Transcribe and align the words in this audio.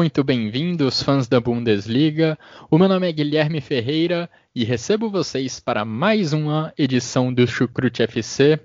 Muito 0.00 0.24
bem-vindos, 0.24 1.02
fãs 1.02 1.28
da 1.28 1.38
Bundesliga. 1.38 2.38
O 2.70 2.78
meu 2.78 2.88
nome 2.88 3.06
é 3.06 3.12
Guilherme 3.12 3.60
Ferreira 3.60 4.30
e 4.54 4.64
recebo 4.64 5.10
vocês 5.10 5.60
para 5.60 5.84
mais 5.84 6.32
uma 6.32 6.72
edição 6.78 7.30
do 7.30 7.46
Chucrute 7.46 8.02
FC. 8.02 8.58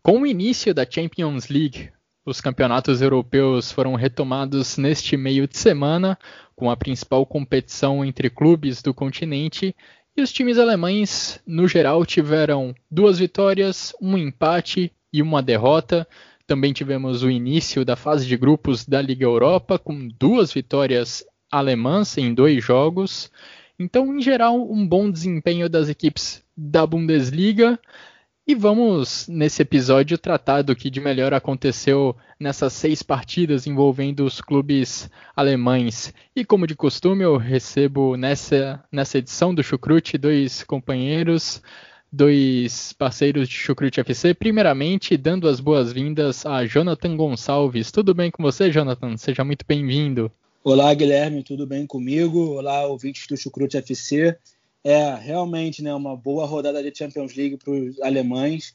Com 0.00 0.22
o 0.22 0.26
início 0.26 0.72
da 0.72 0.86
Champions 0.88 1.48
League, 1.48 1.90
os 2.24 2.40
campeonatos 2.40 3.02
europeus 3.02 3.72
foram 3.72 3.96
retomados 3.96 4.76
neste 4.76 5.16
meio 5.16 5.48
de 5.48 5.58
semana, 5.58 6.16
com 6.54 6.70
a 6.70 6.76
principal 6.76 7.26
competição 7.26 8.04
entre 8.04 8.30
clubes 8.30 8.80
do 8.80 8.94
continente, 8.94 9.74
e 10.16 10.22
os 10.22 10.32
times 10.32 10.58
alemães, 10.58 11.40
no 11.44 11.66
geral, 11.66 12.06
tiveram 12.06 12.72
duas 12.88 13.18
vitórias, 13.18 13.92
um 14.00 14.16
empate 14.16 14.92
e 15.12 15.22
uma 15.22 15.42
derrota. 15.42 16.06
Também 16.48 16.72
tivemos 16.72 17.22
o 17.22 17.30
início 17.30 17.84
da 17.84 17.94
fase 17.94 18.26
de 18.26 18.34
grupos 18.34 18.86
da 18.86 19.02
Liga 19.02 19.22
Europa, 19.22 19.78
com 19.78 20.08
duas 20.08 20.50
vitórias 20.50 21.22
alemãs 21.50 22.16
em 22.16 22.32
dois 22.32 22.64
jogos. 22.64 23.30
Então, 23.78 24.16
em 24.16 24.22
geral, 24.22 24.56
um 24.58 24.88
bom 24.88 25.10
desempenho 25.10 25.68
das 25.68 25.90
equipes 25.90 26.42
da 26.56 26.86
Bundesliga. 26.86 27.78
E 28.46 28.54
vamos, 28.54 29.28
nesse 29.28 29.60
episódio, 29.60 30.16
tratar 30.16 30.62
do 30.62 30.74
que 30.74 30.88
de 30.88 31.02
melhor 31.02 31.34
aconteceu 31.34 32.16
nessas 32.40 32.72
seis 32.72 33.02
partidas 33.02 33.66
envolvendo 33.66 34.24
os 34.24 34.40
clubes 34.40 35.10
alemães. 35.36 36.14
E 36.34 36.46
como 36.46 36.66
de 36.66 36.74
costume, 36.74 37.24
eu 37.24 37.36
recebo 37.36 38.16
nessa, 38.16 38.82
nessa 38.90 39.18
edição 39.18 39.54
do 39.54 39.62
Chucrute 39.62 40.16
dois 40.16 40.62
companheiros 40.62 41.62
dois 42.10 42.92
parceiros 42.94 43.48
de 43.48 43.54
Chucrute 43.54 44.00
FC. 44.00 44.34
Primeiramente, 44.34 45.16
dando 45.16 45.48
as 45.48 45.60
boas-vindas 45.60 46.44
a 46.46 46.64
Jonathan 46.64 47.16
Gonçalves. 47.16 47.92
Tudo 47.92 48.14
bem 48.14 48.30
com 48.30 48.42
você, 48.42 48.70
Jonathan? 48.70 49.16
Seja 49.16 49.44
muito 49.44 49.64
bem-vindo. 49.66 50.30
Olá, 50.64 50.92
Guilherme, 50.92 51.42
tudo 51.42 51.66
bem 51.66 51.86
comigo? 51.86 52.56
Olá, 52.56 52.86
ouvintes 52.86 53.26
do 53.26 53.36
Chucrute 53.36 53.76
FC. 53.76 54.36
É 54.82 55.14
realmente 55.14 55.82
né, 55.82 55.94
uma 55.94 56.16
boa 56.16 56.46
rodada 56.46 56.82
de 56.82 56.96
Champions 56.96 57.34
League 57.34 57.56
para 57.56 57.72
os 57.72 58.00
alemães 58.00 58.74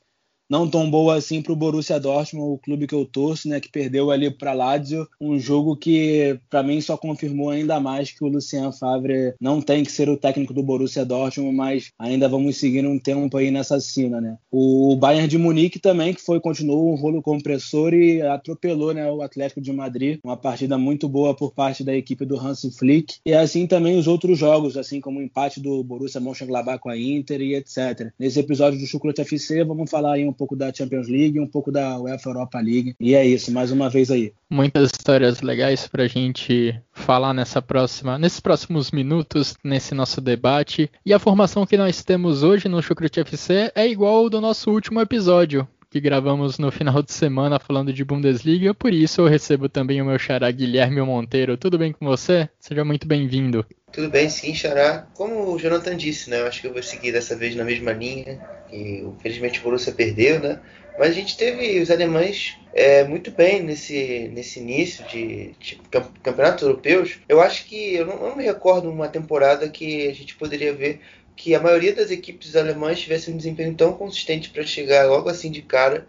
não 0.54 0.70
tão 0.70 0.88
boa 0.88 1.16
assim 1.16 1.42
para 1.42 1.52
o 1.52 1.56
Borussia 1.56 2.00
Dortmund, 2.00 2.54
o 2.54 2.60
clube 2.60 2.86
que 2.86 2.94
eu 2.94 3.06
torço, 3.06 3.50
né, 3.50 3.60
que 3.60 3.72
perdeu 3.72 4.12
ali 4.12 4.30
para 4.30 4.54
Lazio, 4.54 5.08
um 5.20 5.40
jogo 5.40 5.76
que 5.76 6.40
para 6.48 6.62
mim 6.62 6.80
só 6.80 6.96
confirmou 6.96 7.50
ainda 7.50 7.80
mais 7.80 8.12
que 8.12 8.24
o 8.24 8.28
Lucien 8.28 8.72
Favre 8.72 9.34
não 9.42 9.60
tem 9.60 9.84
que 9.84 9.92
ser 9.92 10.08
o 10.10 10.16
técnico 10.16 10.54
do 10.54 10.62
Borussia 10.62 11.04
Dortmund, 11.04 11.58
mas 11.58 11.90
ainda 11.98 12.30
vamos 12.30 12.58
seguir 12.58 12.86
um 12.86 13.00
tempo 13.00 13.36
aí 13.36 13.50
nessa 13.50 13.80
cena, 13.80 14.22
né? 14.22 14.38
O 14.52 14.96
Bayern 14.96 15.28
de 15.28 15.40
Munique 15.40 15.80
também 15.80 16.14
que 16.14 16.22
foi 16.22 16.40
continuou 16.40 16.94
um 16.94 16.98
rolo 16.98 17.24
compressor 17.24 17.92
e 17.96 18.22
atropelou, 18.22 18.94
né, 18.94 19.12
o 19.12 19.24
Atlético 19.24 19.60
de 19.60 19.74
Madrid, 19.74 20.20
uma 20.24 20.38
partida 20.38 20.78
muito 20.78 21.10
boa 21.10 21.36
por 21.36 21.52
parte 21.52 21.84
da 21.84 21.96
equipe 21.96 22.26
do 22.26 22.40
Hansi 22.40 22.70
Flick. 22.70 23.16
E 23.26 23.34
assim 23.34 23.66
também 23.66 23.98
os 23.98 24.06
outros 24.06 24.38
jogos, 24.38 24.78
assim 24.78 25.02
como 25.02 25.18
o 25.18 25.24
empate 25.24 25.60
do 25.60 25.84
Borussia 25.84 26.22
Mönchengladbach 26.22 26.80
com 26.80 26.90
a 26.90 26.98
Inter 26.98 27.42
e 27.42 27.56
etc. 27.56 28.12
Nesse 28.20 28.40
episódio 28.40 28.78
do 28.78 28.86
Chucrute 28.86 29.22
FC 29.22 29.64
vamos 29.64 29.90
falar 29.90 30.14
aí 30.14 30.28
um 30.28 30.34
pouco 30.43 30.43
da 30.56 30.74
Champions 30.74 31.08
League, 31.08 31.40
um 31.40 31.48
pouco 31.48 31.72
da 31.72 32.00
UEFA 32.00 32.30
Europa 32.30 32.60
League. 32.60 32.96
E 33.00 33.16
é 33.16 33.26
isso, 33.26 33.52
mais 33.52 33.72
uma 33.72 33.90
vez 33.90 34.12
aí. 34.12 34.34
Muitas 34.50 34.92
histórias 34.92 35.42
legais 35.42 35.88
para 35.88 36.04
a 36.04 36.08
gente 36.08 36.80
falar 36.92 37.34
nessa 37.34 37.62
próxima, 37.62 38.18
nesses 38.18 38.40
próximos 38.40 38.92
minutos, 38.92 39.56
nesse 39.64 39.96
nosso 39.96 40.22
debate. 40.22 40.92
E 41.06 41.14
a 41.14 41.20
formação 41.20 41.66
que 41.66 41.78
nós 41.78 42.04
temos 42.04 42.44
hoje 42.44 42.68
no 42.68 42.82
Chucrute 42.82 43.20
FC 43.22 43.72
é 43.74 43.88
igual 43.88 44.16
ao 44.18 44.30
do 44.30 44.42
nosso 44.42 44.70
último 44.70 45.00
episódio 45.00 45.68
que 45.94 46.02
gravamos 46.02 46.58
no 46.58 46.72
final 46.72 47.04
de 47.04 47.14
semana 47.14 47.60
falando 47.60 47.94
de 47.94 48.04
Bundesliga, 48.04 48.74
por 48.74 48.92
isso 48.92 49.22
eu 49.22 49.28
recebo 49.28 49.70
também 49.70 50.02
o 50.02 50.06
meu 50.06 50.18
xará 50.18 50.50
Guilherme 50.50 51.00
Monteiro. 51.04 51.56
Tudo 51.56 51.78
bem 51.78 51.92
com 51.92 52.04
você? 52.04 52.50
Seja 52.60 52.84
muito 52.84 53.08
bem-vindo. 53.08 53.64
Tudo 53.92 54.10
bem, 54.10 54.28
sim, 54.28 54.56
xará. 54.56 55.06
Como 55.14 55.54
o 55.54 55.60
Jonathan 55.60 55.96
disse, 55.96 56.32
né, 56.32 56.42
eu 56.42 56.48
acho 56.48 56.62
que 56.62 56.66
eu 56.66 56.74
vou 56.74 56.82
seguir 56.82 57.12
dessa 57.12 57.36
vez 57.36 57.56
na 57.56 57.64
mesma 57.64 57.92
linha, 57.92 58.42
e 58.72 59.02
infelizmente 59.02 59.60
o 59.60 59.62
Borussia 59.62 59.94
perdeu, 59.94 60.40
né, 60.40 60.60
mas 60.98 61.12
a 61.12 61.14
gente 61.14 61.38
teve 61.38 61.80
os 61.80 61.92
alemães 61.92 62.58
é, 62.74 63.04
muito 63.04 63.30
bem 63.30 63.62
nesse, 63.62 64.32
nesse 64.34 64.62
início 64.62 65.06
de, 65.06 65.52
de 65.60 65.80
campeonatos 66.24 66.64
europeus. 66.64 67.20
Eu 67.30 67.40
acho 67.40 67.66
que, 67.66 67.94
eu 67.94 68.08
não, 68.08 68.16
eu 68.16 68.30
não 68.30 68.36
me 68.36 68.44
recordo 68.44 68.90
uma 68.90 69.08
temporada 69.08 69.70
que 69.70 70.08
a 70.08 70.14
gente 70.14 70.34
poderia 70.36 70.74
ver 70.74 71.02
que 71.36 71.56
a 71.56 71.60
maioria 71.60 71.94
das 71.94 72.12
equipes 72.12 72.56
alemãs 72.56 73.00
tivesse 73.00 73.32
um 73.32 73.38
desempenho 73.38 73.74
tão 73.76 73.94
consistente 73.94 74.50
para 74.50 74.64
chegar 74.64 75.08
logo 75.08 75.30
assim 75.30 75.52
de 75.52 75.62
cara 75.62 76.08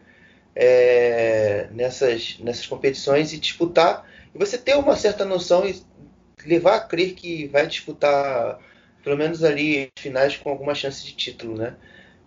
é, 0.55 1.69
nessas, 1.73 2.39
nessas 2.41 2.67
competições 2.67 3.33
e 3.33 3.39
disputar. 3.39 4.09
E 4.35 4.39
você 4.39 4.59
ter 4.59 4.77
uma 4.77 4.97
certa 4.97 5.25
noção 5.25 5.67
e 5.67 5.83
levar 6.47 6.77
a 6.77 6.81
crer 6.81 7.15
que 7.15 7.47
vai 7.49 7.67
disputar 7.67 8.59
pelo 9.03 9.17
menos 9.17 9.45
ali 9.45 9.91
finais 9.99 10.37
com 10.37 10.51
alguma 10.51 10.75
chance 10.75 11.05
de 11.05 11.15
título, 11.15 11.57
né? 11.57 11.77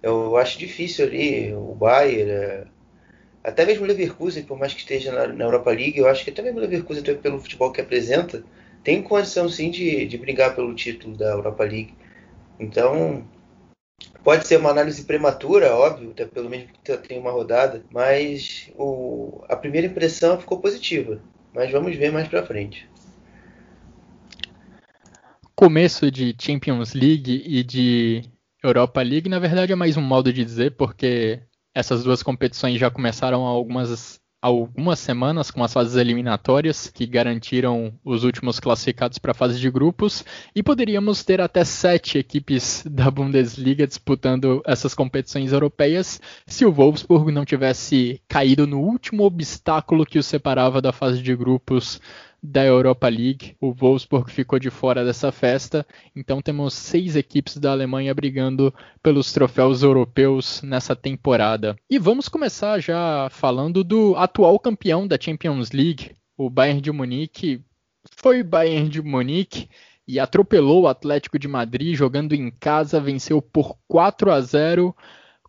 Eu 0.01 0.37
acho 0.37 0.59
difícil 0.59 1.05
ali 1.05 1.53
o 1.53 1.73
Bayern, 1.73 2.29
é, 2.29 2.67
até 3.43 3.65
mesmo 3.65 3.83
o 3.83 3.87
Leverkusen, 3.87 4.43
por 4.43 4.59
mais 4.59 4.73
que 4.73 4.81
esteja 4.81 5.11
na, 5.11 5.27
na, 5.27 5.45
Europa 5.45 5.71
League, 5.71 5.97
eu 5.97 6.07
acho 6.07 6.23
que 6.23 6.29
até 6.29 6.41
mesmo 6.41 6.59
o 6.59 6.61
Leverkusen, 6.61 7.03
pelo 7.03 7.39
futebol 7.39 7.71
que 7.71 7.81
apresenta, 7.81 8.43
tem 8.83 9.01
condição 9.01 9.49
sim 9.49 9.71
de, 9.71 10.05
de 10.05 10.17
brigar 10.17 10.55
pelo 10.55 10.75
título 10.75 11.17
da 11.17 11.31
Europa 11.31 11.63
League. 11.63 11.95
Então, 12.59 13.27
pode 14.23 14.47
ser 14.47 14.57
uma 14.57 14.71
análise 14.71 15.03
prematura, 15.03 15.75
óbvio, 15.75 16.11
até 16.11 16.25
pelo 16.25 16.49
menos 16.49 16.69
que 16.83 16.97
tem 16.97 17.19
uma 17.19 17.31
rodada, 17.31 17.83
mas 17.91 18.71
o, 18.75 19.43
a 19.47 19.55
primeira 19.55 19.87
impressão 19.87 20.39
ficou 20.39 20.59
positiva. 20.59 21.21
Mas 21.53 21.71
vamos 21.71 21.95
ver 21.95 22.11
mais 22.11 22.27
para 22.27 22.45
frente. 22.45 22.87
Começo 25.55 26.11
de 26.11 26.35
Champions 26.39 26.93
League 26.93 27.43
e 27.45 27.63
de 27.63 28.21
Europa 28.63 29.01
League, 29.01 29.29
na 29.29 29.39
verdade, 29.39 29.71
é 29.71 29.75
mais 29.75 29.97
um 29.97 30.01
modo 30.01 30.31
de 30.31 30.43
dizer, 30.43 30.75
porque 30.75 31.41
essas 31.73 32.03
duas 32.03 32.21
competições 32.21 32.79
já 32.79 32.91
começaram 32.91 33.45
há 33.45 33.49
algumas 33.49 34.19
algumas 34.47 34.99
semanas 34.99 35.51
com 35.51 35.61
as 35.61 35.73
fases 35.73 35.95
eliminatórias 35.97 36.89
que 36.89 37.05
garantiram 37.05 37.93
os 38.03 38.23
últimos 38.23 38.59
classificados 38.59 39.17
para 39.17 39.31
a 39.31 39.35
fase 39.35 39.59
de 39.59 39.69
grupos 39.69 40.23
e 40.55 40.63
poderíamos 40.63 41.23
ter 41.23 41.41
até 41.41 41.65
sete 41.65 42.17
equipes 42.17 42.83
da 42.89 43.11
Bundesliga 43.11 43.85
disputando 43.85 44.61
essas 44.65 44.93
competições 44.93 45.51
europeias 45.51 46.21
se 46.45 46.65
o 46.65 46.71
Wolfsburg 46.71 47.31
não 47.31 47.43
tivesse 47.43 48.21
caído 48.27 48.65
no 48.65 48.79
último 48.79 49.23
obstáculo 49.23 50.05
que 50.05 50.17
o 50.17 50.23
separava 50.23 50.81
da 50.81 50.93
fase 50.93 51.21
de 51.21 51.35
grupos 51.35 51.99
da 52.41 52.63
Europa 52.63 53.07
League. 53.09 53.55
O 53.59 53.73
Wolfsburg 53.73 54.31
ficou 54.31 54.59
de 54.59 54.69
fora 54.69 55.03
dessa 55.03 55.31
festa, 55.31 55.85
então 56.15 56.41
temos 56.41 56.73
seis 56.73 57.15
equipes 57.15 57.57
da 57.57 57.71
Alemanha 57.71 58.13
brigando 58.13 58.73
pelos 59.01 59.31
troféus 59.33 59.83
europeus 59.83 60.61
nessa 60.61 60.95
temporada. 60.95 61.75
E 61.89 61.97
vamos 61.97 62.29
começar 62.29 62.79
já 62.79 63.27
falando 63.31 63.83
do 63.83 64.15
atual 64.15 64.59
campeão 64.59 65.07
da 65.07 65.17
Champions 65.19 65.71
League, 65.71 66.11
o 66.37 66.49
Bayern 66.49 66.81
de 66.81 66.91
Munique. 66.91 67.61
Foi 68.15 68.43
Bayern 68.43 68.89
de 68.89 69.01
Munique 69.01 69.67
e 70.07 70.19
atropelou 70.19 70.83
o 70.83 70.87
Atlético 70.87 71.37
de 71.37 71.47
Madrid 71.47 71.95
jogando 71.95 72.33
em 72.33 72.49
casa, 72.49 72.99
venceu 72.99 73.41
por 73.41 73.77
4 73.87 74.31
a 74.31 74.39
0. 74.39 74.95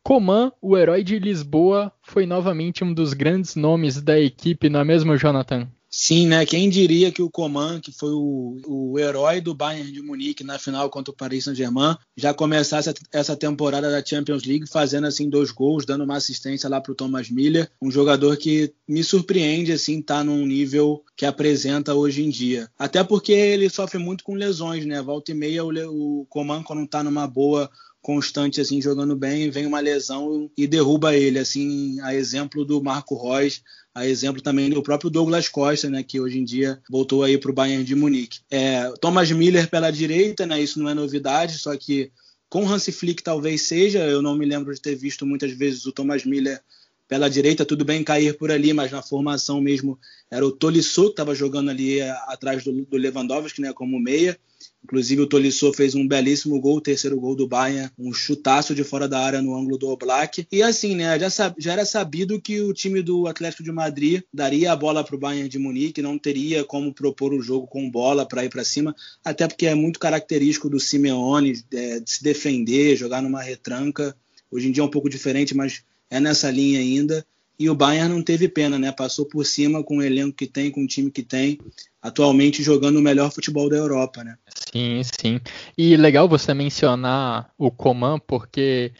Coman, 0.02 0.50
o 0.60 0.76
herói 0.76 1.04
de 1.04 1.18
Lisboa, 1.18 1.92
foi 2.02 2.24
novamente 2.24 2.82
um 2.82 2.92
dos 2.92 3.12
grandes 3.12 3.54
nomes 3.54 4.00
da 4.00 4.18
equipe, 4.18 4.68
não 4.68 4.80
é 4.80 4.84
mesmo, 4.84 5.16
Jonathan? 5.16 5.68
Sim, 5.90 6.26
né? 6.26 6.44
Quem 6.44 6.68
diria 6.68 7.10
que 7.10 7.22
o 7.22 7.30
Coman, 7.30 7.80
que 7.80 7.90
foi 7.90 8.10
o, 8.10 8.60
o 8.66 8.98
herói 8.98 9.40
do 9.40 9.54
Bayern 9.54 9.90
de 9.90 10.02
Munique, 10.02 10.44
na 10.44 10.58
final 10.58 10.90
contra 10.90 11.10
o 11.10 11.16
Paris 11.16 11.44
Saint-Germain, 11.44 11.96
já 12.14 12.34
começar 12.34 12.78
essa, 12.78 12.94
essa 13.10 13.36
temporada 13.36 13.90
da 13.90 14.04
Champions 14.04 14.44
League 14.44 14.68
fazendo 14.68 15.06
assim 15.06 15.30
dois 15.30 15.50
gols, 15.50 15.86
dando 15.86 16.04
uma 16.04 16.16
assistência 16.16 16.68
lá 16.68 16.78
para 16.78 16.92
o 16.92 16.94
Thomas 16.94 17.30
Miller, 17.30 17.70
um 17.80 17.90
jogador 17.90 18.36
que 18.36 18.72
me 18.86 19.02
surpreende 19.02 19.72
assim 19.72 20.02
tá 20.02 20.22
num 20.22 20.44
nível 20.44 21.02
que 21.16 21.24
apresenta 21.24 21.94
hoje 21.94 22.22
em 22.22 22.28
dia. 22.28 22.68
Até 22.78 23.02
porque 23.02 23.32
ele 23.32 23.70
sofre 23.70 23.98
muito 23.98 24.24
com 24.24 24.34
lesões, 24.34 24.84
né? 24.84 25.00
Volta 25.00 25.30
e 25.30 25.34
meia 25.34 25.64
o, 25.64 26.20
o 26.20 26.26
Coman 26.26 26.62
quando 26.62 26.86
tá 26.86 27.02
numa 27.02 27.26
boa 27.26 27.70
constante 28.00 28.60
assim 28.60 28.80
jogando 28.80 29.16
bem, 29.16 29.50
vem 29.50 29.66
uma 29.66 29.80
lesão 29.80 30.50
e 30.56 30.66
derruba 30.66 31.14
ele, 31.14 31.38
assim, 31.38 32.00
a 32.00 32.14
exemplo 32.14 32.64
do 32.64 32.82
Marco 32.82 33.16
Reus, 33.16 33.62
a 33.98 34.06
exemplo 34.06 34.40
também 34.40 34.70
do 34.70 34.82
próprio 34.82 35.10
Douglas 35.10 35.48
Costa, 35.48 35.90
né, 35.90 36.02
que 36.02 36.20
hoje 36.20 36.38
em 36.38 36.44
dia 36.44 36.80
voltou 36.88 37.24
aí 37.24 37.36
para 37.36 37.50
o 37.50 37.54
Bayern 37.54 37.84
de 37.84 37.94
Munique. 37.94 38.40
É, 38.48 38.90
Thomas 39.00 39.30
Miller 39.30 39.68
pela 39.68 39.90
direita, 39.90 40.46
né, 40.46 40.60
isso 40.60 40.78
não 40.78 40.88
é 40.88 40.94
novidade, 40.94 41.58
só 41.58 41.76
que 41.76 42.12
com 42.48 42.66
Hansi 42.66 42.92
Flick 42.92 43.22
talvez 43.22 43.62
seja, 43.62 43.98
eu 44.06 44.22
não 44.22 44.36
me 44.36 44.46
lembro 44.46 44.72
de 44.72 44.80
ter 44.80 44.94
visto 44.94 45.26
muitas 45.26 45.50
vezes 45.50 45.84
o 45.84 45.92
Thomas 45.92 46.24
Miller 46.24 46.60
pela 47.08 47.28
direita, 47.28 47.64
tudo 47.64 47.84
bem 47.84 48.04
cair 48.04 48.36
por 48.36 48.52
ali, 48.52 48.72
mas 48.72 48.92
na 48.92 49.02
formação 49.02 49.60
mesmo 49.60 49.98
era 50.30 50.46
o 50.46 50.52
Tolisso 50.52 51.04
que 51.04 51.10
estava 51.10 51.34
jogando 51.34 51.70
ali 51.70 51.98
é, 51.98 52.10
atrás 52.28 52.62
do, 52.62 52.72
do 52.72 52.96
Lewandowski, 52.96 53.60
né, 53.60 53.72
como 53.72 53.98
meia. 53.98 54.38
Inclusive 54.84 55.22
o 55.22 55.26
Tolisso 55.26 55.72
fez 55.72 55.94
um 55.94 56.06
belíssimo 56.06 56.58
gol, 56.60 56.76
o 56.76 56.80
terceiro 56.80 57.20
gol 57.20 57.34
do 57.36 57.46
Bayern, 57.46 57.90
um 57.98 58.12
chutaço 58.12 58.74
de 58.74 58.84
fora 58.84 59.08
da 59.08 59.18
área 59.18 59.42
no 59.42 59.54
ângulo 59.54 59.76
do 59.76 59.88
Oblak. 59.88 60.46
E 60.50 60.62
assim, 60.62 60.94
né, 60.94 61.18
já, 61.18 61.54
já 61.58 61.72
era 61.72 61.84
sabido 61.84 62.40
que 62.40 62.60
o 62.60 62.72
time 62.72 63.02
do 63.02 63.26
Atlético 63.26 63.62
de 63.62 63.72
Madrid 63.72 64.22
daria 64.32 64.72
a 64.72 64.76
bola 64.76 65.04
para 65.04 65.14
o 65.14 65.18
Bayern 65.18 65.48
de 65.48 65.58
Munique, 65.58 66.00
não 66.00 66.18
teria 66.18 66.64
como 66.64 66.94
propor 66.94 67.34
o 67.34 67.42
jogo 67.42 67.66
com 67.66 67.90
bola 67.90 68.26
para 68.26 68.44
ir 68.44 68.48
para 68.48 68.64
cima, 68.64 68.94
até 69.24 69.46
porque 69.46 69.66
é 69.66 69.74
muito 69.74 70.00
característico 70.00 70.70
do 70.70 70.80
Simeone 70.80 71.62
é, 71.72 72.00
de 72.00 72.10
se 72.10 72.22
defender, 72.22 72.96
jogar 72.96 73.20
numa 73.20 73.42
retranca. 73.42 74.16
Hoje 74.50 74.68
em 74.68 74.72
dia 74.72 74.82
é 74.82 74.86
um 74.86 74.90
pouco 74.90 75.10
diferente, 75.10 75.54
mas 75.54 75.82
é 76.08 76.18
nessa 76.18 76.50
linha 76.50 76.80
ainda. 76.80 77.26
E 77.58 77.68
o 77.68 77.74
Bayern 77.74 78.14
não 78.14 78.22
teve 78.22 78.48
pena, 78.48 78.78
né? 78.78 78.92
Passou 78.92 79.26
por 79.26 79.44
cima 79.44 79.82
com 79.82 79.98
o 79.98 80.02
elenco 80.02 80.36
que 80.36 80.46
tem, 80.46 80.70
com 80.70 80.84
o 80.84 80.86
time 80.86 81.10
que 81.10 81.24
tem, 81.24 81.58
atualmente 82.00 82.62
jogando 82.62 82.98
o 82.98 83.02
melhor 83.02 83.32
futebol 83.32 83.68
da 83.68 83.76
Europa, 83.76 84.22
né? 84.22 84.36
Sim, 84.72 85.02
sim. 85.02 85.40
E 85.76 85.96
legal 85.96 86.28
você 86.28 86.54
mencionar 86.54 87.50
o 87.58 87.70
Coman, 87.70 88.20
porque 88.20 88.92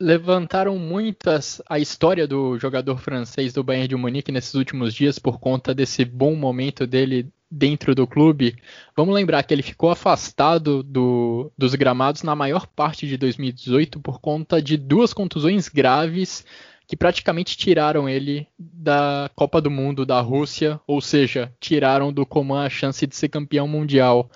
levantaram 0.00 0.78
muitas 0.78 1.60
a 1.68 1.78
história 1.78 2.26
do 2.26 2.56
jogador 2.58 2.98
francês 2.98 3.52
do 3.52 3.64
Bayern 3.64 3.88
de 3.88 3.96
Munique 3.96 4.32
nesses 4.32 4.54
últimos 4.54 4.94
dias 4.94 5.18
por 5.18 5.38
conta 5.38 5.74
desse 5.74 6.04
bom 6.04 6.34
momento 6.34 6.86
dele 6.86 7.28
dentro 7.50 7.94
do 7.94 8.06
clube. 8.06 8.56
Vamos 8.96 9.14
lembrar 9.14 9.42
que 9.42 9.52
ele 9.52 9.62
ficou 9.62 9.90
afastado 9.90 10.82
do, 10.82 11.52
dos 11.58 11.74
gramados 11.74 12.22
na 12.22 12.36
maior 12.36 12.66
parte 12.66 13.06
de 13.06 13.16
2018 13.16 13.98
por 14.00 14.20
conta 14.20 14.62
de 14.62 14.76
duas 14.76 15.12
contusões 15.12 15.68
graves 15.68 16.46
que 16.90 16.96
praticamente 16.96 17.56
tiraram 17.56 18.08
ele 18.08 18.48
da 18.58 19.30
Copa 19.36 19.60
do 19.60 19.70
Mundo 19.70 20.04
da 20.04 20.20
Rússia, 20.20 20.80
ou 20.88 21.00
seja, 21.00 21.54
tiraram 21.60 22.12
do 22.12 22.26
Coman 22.26 22.64
a 22.64 22.68
chance 22.68 23.06
de 23.06 23.14
ser 23.14 23.28
campeão 23.28 23.68
mundial. 23.68 24.28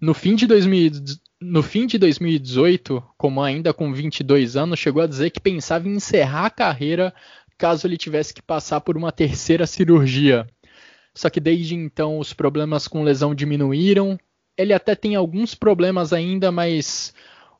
No 0.00 0.14
fim 0.14 0.36
de, 0.36 0.46
2000, 0.46 0.92
no 1.40 1.64
fim 1.64 1.84
de 1.84 1.98
2018, 1.98 3.02
Coman 3.18 3.46
ainda 3.46 3.74
com 3.74 3.92
22 3.92 4.56
anos, 4.56 4.78
chegou 4.78 5.02
a 5.02 5.06
dizer 5.08 5.30
que 5.30 5.40
pensava 5.40 5.88
em 5.88 5.96
encerrar 5.96 6.46
a 6.46 6.50
carreira 6.50 7.12
caso 7.58 7.88
ele 7.88 7.96
tivesse 7.96 8.32
que 8.32 8.40
passar 8.40 8.80
por 8.82 8.96
uma 8.96 9.10
terceira 9.10 9.66
cirurgia. 9.66 10.46
Só 11.12 11.28
que 11.28 11.40
desde 11.40 11.74
então 11.74 12.20
os 12.20 12.32
problemas 12.32 12.86
com 12.86 13.02
lesão 13.02 13.34
diminuíram. 13.34 14.16
Ele 14.56 14.72
até 14.72 14.94
tem 14.94 15.16
alguns 15.16 15.56
problemas 15.56 16.12
ainda, 16.12 16.52
mas 16.52 17.12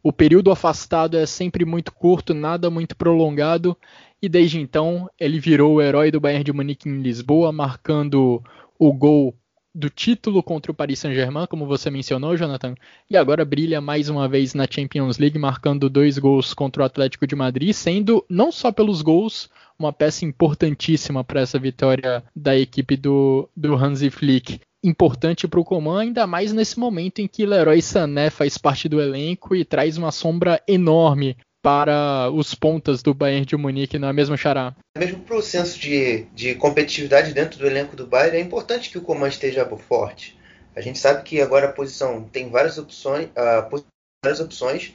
o 0.04 0.12
período 0.12 0.52
afastado 0.52 1.16
é 1.16 1.26
sempre 1.26 1.64
muito 1.64 1.92
curto, 1.92 2.32
nada 2.32 2.70
muito 2.70 2.94
prolongado 2.94 3.76
e 4.22 4.28
desde 4.28 4.58
então 4.58 5.08
ele 5.18 5.38
virou 5.38 5.74
o 5.74 5.82
herói 5.82 6.10
do 6.10 6.20
Bayern 6.20 6.44
de 6.44 6.52
Munique 6.52 6.88
em 6.88 7.00
Lisboa, 7.00 7.52
marcando 7.52 8.42
o 8.78 8.92
gol 8.92 9.34
do 9.76 9.90
título 9.90 10.42
contra 10.42 10.72
o 10.72 10.74
Paris 10.74 10.98
Saint-Germain, 11.00 11.46
como 11.46 11.66
você 11.66 11.90
mencionou, 11.90 12.34
Jonathan, 12.34 12.74
e 13.10 13.16
agora 13.16 13.44
brilha 13.44 13.78
mais 13.78 14.08
uma 14.08 14.26
vez 14.26 14.54
na 14.54 14.66
Champions 14.68 15.18
League, 15.18 15.38
marcando 15.38 15.90
dois 15.90 16.18
gols 16.18 16.54
contra 16.54 16.82
o 16.82 16.86
Atlético 16.86 17.26
de 17.26 17.36
Madrid, 17.36 17.74
sendo 17.74 18.24
não 18.28 18.50
só 18.50 18.72
pelos 18.72 19.02
gols, 19.02 19.50
uma 19.78 19.92
peça 19.92 20.24
importantíssima 20.24 21.22
para 21.22 21.42
essa 21.42 21.58
vitória 21.58 22.24
da 22.34 22.56
equipe 22.56 22.96
do, 22.96 23.50
do 23.54 23.74
Hansi 23.74 24.08
Flick. 24.08 24.60
Importante 24.82 25.46
para 25.46 25.60
o 25.60 25.64
Coman, 25.64 26.00
ainda 26.00 26.26
mais 26.26 26.54
nesse 26.54 26.78
momento 26.78 27.18
em 27.18 27.28
que 27.28 27.44
Leroy 27.44 27.82
Sané 27.82 28.30
faz 28.30 28.56
parte 28.56 28.88
do 28.88 28.98
elenco 28.98 29.54
e 29.54 29.62
traz 29.62 29.98
uma 29.98 30.10
sombra 30.10 30.62
enorme 30.66 31.36
para 31.66 32.30
os 32.30 32.54
pontas 32.54 33.02
do 33.02 33.12
Bayern 33.12 33.44
de 33.44 33.56
Munique 33.56 33.98
na 33.98 34.12
mesma 34.12 34.36
xará. 34.36 34.72
Mesmo 34.96 35.18
para 35.18 35.36
o 35.36 35.42
senso 35.42 35.76
de, 35.80 36.22
de 36.32 36.54
competitividade 36.54 37.34
dentro 37.34 37.58
do 37.58 37.66
elenco 37.66 37.96
do 37.96 38.06
Bayern, 38.06 38.36
é 38.36 38.40
importante 38.40 38.88
que 38.88 38.98
o 38.98 39.02
comando 39.02 39.32
esteja 39.32 39.68
forte. 39.76 40.38
A 40.76 40.80
gente 40.80 40.96
sabe 40.96 41.24
que 41.24 41.40
agora 41.40 41.66
a 41.66 41.72
posição 41.72 42.22
tem 42.22 42.48
várias 42.50 42.78
opções, 42.78 43.26
uh, 43.30 43.84
várias 44.24 44.38
opções. 44.38 44.94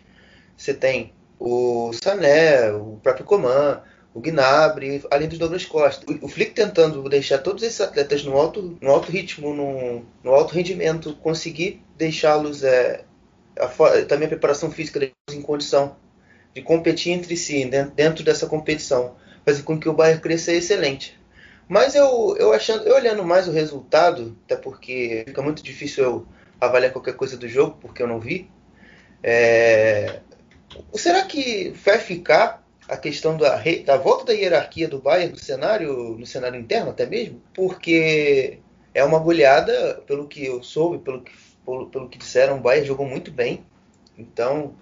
Você 0.55 0.73
tem 0.73 1.11
o 1.37 1.91
Sané, 1.91 2.71
o 2.71 2.97
próprio 3.03 3.25
Coman, 3.25 3.81
o 4.13 4.21
Gnabry, 4.21 5.03
além 5.11 5.27
dos 5.27 5.39
Douglas 5.39 5.65
Costa. 5.65 6.09
O, 6.09 6.27
o 6.27 6.29
Flick 6.29 6.53
tentando 6.53 7.03
deixar 7.09 7.39
todos 7.39 7.63
esses 7.63 7.81
atletas 7.81 8.23
no 8.23 8.37
alto, 8.37 8.77
no 8.79 8.91
alto 8.91 9.11
ritmo, 9.11 9.53
no, 9.53 10.05
no 10.23 10.31
alto 10.31 10.53
rendimento, 10.53 11.15
conseguir 11.15 11.83
deixá-los 11.97 12.63
é, 12.63 13.03
a, 13.59 13.67
também 14.07 14.27
a 14.27 14.29
preparação 14.29 14.71
física 14.71 15.11
em 15.29 15.41
condição 15.41 15.97
de 16.53 16.61
competir 16.61 17.13
entre 17.13 17.35
si 17.35 17.65
dentro 17.95 18.23
dessa 18.23 18.47
competição, 18.47 19.15
fazer 19.45 19.63
com 19.63 19.79
que 19.79 19.89
o 19.89 19.93
Bayern 19.93 20.21
cresça 20.21 20.51
excelente. 20.51 21.19
Mas 21.67 21.95
eu, 21.95 22.35
eu 22.37 22.51
achando, 22.51 22.85
eu 22.85 22.95
olhando 22.95 23.23
mais 23.23 23.47
o 23.47 23.51
resultado, 23.51 24.37
até 24.45 24.57
porque 24.57 25.23
fica 25.25 25.41
muito 25.41 25.63
difícil 25.63 26.03
eu 26.03 26.27
avaliar 26.59 26.91
qualquer 26.91 27.15
coisa 27.15 27.37
do 27.37 27.47
jogo, 27.47 27.77
porque 27.79 28.03
eu 28.03 28.07
não 28.07 28.19
vi. 28.19 28.49
É... 29.23 30.19
Será 30.93 31.23
que 31.23 31.73
vai 31.83 31.97
ficar 31.97 32.61
a 32.87 32.97
questão 32.97 33.37
da, 33.37 33.61
da 33.85 33.97
volta 33.97 34.25
da 34.25 34.33
hierarquia 34.33 34.87
do 34.87 34.99
Bayern 34.99 35.31
no 35.31 35.39
cenário, 35.39 36.17
no 36.17 36.25
cenário 36.25 36.59
interno 36.59 36.91
até 36.91 37.05
mesmo? 37.05 37.41
Porque 37.53 38.59
é 38.93 39.03
uma 39.03 39.19
goleada, 39.19 40.03
pelo 40.05 40.27
que 40.27 40.45
eu 40.45 40.61
soube, 40.61 40.99
pelo 40.99 41.21
que, 41.21 41.31
pelo, 41.65 41.85
pelo 41.87 42.09
que 42.09 42.17
disseram, 42.17 42.57
o 42.57 42.61
Bayern 42.61 42.85
jogou 42.85 43.05
muito 43.05 43.31
bem. 43.31 43.65
Então, 44.17 44.75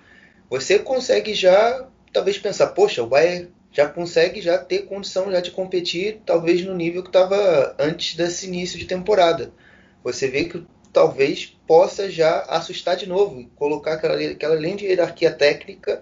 você 0.50 0.80
consegue 0.80 1.34
já 1.34 1.88
talvez 2.12 2.38
pensar, 2.38 2.68
poxa, 2.68 3.04
o 3.04 3.08
Bayern 3.08 3.50
já 3.72 3.88
consegue 3.88 4.42
já 4.42 4.58
ter 4.58 4.80
condição 4.80 5.32
já 5.32 5.40
de 5.40 5.52
competir 5.52 6.22
talvez 6.26 6.66
no 6.66 6.74
nível 6.74 7.04
que 7.04 7.10
estava 7.10 7.76
antes 7.78 8.16
desse 8.16 8.48
início 8.48 8.80
de 8.80 8.86
temporada. 8.86 9.54
Você 10.04 10.28
vê 10.28 10.46
que 10.46 10.66
talvez 10.92 11.58
possa 11.68 12.10
já 12.10 12.42
assustar 12.42 12.96
de 12.96 13.08
novo, 13.08 13.48
colocar 13.56 13.94
aquela, 13.94 14.16
aquela 14.16 14.56
além 14.56 14.76
de 14.76 14.86
hierarquia 14.86 15.32
técnica, 15.32 16.02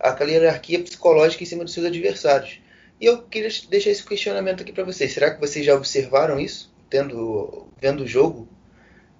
aquela 0.00 0.30
hierarquia 0.30 0.82
psicológica 0.82 1.44
em 1.44 1.46
cima 1.46 1.64
dos 1.64 1.72
seus 1.72 1.86
adversários. 1.86 2.60
E 3.00 3.06
eu 3.06 3.22
queria 3.22 3.50
deixar 3.68 3.90
esse 3.90 4.04
questionamento 4.04 4.62
aqui 4.62 4.72
para 4.72 4.84
vocês. 4.84 5.12
Será 5.12 5.32
que 5.32 5.40
vocês 5.40 5.64
já 5.64 5.74
observaram 5.74 6.40
isso, 6.40 6.74
tendo 6.90 7.68
vendo 7.80 8.02
o 8.02 8.06
jogo, 8.06 8.48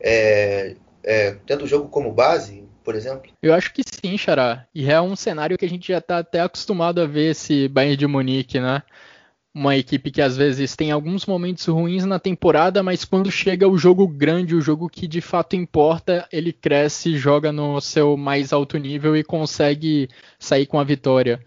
é, 0.00 0.74
é, 1.04 1.36
tendo 1.46 1.64
o 1.64 1.68
jogo 1.68 1.88
como 1.88 2.10
base? 2.10 2.65
Por 2.86 2.94
exemplo? 2.94 3.32
Eu 3.42 3.52
acho 3.52 3.74
que 3.74 3.82
sim, 3.82 4.16
Xará. 4.16 4.64
E 4.72 4.88
é 4.88 5.00
um 5.00 5.16
cenário 5.16 5.58
que 5.58 5.64
a 5.64 5.68
gente 5.68 5.88
já 5.88 5.98
está 5.98 6.18
até 6.18 6.40
acostumado 6.40 7.00
a 7.00 7.04
ver 7.04 7.32
esse 7.32 7.66
Bayern 7.66 7.96
de 7.96 8.06
Munique, 8.06 8.60
né? 8.60 8.80
Uma 9.52 9.76
equipe 9.76 10.08
que 10.08 10.22
às 10.22 10.36
vezes 10.36 10.76
tem 10.76 10.92
alguns 10.92 11.26
momentos 11.26 11.66
ruins 11.66 12.04
na 12.04 12.20
temporada, 12.20 12.84
mas 12.84 13.04
quando 13.04 13.28
chega 13.28 13.66
o 13.66 13.76
jogo 13.76 14.06
grande, 14.06 14.54
o 14.54 14.60
jogo 14.60 14.88
que 14.88 15.08
de 15.08 15.20
fato 15.20 15.56
importa, 15.56 16.28
ele 16.30 16.52
cresce, 16.52 17.18
joga 17.18 17.50
no 17.50 17.80
seu 17.80 18.16
mais 18.16 18.52
alto 18.52 18.78
nível 18.78 19.16
e 19.16 19.24
consegue 19.24 20.08
sair 20.38 20.66
com 20.66 20.78
a 20.78 20.84
vitória. 20.84 21.44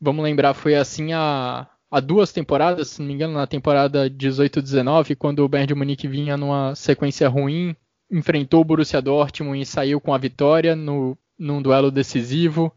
Vamos 0.00 0.24
lembrar, 0.24 0.54
foi 0.54 0.76
assim 0.76 1.12
há, 1.12 1.68
há 1.90 2.00
duas 2.00 2.32
temporadas, 2.32 2.88
se 2.88 3.00
não 3.00 3.08
me 3.08 3.12
engano, 3.12 3.34
na 3.34 3.46
temporada 3.46 4.08
18-19, 4.08 5.14
quando 5.14 5.40
o 5.40 5.48
Bayern 5.48 5.68
de 5.68 5.74
Munique 5.74 6.08
vinha 6.08 6.38
numa 6.38 6.74
sequência 6.74 7.28
ruim, 7.28 7.76
enfrentou 8.14 8.60
o 8.60 8.64
Borussia 8.64 9.02
Dortmund 9.02 9.60
e 9.60 9.66
saiu 9.66 10.00
com 10.00 10.14
a 10.14 10.18
vitória 10.18 10.76
no, 10.76 11.18
num 11.36 11.60
duelo 11.60 11.90
decisivo. 11.90 12.72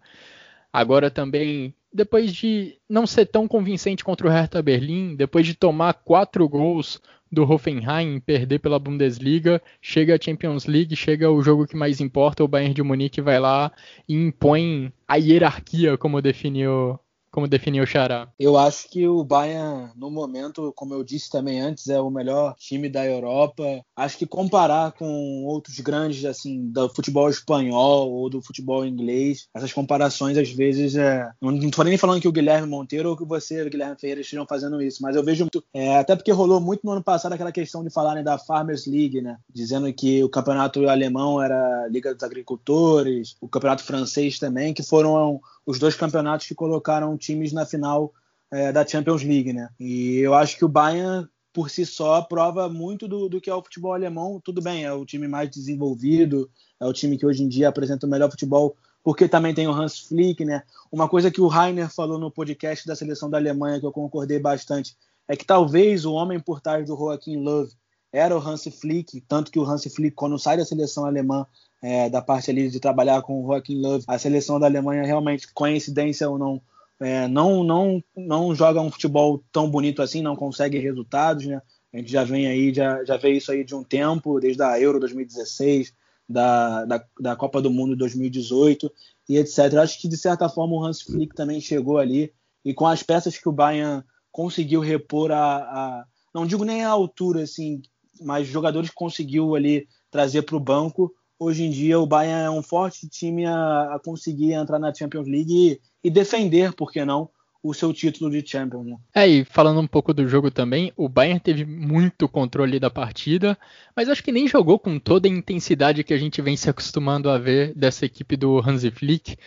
Agora 0.73 1.11
também, 1.11 1.75
depois 1.93 2.33
de 2.33 2.75
não 2.89 3.05
ser 3.05 3.27
tão 3.27 3.47
convincente 3.47 4.03
contra 4.03 4.27
o 4.27 4.31
Hertha 4.31 4.61
Berlim, 4.63 5.15
depois 5.15 5.45
de 5.45 5.53
tomar 5.53 5.93
quatro 5.93 6.49
gols 6.49 6.99
do 7.31 7.43
Hoffenheim 7.43 8.19
perder 8.19 8.59
pela 8.59 8.79
Bundesliga, 8.79 9.61
chega 9.79 10.15
a 10.15 10.19
Champions 10.19 10.65
League, 10.65 10.95
chega 10.95 11.29
o 11.29 11.41
jogo 11.43 11.67
que 11.67 11.75
mais 11.75 12.01
importa, 12.01 12.43
o 12.43 12.47
Bayern 12.47 12.73
de 12.73 12.81
Munique 12.81 13.21
vai 13.21 13.39
lá 13.39 13.71
e 14.07 14.15
impõe 14.15 14.91
a 15.07 15.17
hierarquia, 15.17 15.97
como 15.97 16.21
definiu 16.21 16.99
como 17.37 17.47
definiu 17.47 17.83
o 17.83 17.85
Xará? 17.85 18.27
Eu 18.39 18.57
acho 18.57 18.89
que 18.89 19.07
o 19.07 19.23
Bayern, 19.23 19.91
no 19.95 20.09
momento, 20.09 20.73
como 20.75 20.95
eu 20.95 21.03
disse 21.03 21.29
também 21.29 21.61
antes, 21.61 21.87
é 21.87 22.01
o 22.01 22.09
melhor 22.09 22.55
time 22.57 22.89
da 22.89 23.05
Europa. 23.05 23.63
Acho 23.95 24.17
que 24.17 24.25
comparar 24.25 24.93
com 24.93 25.45
outros 25.45 25.79
grandes, 25.79 26.25
assim, 26.25 26.71
do 26.71 26.89
futebol 26.89 27.29
espanhol 27.29 28.11
ou 28.11 28.27
do 28.27 28.41
futebol 28.41 28.83
inglês, 28.83 29.49
essas 29.53 29.71
comparações 29.71 30.35
às 30.35 30.49
vezes 30.49 30.95
é. 30.95 31.29
Não, 31.39 31.69
tô 31.69 31.83
nem 31.83 31.95
falando 31.95 32.19
que 32.19 32.27
o 32.27 32.31
Guilherme 32.31 32.67
Monteiro 32.67 33.11
ou 33.11 33.15
que 33.15 33.23
você, 33.23 33.69
Guilherme 33.69 33.99
Ferreira, 33.99 34.21
estejam 34.21 34.47
fazendo 34.47 34.81
isso, 34.81 35.03
mas 35.03 35.15
eu 35.15 35.23
vejo 35.23 35.43
muito. 35.43 35.63
É, 35.71 35.95
até 35.99 36.15
porque 36.15 36.31
rolou 36.31 36.59
muito 36.59 36.81
no 36.83 36.93
ano 36.93 37.03
passado 37.03 37.33
aquela 37.33 37.51
questão 37.51 37.83
de 37.83 37.93
falarem 37.93 38.23
da 38.23 38.39
Farmers 38.39 38.87
League, 38.87 39.21
né? 39.21 39.37
Dizendo 39.53 39.93
que 39.93 40.23
o 40.23 40.29
campeonato 40.29 40.89
alemão 40.89 41.39
era 41.39 41.87
Liga 41.87 42.15
dos 42.15 42.23
Agricultores, 42.23 43.35
o 43.39 43.47
campeonato 43.47 43.83
francês 43.83 44.39
também, 44.39 44.73
que 44.73 44.81
foram 44.81 45.39
os 45.67 45.77
dois 45.77 45.95
campeonatos 45.95 46.47
que 46.47 46.55
colocaram 46.55 47.17
times 47.17 47.51
na 47.51 47.65
final 47.65 48.13
é, 48.49 48.71
da 48.71 48.87
Champions 48.87 49.21
League, 49.21 49.51
né? 49.51 49.69
E 49.77 50.19
eu 50.19 50.33
acho 50.33 50.57
que 50.57 50.63
o 50.63 50.69
Bayern 50.69 51.27
por 51.51 51.69
si 51.69 51.85
só 51.85 52.21
prova 52.21 52.69
muito 52.69 53.07
do, 53.07 53.27
do, 53.27 53.41
que 53.41 53.49
é 53.49 53.53
o 53.53 53.61
futebol 53.61 53.93
alemão. 53.93 54.39
Tudo 54.39 54.61
bem, 54.61 54.85
é 54.85 54.93
o 54.93 55.05
time 55.05 55.27
mais 55.27 55.49
desenvolvido, 55.49 56.49
é 56.79 56.85
o 56.85 56.93
time 56.93 57.17
que 57.17 57.25
hoje 57.25 57.43
em 57.43 57.49
dia 57.49 57.67
apresenta 57.67 58.05
o 58.05 58.09
melhor 58.09 58.29
futebol, 58.31 58.77
porque 59.03 59.27
também 59.27 59.53
tem 59.53 59.67
o 59.67 59.71
Hans 59.71 59.99
Flick, 59.99 60.45
né? 60.45 60.63
Uma 60.91 61.09
coisa 61.09 61.29
que 61.29 61.41
o 61.41 61.47
Rainer 61.47 61.89
falou 61.89 62.17
no 62.17 62.31
podcast 62.31 62.87
da 62.87 62.95
seleção 62.95 63.29
da 63.29 63.37
Alemanha, 63.37 63.79
que 63.79 63.85
eu 63.85 63.91
concordei 63.91 64.39
bastante, 64.39 64.95
é 65.27 65.35
que 65.35 65.45
talvez 65.45 66.05
o 66.05 66.13
homem 66.13 66.39
por 66.39 66.61
trás 66.61 66.87
do 66.87 66.95
Joachim 66.95 67.37
Löw 67.37 67.67
era 68.13 68.37
o 68.37 68.39
Hans 68.39 68.63
Flick, 68.79 69.19
tanto 69.21 69.51
que 69.51 69.59
o 69.59 69.65
Hans 69.65 69.83
Flick, 69.83 70.15
quando 70.15 70.39
sai 70.39 70.57
da 70.57 70.63
seleção 70.63 71.05
alemã, 71.05 71.45
é, 71.81 72.09
da 72.09 72.21
parte 72.21 72.51
ali 72.51 72.69
de 72.69 72.79
trabalhar 72.79 73.21
com 73.21 73.43
o 73.43 73.47
Joachim 73.47 73.79
Löw, 73.79 73.99
a 74.07 74.17
seleção 74.17 74.59
da 74.59 74.65
Alemanha 74.65 75.03
realmente, 75.03 75.51
coincidência 75.53 76.29
ou 76.29 76.37
não, 76.37 76.61
é, 76.99 77.27
não, 77.27 77.63
não, 77.63 78.03
não 78.15 78.55
joga 78.55 78.81
um 78.81 78.91
futebol 78.91 79.43
tão 79.51 79.69
bonito 79.69 80.01
assim, 80.01 80.21
não 80.21 80.35
consegue 80.35 80.79
resultados, 80.79 81.45
né? 81.45 81.61
A 81.93 81.97
gente 81.97 82.11
já 82.11 82.23
vem 82.23 82.47
aí, 82.47 82.73
já, 82.73 83.03
já 83.03 83.17
vê 83.17 83.31
isso 83.31 83.51
aí 83.51 83.63
de 83.63 83.73
um 83.73 83.83
tempo, 83.83 84.39
desde 84.39 84.61
a 84.61 84.79
Euro 84.79 84.99
2016, 84.99 85.93
da, 86.27 86.85
da, 86.85 87.03
da 87.19 87.35
Copa 87.35 87.61
do 87.61 87.71
Mundo 87.71 87.95
2018 87.95 88.91
e 89.29 89.37
etc. 89.37 89.73
Acho 89.75 90.01
que 90.01 90.07
de 90.07 90.17
certa 90.17 90.49
forma 90.49 90.75
o 90.75 90.83
Hans 90.83 91.01
Flick 91.01 91.33
também 91.33 91.61
chegou 91.61 91.97
ali 91.97 92.33
e 92.65 92.73
com 92.73 92.85
as 92.85 93.01
peças 93.01 93.37
que 93.37 93.47
o 93.47 93.53
Bayern 93.53 94.03
conseguiu 94.31 94.81
repor 94.81 95.31
a, 95.31 95.57
a 95.57 96.05
não 96.33 96.45
digo 96.45 96.65
nem 96.65 96.83
a 96.83 96.89
altura 96.89 97.43
assim, 97.43 97.81
mas 98.21 98.47
jogadores 98.47 98.89
conseguiu 98.89 99.55
ali 99.55 99.87
trazer 100.11 100.41
para 100.43 100.55
o 100.55 100.59
banco. 100.59 101.13
Hoje 101.39 101.63
em 101.63 101.69
dia 101.69 101.99
o 101.99 102.07
Bayern 102.07 102.45
é 102.45 102.49
um 102.49 102.63
forte 102.63 103.07
time 103.07 103.45
a, 103.45 103.95
a 103.95 103.99
conseguir 104.03 104.53
entrar 104.53 104.79
na 104.79 104.93
Champions 104.93 105.27
League 105.27 105.53
e, 105.53 105.81
e 106.07 106.09
defender, 106.09 106.73
por 106.73 106.91
que 106.91 107.05
não, 107.05 107.29
o 107.61 107.73
seu 107.73 107.93
título 107.93 108.31
de 108.31 108.47
Champions. 108.47 108.85
Né? 108.85 108.97
É, 109.13 109.27
e 109.27 109.45
falando 109.45 109.79
um 109.79 109.87
pouco 109.87 110.13
do 110.13 110.27
jogo 110.27 110.49
também, 110.49 110.91
o 110.95 111.07
Bayern 111.07 111.39
teve 111.39 111.63
muito 111.63 112.27
controle 112.27 112.79
da 112.79 112.89
partida, 112.89 113.57
mas 113.95 114.09
acho 114.09 114.23
que 114.23 114.31
nem 114.31 114.47
jogou 114.47 114.79
com 114.79 114.97
toda 114.97 115.27
a 115.27 115.31
intensidade 115.31 116.03
que 116.03 116.13
a 116.13 116.17
gente 116.17 116.41
vem 116.41 116.57
se 116.57 116.69
acostumando 116.69 117.29
a 117.29 117.37
ver 117.37 117.73
dessa 117.75 118.05
equipe 118.05 118.35
do 118.35 118.59
Hansi 118.59 118.89
Flick. 118.89 119.37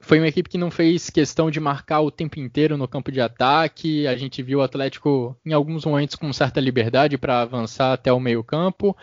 Foi 0.00 0.18
uma 0.18 0.28
equipe 0.28 0.48
que 0.48 0.56
não 0.56 0.70
fez 0.70 1.10
questão 1.10 1.50
de 1.50 1.58
marcar 1.58 2.00
o 2.00 2.10
tempo 2.10 2.38
inteiro 2.38 2.76
no 2.76 2.86
campo 2.86 3.10
de 3.10 3.20
ataque. 3.20 4.06
A 4.06 4.16
gente 4.16 4.42
viu 4.42 4.60
o 4.60 4.62
Atlético 4.62 5.36
em 5.44 5.52
alguns 5.52 5.84
momentos 5.84 6.14
com 6.14 6.32
certa 6.32 6.60
liberdade 6.60 7.18
para 7.18 7.42
avançar 7.42 7.92
até 7.92 8.12
o 8.12 8.20
meio-campo 8.20 8.96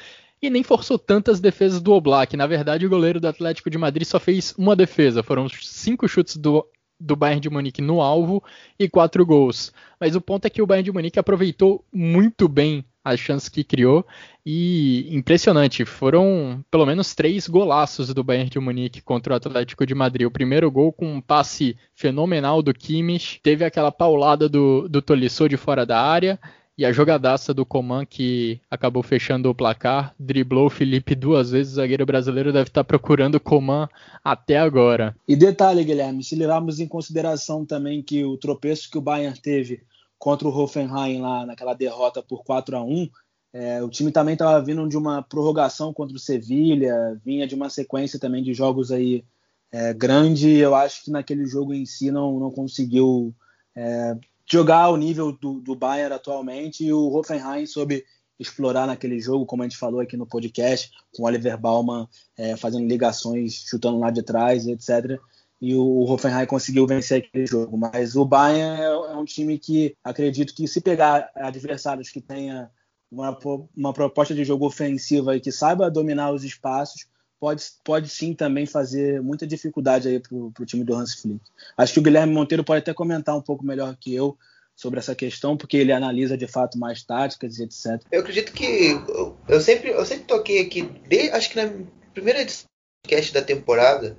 e 0.46 0.50
nem 0.50 0.64
forçou 0.64 0.98
tantas 0.98 1.40
defesas 1.40 1.82
do 1.82 1.92
Oblak. 1.94 2.36
Na 2.38 2.48
verdade, 2.48 2.86
o 2.86 2.90
goleiro 2.90 3.20
do 3.20 3.28
Atlético 3.28 3.70
de 3.70 3.78
Madrid 3.78 4.08
só 4.08 4.20
fez 4.20 4.54
uma 4.58 4.76
defesa. 4.76 5.24
Foram 5.24 5.48
cinco 5.50 6.08
chutes 6.08 6.38
do 6.38 6.66
do 6.98 7.16
Bayern 7.16 7.42
de 7.42 7.50
Munique 7.50 7.82
no 7.82 8.02
alvo 8.02 8.42
e 8.80 8.88
quatro 8.88 9.26
gols. 9.26 9.74
Mas 10.00 10.16
o 10.16 10.22
ponto 10.22 10.46
é 10.46 10.50
que 10.50 10.62
o 10.62 10.66
Bayern 10.66 10.86
de 10.86 10.92
Munique 10.92 11.20
aproveitou 11.20 11.84
muito 11.92 12.48
bem 12.48 12.86
as 13.04 13.20
chances 13.20 13.48
que 13.48 13.64
criou 13.64 14.04
e 14.44 15.08
impressionante, 15.16 15.86
foram 15.86 16.66
pelo 16.72 16.88
menos 16.88 17.14
três 17.14 17.48
golaços 17.48 18.12
do 18.12 18.24
Bayern 18.24 18.50
de 18.50 18.60
Munique 18.60 19.00
contra 19.00 19.34
o 19.34 19.38
Atlético 19.38 19.86
de 19.86 19.94
Madrid. 19.94 20.26
O 20.26 20.32
primeiro 20.32 20.72
gol 20.72 20.92
com 20.92 21.06
um 21.06 21.22
passe 21.22 21.78
fenomenal 21.94 22.64
do 22.64 22.74
Kimmich, 22.74 23.40
teve 23.44 23.64
aquela 23.64 23.92
paulada 23.92 24.50
do, 24.50 24.90
do 24.90 25.04
Tolisso 25.04 25.48
de 25.48 25.56
fora 25.56 25.86
da 25.86 26.02
área 26.02 26.40
e 26.78 26.86
a 26.86 26.92
jogadaça 26.92 27.54
do 27.54 27.66
Coman 27.66 28.06
que 28.06 28.60
acabou 28.70 29.02
fechando 29.02 29.50
o 29.50 29.56
placar, 29.56 30.14
driblou 30.20 30.68
o 30.68 30.70
Felipe 30.70 31.16
duas 31.16 31.52
vezes, 31.52 31.74
o 31.74 31.76
zagueiro 31.76 32.06
brasileiro 32.06 32.52
deve 32.52 32.70
estar 32.70 32.84
procurando 32.84 33.36
o 33.36 33.40
Coman 33.40 33.88
até 34.24 34.58
agora. 34.58 35.16
E 35.28 35.36
detalhe, 35.36 35.84
Guilherme, 35.84 36.24
se 36.24 36.36
levarmos 36.36 36.80
em 36.80 36.88
consideração 36.88 37.66
também 37.66 38.02
que 38.02 38.24
o 38.26 38.38
tropeço 38.38 38.90
que 38.90 38.98
o 38.98 39.02
Bayern 39.02 39.40
teve 39.40 39.84
contra 40.18 40.48
o 40.48 40.58
Hoffenheim 40.58 41.22
lá 41.22 41.46
naquela 41.46 41.74
derrota 41.74 42.22
por 42.22 42.44
4 42.44 42.78
a 42.78 42.84
1 42.84 43.10
é, 43.58 43.82
o 43.82 43.88
time 43.88 44.12
também 44.12 44.34
estava 44.34 44.62
vindo 44.62 44.86
de 44.90 44.98
uma 44.98 45.22
prorrogação 45.22 45.94
contra 45.94 46.14
o 46.14 46.20
Sevilha, 46.20 47.18
vinha 47.24 47.48
de 47.48 47.56
uma 47.56 47.70
sequência 47.70 48.20
também 48.20 48.44
de 48.44 48.54
jogos 48.54 48.92
aí 48.92 49.24
é, 49.72 49.94
grande. 49.94 50.50
Eu 50.58 50.76
acho 50.76 51.06
que 51.06 51.10
naquele 51.10 51.46
jogo 51.46 51.74
em 51.74 51.86
si 51.86 52.12
não, 52.12 52.38
não 52.38 52.52
conseguiu 52.52 53.34
é, 53.74 54.18
jogar 54.46 54.84
ao 54.84 54.98
nível 54.98 55.32
do, 55.32 55.60
do 55.60 55.76
Bayern 55.76 56.14
atualmente 56.14 56.86
e 56.86 56.94
o 56.94 57.14
Hoffenheim 57.14 57.66
soube 57.66 58.06
explorar 58.40 58.86
naquele 58.86 59.20
jogo, 59.20 59.46
como 59.46 59.64
a 59.64 59.66
gente 59.66 59.78
falou 59.78 60.02
aqui 60.02 60.18
no 60.18 60.26
podcast, 60.26 60.92
com 61.16 61.24
o 61.24 61.26
Oliver 61.26 61.58
Baumann 61.58 62.08
é, 62.38 62.56
fazendo 62.56 62.88
ligações, 62.88 63.54
chutando 63.54 64.00
lá 64.00 64.12
de 64.12 64.22
trás, 64.22 64.68
etc. 64.68 65.20
E 65.62 65.74
o 65.74 66.04
Hoffenheim 66.04 66.46
conseguiu 66.46 66.86
vencer 66.86 67.24
aquele 67.24 67.48
jogo. 67.48 67.78
Mas 67.78 68.16
o 68.16 68.26
Bayern 68.26 68.82
é, 68.82 68.86
é 68.86 69.18
um 69.18 69.26
time 69.26 69.58
que 69.58 69.96
acredito 70.04 70.54
que 70.54 70.68
se 70.68 70.82
pegar 70.82 71.30
adversários 71.36 72.10
que 72.10 72.20
tenha 72.20 72.70
uma, 73.10 73.38
uma 73.76 73.94
proposta 73.94 74.36
de 74.36 74.44
jogo 74.44 74.66
ofensiva 74.66 75.36
e 75.36 75.40
que 75.40 75.52
saiba 75.52 75.90
dominar 75.90 76.32
os 76.32 76.44
espaços, 76.44 77.08
pode, 77.46 77.64
pode 77.84 78.10
sim 78.10 78.34
também 78.34 78.66
fazer 78.66 79.22
muita 79.22 79.46
dificuldade 79.46 80.08
aí 80.08 80.20
para 80.20 80.36
o 80.36 80.66
time 80.66 80.84
do 80.84 80.96
Hans 80.96 81.14
Flick. 81.14 81.40
Acho 81.78 81.94
que 81.94 82.00
o 82.00 82.02
Guilherme 82.02 82.34
Monteiro 82.34 82.64
pode 82.64 82.80
até 82.80 82.92
comentar 82.92 83.38
um 83.38 83.42
pouco 83.42 83.64
melhor 83.64 83.96
que 83.96 84.16
eu 84.16 84.36
sobre 84.76 84.98
essa 84.98 85.14
questão, 85.14 85.56
porque 85.56 85.78
ele 85.78 85.92
analisa 85.92 86.36
de 86.36 86.48
fato 86.48 86.80
mais 86.80 87.04
táticas 87.04 87.60
e 87.60 87.64
etc. 87.64 88.02
Eu 88.12 88.22
acredito 88.22 88.52
que 88.52 89.00
eu 89.48 89.62
sempre, 89.62 89.92
eu 89.92 90.04
sempre 90.08 90.26
toquei 90.26 90.60
aqui, 90.60 90.90
de, 91.08 91.30
acho 91.30 91.52
que 91.52 91.56
na 91.56 91.72
primeira 92.16 92.42
edição 92.42 92.66
do 93.08 93.32
da 93.34 93.42
temporada, 93.44 94.18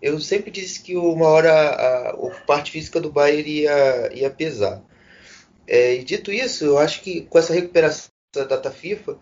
eu 0.00 0.20
sempre 0.20 0.52
disse 0.52 0.80
que 0.80 0.96
uma 0.96 1.26
hora 1.26 1.52
a, 1.52 2.10
a 2.10 2.30
parte 2.46 2.70
física 2.70 3.00
do 3.00 3.10
Bayern 3.10 3.50
ia, 3.50 4.10
ia 4.14 4.30
pesar. 4.30 4.80
É, 5.66 5.96
e 5.96 6.04
dito 6.04 6.30
isso, 6.30 6.64
eu 6.64 6.78
acho 6.78 7.02
que 7.02 7.22
com 7.22 7.36
essa 7.36 7.52
recuperação 7.52 8.10
da 8.32 8.44
data 8.44 8.70
FIFA, 8.70 9.18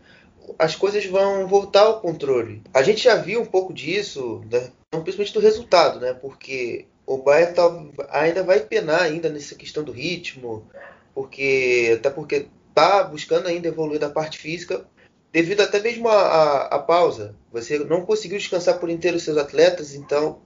as 0.58 0.76
coisas 0.76 1.04
vão 1.06 1.46
voltar 1.46 1.82
ao 1.82 2.00
controle. 2.00 2.62
A 2.72 2.82
gente 2.82 3.02
já 3.02 3.16
viu 3.16 3.40
um 3.40 3.46
pouco 3.46 3.72
disso, 3.72 4.42
né? 4.50 4.70
principalmente 4.90 5.34
do 5.34 5.40
resultado, 5.40 6.00
né? 6.00 6.14
Porque 6.14 6.86
o 7.06 7.18
Bayern 7.18 7.54
tá, 7.54 7.62
ainda 8.10 8.42
vai 8.42 8.60
penar 8.60 9.02
ainda 9.02 9.28
nessa 9.28 9.54
questão 9.54 9.82
do 9.82 9.92
ritmo, 9.92 10.66
porque 11.14 11.96
até 11.98 12.10
porque 12.10 12.48
tá 12.74 13.02
buscando 13.02 13.48
ainda 13.48 13.68
evoluir 13.68 13.98
da 13.98 14.10
parte 14.10 14.38
física, 14.38 14.86
devido 15.32 15.62
até 15.62 15.80
mesmo 15.80 16.08
à 16.08 16.78
pausa. 16.78 17.34
Você 17.52 17.78
não 17.78 18.04
conseguiu 18.04 18.38
descansar 18.38 18.78
por 18.78 18.90
inteiro 18.90 19.16
os 19.16 19.22
seus 19.22 19.36
atletas, 19.36 19.94
então 19.94 20.40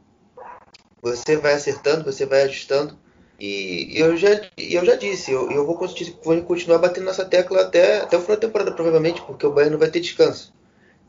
você 1.01 1.37
vai 1.37 1.55
acertando, 1.55 2.05
você 2.05 2.25
vai 2.25 2.43
ajustando. 2.43 2.97
E 3.45 3.99
eu 3.99 4.17
já, 4.17 4.41
eu 4.57 4.85
já 4.85 4.95
disse, 4.95 5.33
eu, 5.33 5.51
eu 5.51 5.67
vou, 5.67 5.77
vou, 5.77 6.43
continuar 6.43 6.79
batendo 6.79 7.07
nessa 7.07 7.25
tecla 7.25 7.63
até, 7.63 7.99
até 8.03 8.17
o 8.17 8.21
final 8.21 8.37
da 8.37 8.47
temporada, 8.47 8.71
provavelmente, 8.71 9.21
porque 9.23 9.45
o 9.45 9.51
Bayern 9.51 9.73
não 9.73 9.81
vai 9.81 9.91
ter 9.91 9.99
descanso. 9.99 10.55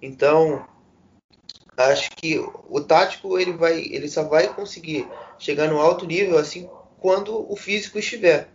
Então, 0.02 0.66
acho 1.78 2.10
que 2.16 2.44
o 2.68 2.82
tático 2.82 3.38
ele, 3.38 3.54
vai, 3.54 3.80
ele 3.82 4.10
só 4.10 4.24
vai 4.24 4.52
conseguir 4.52 5.08
chegar 5.38 5.70
no 5.70 5.80
alto 5.80 6.08
nível 6.08 6.40
assim 6.40 6.68
quando 7.00 7.46
o 7.52 7.56
físico 7.56 8.00
estiver. 8.00 8.50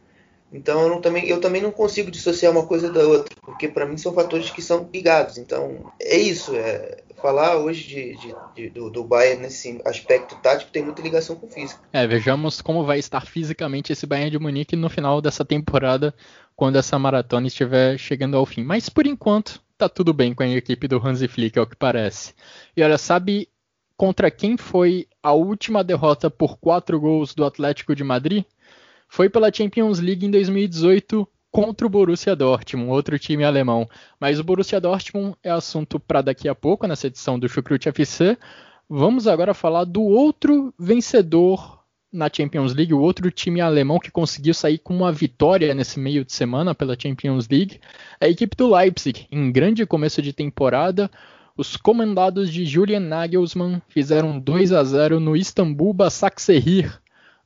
Então 0.52 0.82
eu, 0.82 0.88
não, 0.88 1.00
também, 1.00 1.28
eu 1.28 1.40
também 1.40 1.62
não 1.62 1.70
consigo 1.70 2.10
dissociar 2.10 2.50
uma 2.50 2.66
coisa 2.66 2.90
da 2.90 3.06
outra, 3.06 3.32
porque 3.42 3.68
para 3.68 3.86
mim 3.86 3.96
são 3.96 4.12
fatores 4.12 4.50
que 4.50 4.60
são 4.60 4.90
ligados. 4.92 5.38
Então 5.38 5.92
é 6.00 6.16
isso, 6.16 6.52
é, 6.56 6.96
falar 7.20 7.56
hoje 7.56 7.86
de, 7.86 8.16
de, 8.16 8.34
de, 8.54 8.70
do, 8.70 8.90
do 8.90 9.04
Bayern 9.04 9.42
nesse 9.42 9.80
aspecto 9.84 10.36
tático 10.36 10.70
tem 10.70 10.82
muita 10.82 11.02
ligação 11.02 11.36
com 11.36 11.46
o 11.46 11.50
físico. 11.50 11.82
É, 11.92 12.06
vejamos 12.06 12.60
como 12.60 12.84
vai 12.84 12.98
estar 12.98 13.26
fisicamente 13.26 13.92
esse 13.92 14.06
Bayern 14.06 14.30
de 14.30 14.38
Munique 14.38 14.76
no 14.76 14.88
final 14.88 15.20
dessa 15.20 15.44
temporada, 15.44 16.14
quando 16.56 16.76
essa 16.76 16.98
maratona 16.98 17.46
estiver 17.46 17.98
chegando 17.98 18.36
ao 18.36 18.46
fim. 18.46 18.62
Mas 18.62 18.88
por 18.88 19.06
enquanto, 19.06 19.60
tá 19.76 19.88
tudo 19.88 20.12
bem 20.12 20.34
com 20.34 20.42
a 20.42 20.48
equipe 20.48 20.88
do 20.88 20.98
Hansi 20.98 21.28
Flick, 21.28 21.58
é 21.58 21.62
o 21.62 21.66
que 21.66 21.76
parece. 21.76 22.34
E 22.76 22.82
olha, 22.82 22.98
sabe 22.98 23.48
contra 23.96 24.30
quem 24.30 24.56
foi 24.56 25.06
a 25.22 25.32
última 25.32 25.82
derrota 25.82 26.30
por 26.30 26.58
quatro 26.58 27.00
gols 27.00 27.34
do 27.34 27.44
Atlético 27.44 27.94
de 27.94 28.04
Madrid? 28.04 28.44
Foi 29.08 29.28
pela 29.28 29.52
Champions 29.52 30.00
League 30.00 30.26
em 30.26 30.30
2018 30.30 31.26
contra 31.58 31.84
o 31.88 31.90
Borussia 31.90 32.36
Dortmund, 32.36 32.92
outro 32.92 33.18
time 33.18 33.42
alemão. 33.42 33.88
Mas 34.20 34.38
o 34.38 34.44
Borussia 34.44 34.80
Dortmund 34.80 35.34
é 35.42 35.50
assunto 35.50 35.98
para 35.98 36.22
daqui 36.22 36.48
a 36.48 36.54
pouco 36.54 36.86
nessa 36.86 37.08
edição 37.08 37.36
do 37.36 37.48
Chucrute 37.48 37.88
FC. 37.88 38.38
Vamos 38.88 39.26
agora 39.26 39.52
falar 39.52 39.82
do 39.82 40.02
outro 40.02 40.72
vencedor 40.78 41.80
na 42.12 42.30
Champions 42.32 42.74
League, 42.74 42.94
o 42.94 43.00
outro 43.00 43.28
time 43.32 43.60
alemão 43.60 43.98
que 43.98 44.08
conseguiu 44.08 44.54
sair 44.54 44.78
com 44.78 44.94
uma 44.94 45.10
vitória 45.10 45.74
nesse 45.74 45.98
meio 45.98 46.24
de 46.24 46.32
semana 46.32 46.76
pela 46.76 46.96
Champions 46.96 47.48
League, 47.48 47.80
a 48.20 48.28
equipe 48.28 48.56
do 48.56 48.72
Leipzig. 48.72 49.26
Em 49.28 49.50
grande 49.50 49.84
começo 49.84 50.22
de 50.22 50.32
temporada, 50.32 51.10
os 51.56 51.76
comandados 51.76 52.52
de 52.52 52.64
Julian 52.64 53.00
Nagelsmann 53.00 53.82
fizeram 53.88 54.38
2 54.38 54.72
a 54.72 54.84
0 54.84 55.18
no 55.18 55.36
Istambul 55.36 55.92
Basaksehir. 55.92 57.00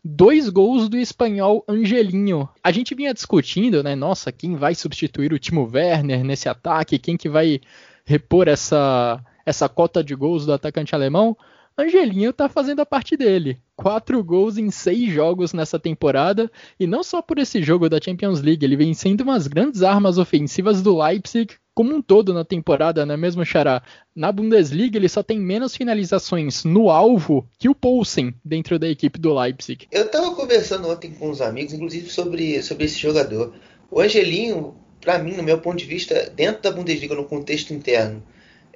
Dois 0.05 0.49
gols 0.49 0.89
do 0.89 0.97
espanhol 0.97 1.65
Angelinho. 1.69 2.49
A 2.63 2.73
gente 2.73 2.93
vinha 2.93 3.15
discutindo, 3.15 3.85
né? 3.85 3.95
Nossa, 3.95 4.33
quem 4.33 4.57
vai 4.57 4.75
substituir 4.75 5.33
o 5.33 5.39
Timo 5.39 5.71
Werner 5.73 6.25
nesse 6.25 6.49
ataque? 6.49 6.99
Quem 6.99 7.17
que 7.17 7.29
vai 7.29 7.61
repor 8.05 8.49
essa, 8.49 9.25
essa 9.47 9.69
cota 9.69 10.03
de 10.03 10.17
gols 10.17 10.45
do 10.45 10.53
atacante 10.53 10.93
alemão? 10.93 11.37
Angelinho 11.79 12.33
tá 12.33 12.49
fazendo 12.49 12.81
a 12.81 12.87
parte 12.87 13.17
dele. 13.17 13.61
Quatro 13.77 14.23
gols 14.25 14.59
em 14.59 14.73
seis 14.73 15.09
jogos 15.09 15.53
nessa 15.53 15.79
temporada, 15.79 16.51
e 16.81 16.87
não 16.87 17.05
só 17.05 17.23
por 17.23 17.39
esse 17.39 17.63
jogo 17.63 17.89
da 17.89 18.01
Champions 18.01 18.43
League, 18.43 18.65
ele 18.65 18.77
vem 18.77 18.93
sendo 18.95 19.21
umas 19.21 19.47
grandes 19.47 19.85
armas 19.85 20.19
ofensivas 20.19 20.83
do 20.83 21.01
Leipzig 21.01 21.55
como 21.75 21.95
um 21.95 22.03
todo 22.03 22.35
na 22.35 22.45
temporada, 22.45 23.07
não 23.07 23.15
é 23.15 23.17
mesmo, 23.17 23.45
Xará? 23.45 23.83
Na 24.15 24.31
Bundesliga 24.31 24.99
ele 24.99 25.09
só 25.09 25.23
tem 25.23 25.39
menos 25.39 25.75
finalizações 25.75 26.65
no 26.65 26.91
alvo 26.91 27.49
que 27.59 27.69
o 27.69 27.75
Poulsen 27.75 28.35
dentro 28.45 28.79
da 28.79 28.89
equipe 28.89 29.19
do 29.19 29.35
Leipzig. 29.35 29.87
Eu 29.91 30.09
tava 30.09 30.35
conversando 30.35 30.89
ontem 30.89 31.11
com 31.13 31.31
uns 31.31 31.41
amigos, 31.41 31.73
inclusive 31.73 32.11
sobre, 32.11 32.63
sobre 32.63 32.85
esse 32.85 32.99
jogador. 32.99 33.55
O 33.91 34.01
Angelinho, 34.01 34.75
para 35.01 35.19
mim, 35.19 35.37
no 35.37 35.43
meu 35.43 35.59
ponto 35.59 35.79
de 35.79 35.85
vista, 35.85 36.31
dentro 36.35 36.63
da 36.63 36.71
Bundesliga, 36.71 37.15
no 37.15 37.25
contexto 37.25 37.73
interno, 37.73 38.23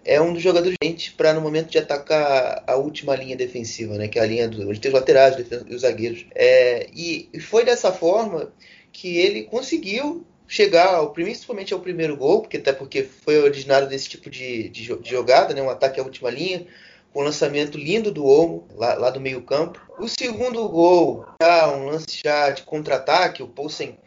é 0.04 0.20
um 0.20 0.32
dos 0.32 0.42
jogadores 0.42 0.76
para 1.16 1.34
no 1.34 1.40
momento 1.40 1.68
de 1.68 1.78
atacar 1.78 2.62
a 2.66 2.76
última 2.76 3.16
linha 3.16 3.36
defensiva, 3.36 3.96
né? 3.98 4.06
Que 4.06 4.18
é 4.18 4.22
a 4.22 4.26
linha 4.26 4.46
onde 4.46 4.80
tem 4.80 4.90
os 4.90 4.94
laterais 4.94 5.36
e 5.36 5.74
os 5.74 5.82
zagueiros. 5.82 6.24
É, 6.34 6.88
e 6.94 7.28
foi 7.40 7.64
dessa 7.64 7.90
forma 7.90 8.52
que 8.92 9.18
ele 9.18 9.42
conseguiu 9.42 10.24
chegar 10.46 10.94
ao, 10.94 11.10
principalmente 11.12 11.74
ao 11.74 11.80
primeiro 11.80 12.16
gol, 12.16 12.42
porque 12.42 12.56
até 12.56 12.72
porque 12.72 13.02
foi 13.02 13.40
originário 13.40 13.88
desse 13.88 14.08
tipo 14.08 14.30
de, 14.30 14.68
de, 14.68 14.96
de 14.96 15.10
jogada, 15.10 15.54
né? 15.54 15.62
Um 15.62 15.70
ataque 15.70 16.00
à 16.00 16.02
última 16.02 16.30
linha 16.30 16.66
com 17.12 17.20
um 17.20 17.24
lançamento 17.24 17.78
lindo 17.78 18.10
do 18.10 18.26
Olmo, 18.26 18.68
lá, 18.74 18.94
lá, 18.94 19.10
do 19.10 19.20
meio 19.20 19.42
campo. 19.42 19.80
O 19.98 20.06
segundo 20.06 20.68
gol, 20.68 21.24
já 21.40 21.74
um 21.74 21.86
lance 21.86 22.20
já 22.22 22.50
de 22.50 22.62
contra-ataque, 22.62 23.42
o 23.42 23.48
Poulsen 23.48 23.98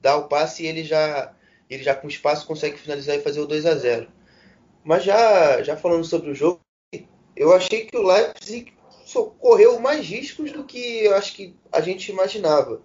dá 0.00 0.16
o 0.16 0.28
passe 0.28 0.62
e 0.62 0.66
ele 0.66 0.84
já, 0.84 1.32
ele 1.68 1.82
já 1.82 1.94
com 1.94 2.06
espaço 2.06 2.46
consegue 2.46 2.78
finalizar 2.78 3.16
e 3.16 3.22
fazer 3.22 3.40
o 3.40 3.46
2 3.46 3.66
a 3.66 3.74
0 3.74 4.08
mas 4.84 5.04
já, 5.04 5.62
já 5.62 5.76
falando 5.76 6.04
sobre 6.04 6.30
o 6.30 6.34
jogo, 6.34 6.60
eu 7.36 7.52
achei 7.52 7.86
que 7.86 7.96
o 7.96 8.02
Leipzig 8.02 8.72
correu 9.38 9.78
mais 9.78 10.06
riscos 10.06 10.52
do 10.52 10.64
que 10.64 11.04
eu 11.04 11.14
acho 11.14 11.34
que 11.34 11.54
a 11.70 11.80
gente 11.80 12.10
imaginava. 12.10 12.80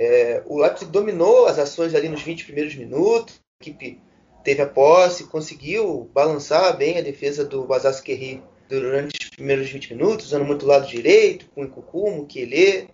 É, 0.00 0.42
o 0.46 0.60
Leipzig 0.60 0.92
dominou 0.92 1.46
as 1.46 1.58
ações 1.58 1.92
ali 1.92 2.08
nos 2.08 2.22
20 2.22 2.44
primeiros 2.44 2.76
minutos, 2.76 3.40
a 3.60 3.64
equipe 3.64 4.00
teve 4.44 4.62
a 4.62 4.66
posse, 4.66 5.24
conseguiu 5.24 6.08
balançar 6.14 6.76
bem 6.76 6.98
a 6.98 7.02
defesa 7.02 7.44
do 7.44 7.64
Basasquerri 7.64 8.40
durante 8.68 9.18
os 9.24 9.30
primeiros 9.30 9.68
20 9.68 9.94
minutos, 9.94 10.26
usando 10.26 10.44
muito 10.44 10.64
o 10.64 10.68
lado 10.68 10.86
direito, 10.86 11.46
com 11.52 11.62
o 11.62 11.64
Ikukumo, 11.64 12.26
Kele, 12.26 12.88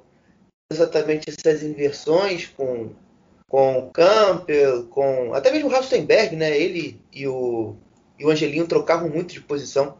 exatamente 0.73 1.29
essas 1.29 1.63
inversões 1.63 2.47
com 2.47 2.91
com 3.51 3.79
o 3.79 3.91
Campbell, 3.91 4.87
com 4.87 5.35
até 5.35 5.53
mesmo 5.53 5.69
o 5.69 5.71
Rastenberg, 5.71 6.35
né? 6.35 6.59
Ele 6.59 6.99
e 7.13 7.29
o 7.29 7.77
e 8.19 8.25
o 8.25 8.31
Angelinho 8.31 8.67
trocavam 8.67 9.11
muito 9.11 9.35
de 9.35 9.43
posição. 9.43 9.99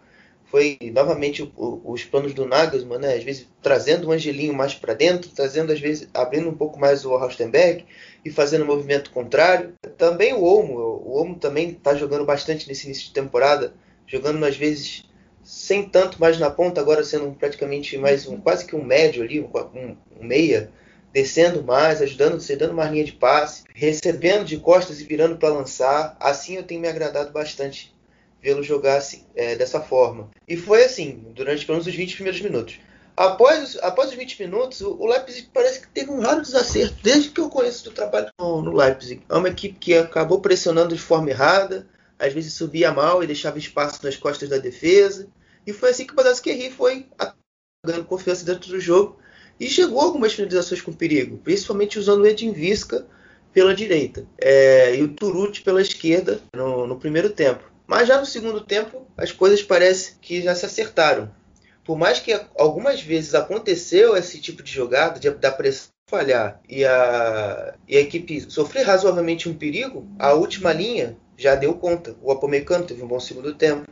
Foi 0.55 0.79
novamente 0.93 1.43
o, 1.43 1.83
os 1.85 2.05
planos 2.05 2.33
do 2.33 2.47
Nagelsmann, 2.47 3.01
né? 3.01 3.15
às 3.17 3.25
vezes 3.25 3.49
trazendo 3.61 4.07
o 4.07 4.13
Angelinho 4.13 4.55
mais 4.55 4.73
para 4.73 4.95
dentro, 4.95 5.29
trazendo 5.31 5.73
às 5.73 5.81
vezes 5.81 6.09
abrindo 6.15 6.49
um 6.49 6.55
pouco 6.55 6.79
mais 6.79 7.05
o 7.05 7.17
Raustenberg 7.17 7.85
e 8.25 8.31
fazendo 8.31 8.61
o 8.61 8.65
um 8.65 8.69
movimento 8.69 9.11
contrário. 9.11 9.75
Também 9.99 10.33
o 10.33 10.45
Olmo, 10.45 10.75
o 10.79 11.17
Olmo 11.17 11.35
também 11.41 11.71
está 11.71 11.97
jogando 11.97 12.25
bastante 12.25 12.69
nesse 12.69 12.87
início 12.87 13.07
de 13.07 13.13
temporada, 13.13 13.75
jogando 14.07 14.45
às 14.45 14.57
vezes 14.57 15.03
sem 15.43 15.89
tanto 15.89 16.21
mais 16.21 16.39
na 16.39 16.51
ponta, 16.51 16.81
agora 16.81 17.03
sendo 17.03 17.33
praticamente 17.33 17.99
mais 17.99 18.29
um 18.29 18.41
quase 18.41 18.65
que 18.65 18.77
um 18.77 18.85
médio 18.85 19.25
ali, 19.25 19.41
um, 19.41 19.97
um 20.21 20.25
meia, 20.25 20.71
descendo 21.13 21.65
mais, 21.65 22.01
ajudando, 22.01 22.39
dando 22.57 22.75
uma 22.75 22.89
linha 22.89 23.05
de 23.05 23.13
passe, 23.15 23.65
recebendo 23.75 24.45
de 24.45 24.59
costas 24.59 25.01
e 25.01 25.05
virando 25.05 25.37
para 25.37 25.49
lançar. 25.49 26.17
Assim 26.21 26.55
eu 26.55 26.63
tenho 26.63 26.81
me 26.81 26.87
agradado 26.87 27.33
bastante 27.33 27.94
vê-lo 28.45 28.63
jogar 28.63 28.99
assim, 28.99 29.25
é, 29.35 29.57
dessa 29.57 29.81
forma. 29.81 30.31
E 30.47 30.55
foi 30.55 30.85
assim, 30.85 31.25
durante 31.35 31.65
pelo 31.65 31.77
menos 31.77 31.87
os 31.87 31.95
20 31.95 32.15
primeiros 32.17 32.43
minutos. 32.43 32.79
Após, 33.17 33.79
após 33.81 34.11
os 34.11 34.17
20 34.17 34.43
minutos, 34.43 34.83
o, 34.83 35.07
Leipzig 35.07 35.49
parece 35.55 35.81
que 35.81 35.89
teve 35.89 36.11
um 36.11 36.21
raro 36.21 36.43
desacerto, 36.43 36.97
desde 37.03 37.31
que 37.31 37.41
eu 37.41 37.49
conheço 37.49 37.85
do 37.85 37.93
trabalho 37.93 38.29
no, 38.39 38.61
no 38.61 38.77
Leipzig. 38.77 39.23
É 39.31 39.35
uma 39.35 39.49
equipe 39.49 39.79
que 39.79 39.95
acabou 39.95 40.41
pressionando 40.41 40.95
de 40.95 41.01
forma 41.01 41.31
errada, 41.31 41.89
às 42.19 42.35
vezes 42.35 42.53
subia 42.53 42.93
mal 42.93 43.23
e 43.23 43.27
deixava 43.27 43.59
espaço 43.59 44.05
nas 44.05 44.17
costas 44.17 44.51
da 44.51 44.59
defesa. 44.59 45.27
E 45.67 45.73
foi 45.73 45.91
assim 45.91 46.07
que 46.07 46.13
o 46.13 46.17
Badasquerri 46.17 46.71
foi 46.71 47.07
ganhando 47.87 48.05
confiança 48.05 48.45
dentro 48.45 48.69
do 48.69 48.81
jogo 48.81 49.17
e 49.59 49.69
chegou 49.71 50.01
a 50.01 50.05
algumas 50.05 50.35
finalizações 50.35 50.83
com 50.83 50.93
perigo, 50.93 51.39
principalmente 51.39 51.99
usando 51.99 52.23
o 52.23 52.27
Edin 52.27 52.53
Visca 52.53 53.07
pela 53.55 53.75
direita 53.75 54.27
é, 54.37 54.97
e 54.97 55.03
o 55.03 55.09
Turuti 55.09 55.63
pela 55.63 55.81
esquerda 55.81 56.41
no, 56.55 56.87
no 56.87 56.99
primeiro 56.99 57.31
tempo. 57.31 57.74
Mas 57.87 58.09
já 58.09 58.19
no 58.19 58.27
segundo 58.27 58.61
tempo, 58.61 59.07
as 59.17 59.31
coisas 59.31 59.63
parecem 59.63 60.15
que 60.21 60.43
já 60.43 60.55
se 60.55 60.65
acertaram. 60.65 61.31
Por 61.85 61.99
mais 61.99 62.19
que 62.19 62.33
algumas 62.57 63.03
vezes 63.03 63.35
aconteceu 63.35 64.17
esse 64.17 64.41
tipo 64.41 64.63
de 64.63 64.73
jogada, 64.73 65.21
de, 65.21 65.31
da 65.31 65.53
pressão 65.53 65.93
falhar 66.09 66.61
e 66.69 66.85
a, 66.85 67.75
e 67.89 67.97
a 67.97 68.01
equipe 68.01 68.51
sofrer 68.51 68.87
razoavelmente 68.87 69.49
um 69.49 69.55
perigo, 69.55 70.07
a 70.19 70.33
última 70.33 70.73
linha 70.73 71.17
já 71.37 71.55
deu 71.55 71.75
conta. 71.75 72.17
O 72.23 72.31
Apomecano 72.31 72.87
teve 72.87 73.03
um 73.03 73.09
bom 73.09 73.21
segundo 73.21 73.55
tempo. 73.55 73.87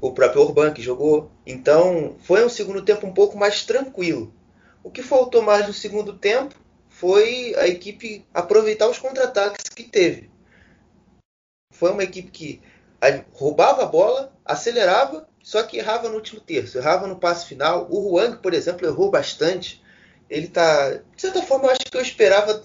O 0.00 0.12
próprio 0.12 0.40
Orban 0.42 0.72
que 0.72 0.80
jogou. 0.80 1.30
Então 1.46 2.16
foi 2.20 2.44
um 2.44 2.48
segundo 2.48 2.82
tempo 2.82 3.06
um 3.06 3.12
pouco 3.12 3.36
mais 3.36 3.64
tranquilo. 3.64 4.32
O 4.82 4.90
que 4.90 5.02
faltou 5.02 5.42
mais 5.42 5.66
no 5.66 5.74
segundo 5.74 6.14
tempo 6.14 6.54
foi 6.88 7.54
a 7.56 7.66
equipe 7.68 8.24
aproveitar 8.32 8.88
os 8.88 8.98
contra-ataques 8.98 9.68
que 9.68 9.84
teve. 9.84 10.30
Foi 11.72 11.92
uma 11.92 12.04
equipe 12.04 12.30
que 12.30 12.60
roubava 13.32 13.82
a 13.82 13.86
bola, 13.86 14.32
acelerava, 14.44 15.26
só 15.42 15.62
que 15.62 15.78
errava 15.78 16.08
no 16.08 16.16
último 16.16 16.40
terço, 16.40 16.78
errava 16.78 17.06
no 17.06 17.16
passe 17.16 17.46
final. 17.46 17.86
O 17.90 18.14
Huang, 18.14 18.38
por 18.38 18.52
exemplo, 18.52 18.86
errou 18.86 19.10
bastante. 19.10 19.82
Ele 20.28 20.48
tá, 20.48 20.90
de 20.90 21.20
certa 21.20 21.42
forma, 21.42 21.66
eu 21.66 21.70
acho 21.70 21.80
que 21.90 21.96
eu 21.96 22.02
esperava, 22.02 22.62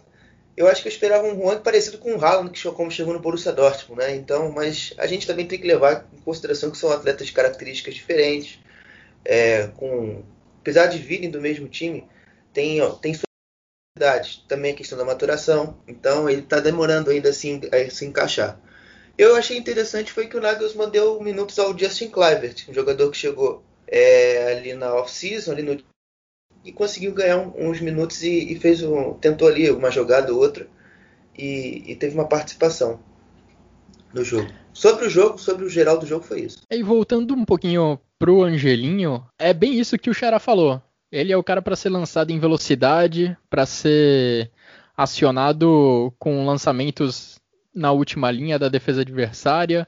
eu 0.55 0.67
acho 0.67 0.81
que 0.81 0.87
eu 0.87 0.91
esperava 0.91 1.25
um 1.25 1.41
Huang 1.41 1.61
parecido 1.61 1.97
com 1.97 2.15
o 2.15 2.23
Haaland, 2.23 2.51
que 2.51 2.71
como 2.71 2.91
chegou 2.91 3.13
no 3.13 3.19
Borussia 3.19 3.53
Dortmund, 3.53 4.01
né? 4.01 4.15
Então, 4.15 4.51
mas 4.51 4.93
a 4.97 5.07
gente 5.07 5.25
também 5.25 5.47
tem 5.47 5.59
que 5.59 5.67
levar 5.67 6.05
em 6.13 6.21
consideração 6.21 6.69
que 6.69 6.77
são 6.77 6.91
atletas 6.91 7.27
de 7.27 7.33
características 7.33 7.95
diferentes, 7.95 8.59
é, 9.23 9.67
com 9.77 10.23
apesar 10.59 10.87
de 10.87 10.97
virem 10.97 11.29
do 11.29 11.41
mesmo 11.41 11.67
time, 11.67 12.07
tem 12.53 12.79
tem 13.01 13.13
suas 13.13 13.25
também 14.47 14.73
a 14.73 14.75
questão 14.75 14.97
da 14.97 15.05
maturação. 15.05 15.77
Então, 15.87 16.29
ele 16.29 16.41
está 16.41 16.59
demorando 16.59 17.09
ainda 17.09 17.29
assim 17.29 17.61
a 17.71 17.89
se 17.89 18.05
encaixar. 18.05 18.59
Eu 19.17 19.35
achei 19.35 19.57
interessante 19.57 20.11
foi 20.11 20.27
que 20.27 20.35
o 20.35 20.41
Nagelsmann 20.41 20.89
deu 20.89 21.21
minutos 21.21 21.57
ao 21.57 21.77
Justin 21.77 22.09
Kluivert, 22.09 22.65
um 22.69 22.73
jogador 22.73 23.09
que 23.09 23.17
chegou 23.17 23.63
é, 23.87 24.53
ali 24.53 24.73
na 24.73 24.93
off-season, 24.93 25.51
ali 25.51 25.63
no 25.63 25.77
e 26.65 26.71
conseguiu 26.71 27.13
ganhar 27.13 27.37
uns 27.55 27.79
minutos 27.79 28.23
e, 28.23 28.51
e, 28.51 28.59
fez 28.59 28.81
um, 28.81 29.13
tentou 29.13 29.47
ali 29.47 29.69
uma 29.69 29.91
jogada 29.91 30.33
ou 30.33 30.39
outra 30.39 30.67
e, 31.37 31.83
e, 31.85 31.95
teve 31.95 32.15
uma 32.15 32.27
participação 32.27 32.99
no 34.11 34.23
jogo. 34.23 34.49
Sobre 34.73 35.05
o 35.05 35.09
jogo, 35.09 35.37
sobre 35.37 35.63
o 35.63 35.69
geral 35.69 35.99
do 35.99 36.07
jogo 36.07 36.25
foi 36.25 36.41
isso. 36.41 36.61
E 36.69 36.81
voltando 36.81 37.35
um 37.35 37.45
pouquinho 37.45 37.99
pro 38.17 38.43
Angelinho, 38.43 39.23
é 39.37 39.53
bem 39.53 39.79
isso 39.79 39.97
que 39.97 40.09
o 40.09 40.13
Xará 40.13 40.39
falou. 40.39 40.81
Ele 41.11 41.31
é 41.31 41.37
o 41.37 41.43
cara 41.43 41.61
para 41.61 41.75
ser 41.75 41.89
lançado 41.89 42.31
em 42.31 42.39
velocidade, 42.39 43.37
para 43.47 43.65
ser 43.65 44.51
acionado 44.97 46.11
com 46.17 46.45
lançamentos 46.45 47.35
na 47.75 47.91
última 47.91 48.31
linha 48.31 48.57
da 48.57 48.69
defesa 48.69 49.01
adversária, 49.01 49.87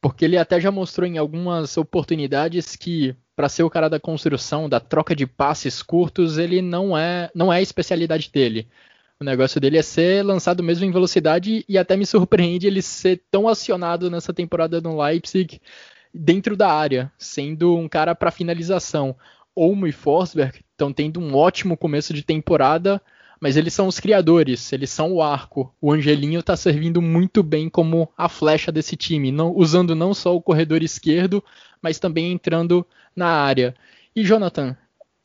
porque 0.00 0.24
ele 0.24 0.36
até 0.36 0.60
já 0.60 0.70
mostrou 0.70 1.06
em 1.06 1.16
algumas 1.16 1.76
oportunidades 1.76 2.74
que 2.74 3.14
para 3.34 3.48
ser 3.48 3.62
o 3.62 3.70
cara 3.70 3.88
da 3.88 4.00
construção, 4.00 4.68
da 4.68 4.80
troca 4.80 5.16
de 5.16 5.26
passes 5.26 5.82
curtos, 5.82 6.36
ele 6.36 6.60
não 6.60 6.96
é, 6.96 7.30
não 7.34 7.52
é 7.52 7.58
a 7.58 7.62
especialidade 7.62 8.30
dele. 8.30 8.68
O 9.18 9.24
negócio 9.24 9.60
dele 9.60 9.78
é 9.78 9.82
ser 9.82 10.24
lançado 10.24 10.62
mesmo 10.62 10.84
em 10.84 10.90
velocidade 10.90 11.64
e 11.68 11.78
até 11.78 11.96
me 11.96 12.04
surpreende 12.04 12.66
ele 12.66 12.82
ser 12.82 13.22
tão 13.30 13.48
acionado 13.48 14.10
nessa 14.10 14.34
temporada 14.34 14.80
no 14.80 15.00
Leipzig 15.00 15.60
dentro 16.12 16.56
da 16.56 16.70
área, 16.70 17.10
sendo 17.16 17.76
um 17.76 17.88
cara 17.88 18.14
para 18.14 18.30
finalização. 18.30 19.16
Olmo 19.54 19.86
e 19.86 19.92
Forsberg 19.92 20.60
estão 20.72 20.92
tendo 20.92 21.20
um 21.20 21.34
ótimo 21.36 21.76
começo 21.76 22.12
de 22.12 22.22
temporada, 22.22 23.00
mas 23.42 23.56
eles 23.56 23.74
são 23.74 23.88
os 23.88 23.98
criadores, 23.98 24.72
eles 24.72 24.88
são 24.88 25.14
o 25.14 25.20
arco. 25.20 25.74
O 25.80 25.92
Angelinho 25.92 26.38
está 26.38 26.54
servindo 26.54 27.02
muito 27.02 27.42
bem 27.42 27.68
como 27.68 28.08
a 28.16 28.28
flecha 28.28 28.70
desse 28.70 28.96
time, 28.96 29.32
não, 29.32 29.52
usando 29.56 29.96
não 29.96 30.14
só 30.14 30.32
o 30.36 30.40
corredor 30.40 30.80
esquerdo, 30.80 31.42
mas 31.82 31.98
também 31.98 32.30
entrando 32.30 32.86
na 33.16 33.26
área. 33.26 33.74
E 34.14 34.22
Jonathan, 34.22 34.76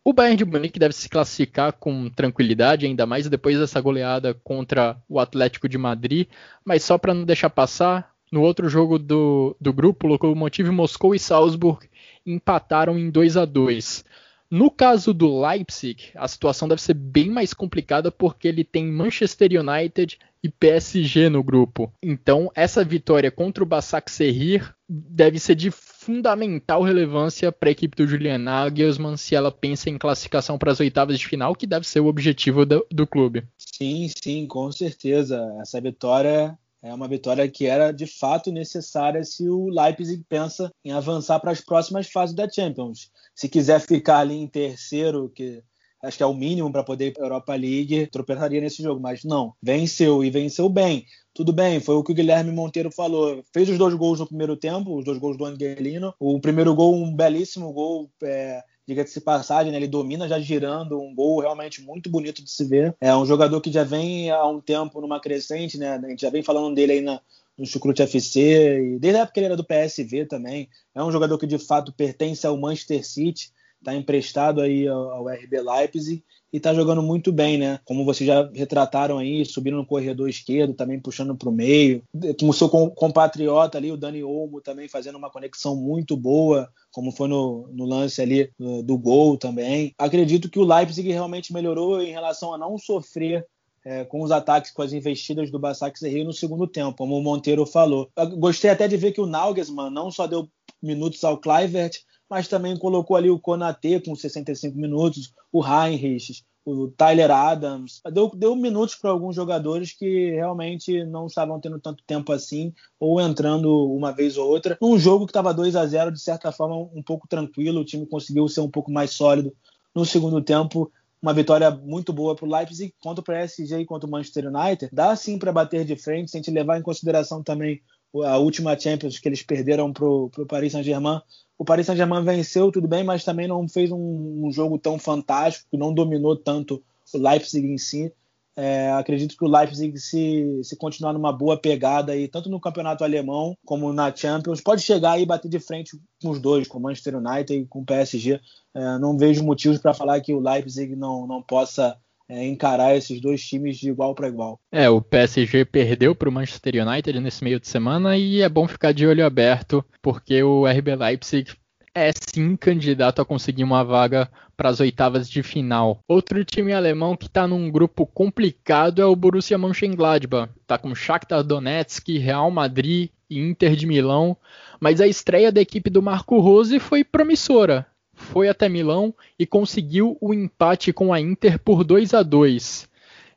O 0.03 0.13
Bayern 0.13 0.35
de 0.35 0.45
Munique 0.45 0.79
deve 0.79 0.95
se 0.95 1.07
classificar 1.07 1.73
com 1.73 2.09
tranquilidade, 2.09 2.87
ainda 2.87 3.05
mais 3.05 3.29
depois 3.29 3.59
dessa 3.59 3.79
goleada 3.79 4.33
contra 4.43 4.97
o 5.07 5.19
Atlético 5.19 5.69
de 5.69 5.77
Madrid. 5.77 6.27
Mas 6.65 6.83
só 6.83 6.97
para 6.97 7.13
não 7.13 7.23
deixar 7.23 7.51
passar, 7.51 8.15
no 8.31 8.41
outro 8.41 8.67
jogo 8.67 8.97
do, 8.97 9.55
do 9.61 9.71
grupo, 9.71 10.07
Lokomotiv 10.07 10.69
Moscou 10.71 11.13
e 11.13 11.19
Salzburg 11.19 11.87
empataram 12.25 12.97
em 12.97 13.11
2 13.11 13.37
a 13.37 13.45
2 13.45 14.03
no 14.49 14.71
caso 14.71 15.13
do 15.13 15.41
Leipzig, 15.41 16.11
a 16.15 16.27
situação 16.27 16.67
deve 16.67 16.81
ser 16.81 16.93
bem 16.93 17.29
mais 17.29 17.53
complicada 17.53 18.11
porque 18.11 18.47
ele 18.47 18.63
tem 18.63 18.85
Manchester 18.85 19.51
United 19.59 20.17
e 20.41 20.49
PSG 20.49 21.29
no 21.29 21.43
grupo. 21.43 21.91
Então, 22.01 22.49
essa 22.55 22.83
vitória 22.83 23.29
contra 23.29 23.63
o 23.63 23.67
Basak 23.67 24.09
Serrir 24.09 24.73
deve 24.87 25.39
ser 25.39 25.55
de 25.55 25.69
fundamental 25.69 26.81
relevância 26.81 27.51
para 27.51 27.67
a 27.67 27.71
equipe 27.71 27.97
do 27.97 28.07
Julian 28.07 28.37
Nagelsmann 28.37 29.17
se 29.17 29.35
ela 29.35 29.51
pensa 29.51 29.89
em 29.89 29.97
classificação 29.97 30.57
para 30.57 30.71
as 30.71 30.79
oitavas 30.79 31.19
de 31.19 31.27
final, 31.27 31.53
que 31.53 31.67
deve 31.67 31.85
ser 31.85 31.99
o 31.99 32.07
objetivo 32.07 32.65
do, 32.65 32.85
do 32.89 33.05
clube. 33.05 33.43
Sim, 33.57 34.09
sim, 34.23 34.47
com 34.47 34.71
certeza. 34.71 35.43
Essa 35.61 35.81
vitória 35.81 36.57
é 36.87 36.93
uma 36.93 37.07
vitória 37.07 37.47
que 37.49 37.65
era 37.65 37.91
de 37.91 38.07
fato 38.07 38.51
necessária 38.51 39.23
se 39.23 39.49
o 39.49 39.67
Leipzig 39.67 40.23
pensa 40.29 40.71
em 40.83 40.91
avançar 40.91 41.39
para 41.39 41.51
as 41.51 41.61
próximas 41.61 42.09
fases 42.09 42.35
da 42.35 42.49
Champions. 42.49 43.11
Se 43.35 43.49
quiser 43.49 43.79
ficar 43.81 44.19
ali 44.19 44.35
em 44.35 44.47
terceiro, 44.47 45.29
que 45.29 45.61
acho 46.01 46.17
que 46.17 46.23
é 46.23 46.25
o 46.25 46.33
mínimo 46.33 46.71
para 46.71 46.83
poder 46.83 47.07
ir 47.07 47.11
para 47.11 47.23
a 47.23 47.25
Europa 47.25 47.55
League, 47.55 48.07
tropeçaria 48.07 48.61
nesse 48.61 48.81
jogo. 48.81 49.01
Mas 49.01 49.23
não, 49.23 49.53
venceu 49.61 50.23
e 50.23 50.29
venceu 50.29 50.69
bem. 50.69 51.05
Tudo 51.33 51.51
bem, 51.51 51.79
foi 51.79 51.95
o 51.95 52.03
que 52.03 52.11
o 52.11 52.15
Guilherme 52.15 52.51
Monteiro 52.51 52.91
falou. 52.91 53.43
Fez 53.53 53.69
os 53.69 53.77
dois 53.77 53.93
gols 53.93 54.19
no 54.19 54.27
primeiro 54.27 54.55
tempo, 54.55 54.97
os 54.97 55.03
dois 55.03 55.19
gols 55.19 55.37
do 55.37 55.45
Angelino. 55.45 56.13
O 56.19 56.39
primeiro 56.39 56.73
gol, 56.73 56.95
um 56.95 57.13
belíssimo 57.13 57.71
gol. 57.73 58.09
É, 58.23 58.63
diga-se 58.87 59.19
passagem, 59.19 59.71
né? 59.71 59.77
ele 59.77 59.87
domina 59.87 60.29
já 60.29 60.39
girando, 60.39 60.99
um 60.99 61.13
gol 61.13 61.41
realmente 61.41 61.81
muito 61.81 62.09
bonito 62.09 62.41
de 62.41 62.49
se 62.49 62.63
ver. 62.63 62.95
É 63.01 63.13
um 63.15 63.25
jogador 63.25 63.59
que 63.59 63.71
já 63.71 63.83
vem 63.83 64.31
há 64.31 64.47
um 64.47 64.61
tempo 64.61 65.01
numa 65.01 65.19
crescente, 65.19 65.77
né? 65.77 65.99
A 66.01 66.09
gente 66.09 66.21
já 66.21 66.29
vem 66.29 66.41
falando 66.41 66.73
dele 66.73 66.93
aí 66.93 67.01
na, 67.01 67.19
no 67.57 67.65
Chucrute 67.65 68.01
FC, 68.03 68.95
e 68.95 68.99
desde 68.99 69.19
a 69.19 69.23
época 69.23 69.33
que 69.33 69.39
ele 69.41 69.47
era 69.47 69.57
do 69.57 69.65
PSV 69.65 70.25
também. 70.25 70.69
É 70.95 71.03
um 71.03 71.11
jogador 71.11 71.37
que 71.37 71.45
de 71.45 71.59
fato 71.59 71.91
pertence 71.91 72.47
ao 72.47 72.57
Manchester 72.57 73.05
City, 73.05 73.51
está 73.79 73.95
emprestado 73.95 74.61
aí 74.61 74.87
ao, 74.87 75.27
RB 75.27 75.61
Leipzig 75.61 76.23
e 76.51 76.59
tá 76.59 76.73
jogando 76.73 77.01
muito 77.01 77.31
bem, 77.31 77.57
né? 77.57 77.79
Como 77.85 78.05
vocês 78.05 78.27
já 78.27 78.49
retrataram 78.53 79.17
aí, 79.17 79.45
subindo 79.45 79.77
no 79.77 79.85
corredor 79.85 80.29
esquerdo, 80.29 80.73
também 80.73 80.99
puxando 80.99 81.35
para 81.35 81.49
o 81.49 81.51
meio. 81.51 82.03
Com 82.39 82.49
o 82.49 82.53
seu 82.53 82.69
compatriota 82.69 83.77
ali, 83.77 83.91
o 83.91 83.97
Dani 83.97 84.23
Olmo, 84.23 84.61
também 84.61 84.87
fazendo 84.87 85.17
uma 85.17 85.29
conexão 85.29 85.75
muito 85.75 86.15
boa, 86.15 86.69
como 86.91 87.11
foi 87.11 87.27
no, 87.27 87.69
no 87.73 87.85
lance 87.85 88.21
ali 88.21 88.49
do, 88.57 88.97
gol 88.97 89.37
também. 89.37 89.93
Acredito 89.97 90.49
que 90.49 90.59
o 90.59 90.65
Leipzig 90.65 91.11
realmente 91.11 91.53
melhorou 91.53 92.01
em 92.01 92.11
relação 92.11 92.53
a 92.53 92.57
não 92.57 92.77
sofrer 92.77 93.45
é, 93.85 94.03
com 94.03 94.21
os 94.21 94.31
ataques, 94.31 94.71
com 94.71 94.81
as 94.81 94.91
investidas 94.91 95.49
do 95.49 95.59
Basak 95.59 96.05
Rio 96.07 96.25
no 96.25 96.33
segundo 96.33 96.67
tempo, 96.67 96.97
como 96.97 97.17
o 97.17 97.23
Monteiro 97.23 97.65
falou. 97.65 98.09
Eu 98.17 98.37
gostei 98.37 98.69
até 98.69 98.87
de 98.87 98.97
ver 98.97 99.11
que 99.11 99.21
o 99.21 99.25
Nagelsmann 99.25 99.89
não 99.89 100.11
só 100.11 100.27
deu 100.27 100.49
minutos 100.81 101.23
ao 101.23 101.37
Clivert, 101.37 101.99
mas 102.29 102.47
também 102.47 102.77
colocou 102.77 103.15
ali 103.15 103.29
o 103.29 103.39
Konate 103.39 103.99
com 103.99 104.15
65 104.15 104.77
minutos, 104.77 105.33
o 105.51 105.63
Heinrich, 105.65 106.43
o 106.65 106.89
Tyler 106.89 107.31
Adams. 107.31 108.01
Deu, 108.11 108.29
deu 108.35 108.55
minutos 108.55 108.95
para 108.95 109.09
alguns 109.09 109.35
jogadores 109.35 109.93
que 109.93 110.31
realmente 110.31 111.05
não 111.05 111.27
estavam 111.27 111.59
tendo 111.59 111.79
tanto 111.79 112.03
tempo 112.05 112.33
assim, 112.33 112.73
ou 112.99 113.21
entrando 113.21 113.71
uma 113.93 114.11
vez 114.11 114.37
ou 114.37 114.49
outra. 114.49 114.77
Num 114.81 114.99
jogo 114.99 115.25
que 115.25 115.31
estava 115.31 115.53
2 115.53 115.75
a 115.75 115.85
0 115.85 116.11
de 116.11 116.19
certa 116.19 116.51
forma, 116.51 116.75
um 116.75 117.01
pouco 117.01 117.27
tranquilo, 117.27 117.79
o 117.79 117.85
time 117.85 118.05
conseguiu 118.05 118.47
ser 118.49 118.61
um 118.61 118.69
pouco 118.69 118.91
mais 118.91 119.11
sólido 119.11 119.55
no 119.95 120.05
segundo 120.05 120.41
tempo. 120.41 120.91
Uma 121.21 121.33
vitória 121.33 121.71
muito 121.71 122.13
boa 122.13 122.35
para 122.35 122.45
o 122.45 122.51
Leipzig 122.51 122.93
contra 123.01 123.21
o 123.21 123.23
PSG 123.23 123.81
e 123.81 123.87
o 123.89 124.07
Manchester 124.07 124.47
United. 124.47 124.89
Dá 124.93 125.15
sim 125.15 125.39
para 125.39 125.51
bater 125.51 125.83
de 125.85 125.95
frente, 125.95 126.29
se 126.29 126.37
a 126.37 126.39
gente 126.39 126.51
levar 126.51 126.77
em 126.77 126.83
consideração 126.83 127.41
também 127.41 127.81
a 128.23 128.37
última 128.37 128.77
Champions 128.77 129.19
que 129.19 129.27
eles 129.27 129.43
perderam 129.43 129.91
para 129.91 130.05
o 130.05 130.29
Paris 130.47 130.71
Saint-Germain. 130.71 131.21
O 131.57 131.65
Paris 131.65 131.85
Saint-Germain 131.85 132.23
venceu, 132.23 132.71
tudo 132.71 132.87
bem, 132.87 133.03
mas 133.03 133.23
também 133.23 133.47
não 133.47 133.67
fez 133.67 133.91
um, 133.91 134.45
um, 134.45 134.51
jogo 134.51 134.77
tão 134.77 134.99
fantástico, 134.99 135.77
não 135.77 135.93
dominou 135.93 136.35
tanto 136.35 136.83
o 137.13 137.17
Leipzig 137.17 137.67
em 137.67 137.77
si. 137.77 138.13
É, 138.55 138.91
acredito 138.91 139.37
que 139.37 139.45
o 139.45 139.47
Leipzig, 139.47 139.97
se, 139.99 140.61
se 140.63 140.75
continuar 140.75 141.13
numa 141.13 141.31
boa 141.31 141.55
pegada, 141.55 142.13
aí, 142.13 142.27
tanto 142.27 142.49
no 142.49 142.59
campeonato 142.59 143.03
alemão 143.03 143.55
como 143.63 143.93
na 143.93 144.15
Champions, 144.15 144.61
pode 144.61 144.81
chegar 144.81 145.19
e 145.19 145.25
bater 145.25 145.47
de 145.47 145.59
frente 145.59 145.95
com 146.21 146.31
os 146.31 146.39
dois, 146.39 146.67
com 146.67 146.79
o 146.79 146.81
Manchester 146.81 147.17
United 147.17 147.53
e 147.53 147.65
com 147.67 147.81
o 147.81 147.85
PSG. 147.85 148.39
É, 148.73 148.97
não 148.97 149.17
vejo 149.17 149.43
motivos 149.43 149.77
para 149.77 149.93
falar 149.93 150.21
que 150.21 150.33
o 150.33 150.39
Leipzig 150.39 150.95
não, 150.95 151.27
não 151.27 151.41
possa 151.41 151.97
é, 152.29 152.45
encarar 152.45 152.95
esses 152.95 153.21
dois 153.21 153.41
times 153.41 153.77
de 153.77 153.89
igual 153.89 154.13
para 154.13 154.27
igual. 154.27 154.59
É, 154.71 154.89
o 154.89 155.01
PSG 155.01 155.65
perdeu 155.65 156.13
para 156.13 156.29
o 156.29 156.31
Manchester 156.31 156.85
United 156.85 157.19
nesse 157.19 157.43
meio 157.43 157.59
de 157.59 157.67
semana 157.67 158.17
e 158.17 158.41
é 158.41 158.49
bom 158.49 158.67
ficar 158.67 158.91
de 158.91 159.07
olho 159.07 159.25
aberto, 159.25 159.83
porque 160.01 160.43
o 160.43 160.67
RB 160.67 160.95
Leipzig 160.95 161.51
é 161.95 162.11
sim 162.11 162.55
candidato 162.55 163.21
a 163.21 163.25
conseguir 163.25 163.63
uma 163.63 163.83
vaga 163.83 164.29
para 164.55 164.69
as 164.69 164.79
oitavas 164.79 165.29
de 165.29 165.41
final. 165.41 165.99
Outro 166.07 166.43
time 166.43 166.73
alemão 166.73 167.15
que 167.15 167.25
está 167.25 167.47
num 167.47 167.71
grupo 167.71 168.05
complicado 168.05 169.01
é 169.01 169.05
o 169.05 169.15
Borussia 169.15 169.57
Mönchengladbach. 169.57 170.51
Está 170.61 170.77
com 170.77 170.93
Shakhtar 170.93 171.43
Donetsk, 171.43 172.17
Real 172.17 172.51
Madrid 172.51 173.09
e 173.29 173.39
Inter 173.39 173.75
de 173.75 173.87
Milão, 173.87 174.37
mas 174.79 175.01
a 175.01 175.07
estreia 175.07 175.51
da 175.51 175.61
equipe 175.61 175.89
do 175.89 176.01
Marco 176.01 176.39
Rose 176.39 176.79
foi 176.79 177.03
promissora 177.03 177.85
foi 178.27 178.49
até 178.49 178.69
Milão 178.69 179.13
e 179.39 179.45
conseguiu 179.45 180.17
o 180.21 180.33
empate 180.33 180.93
com 180.93 181.13
a 181.13 181.19
Inter 181.19 181.59
por 181.59 181.83
2 181.83 182.13
a 182.13 182.21
2. 182.21 182.87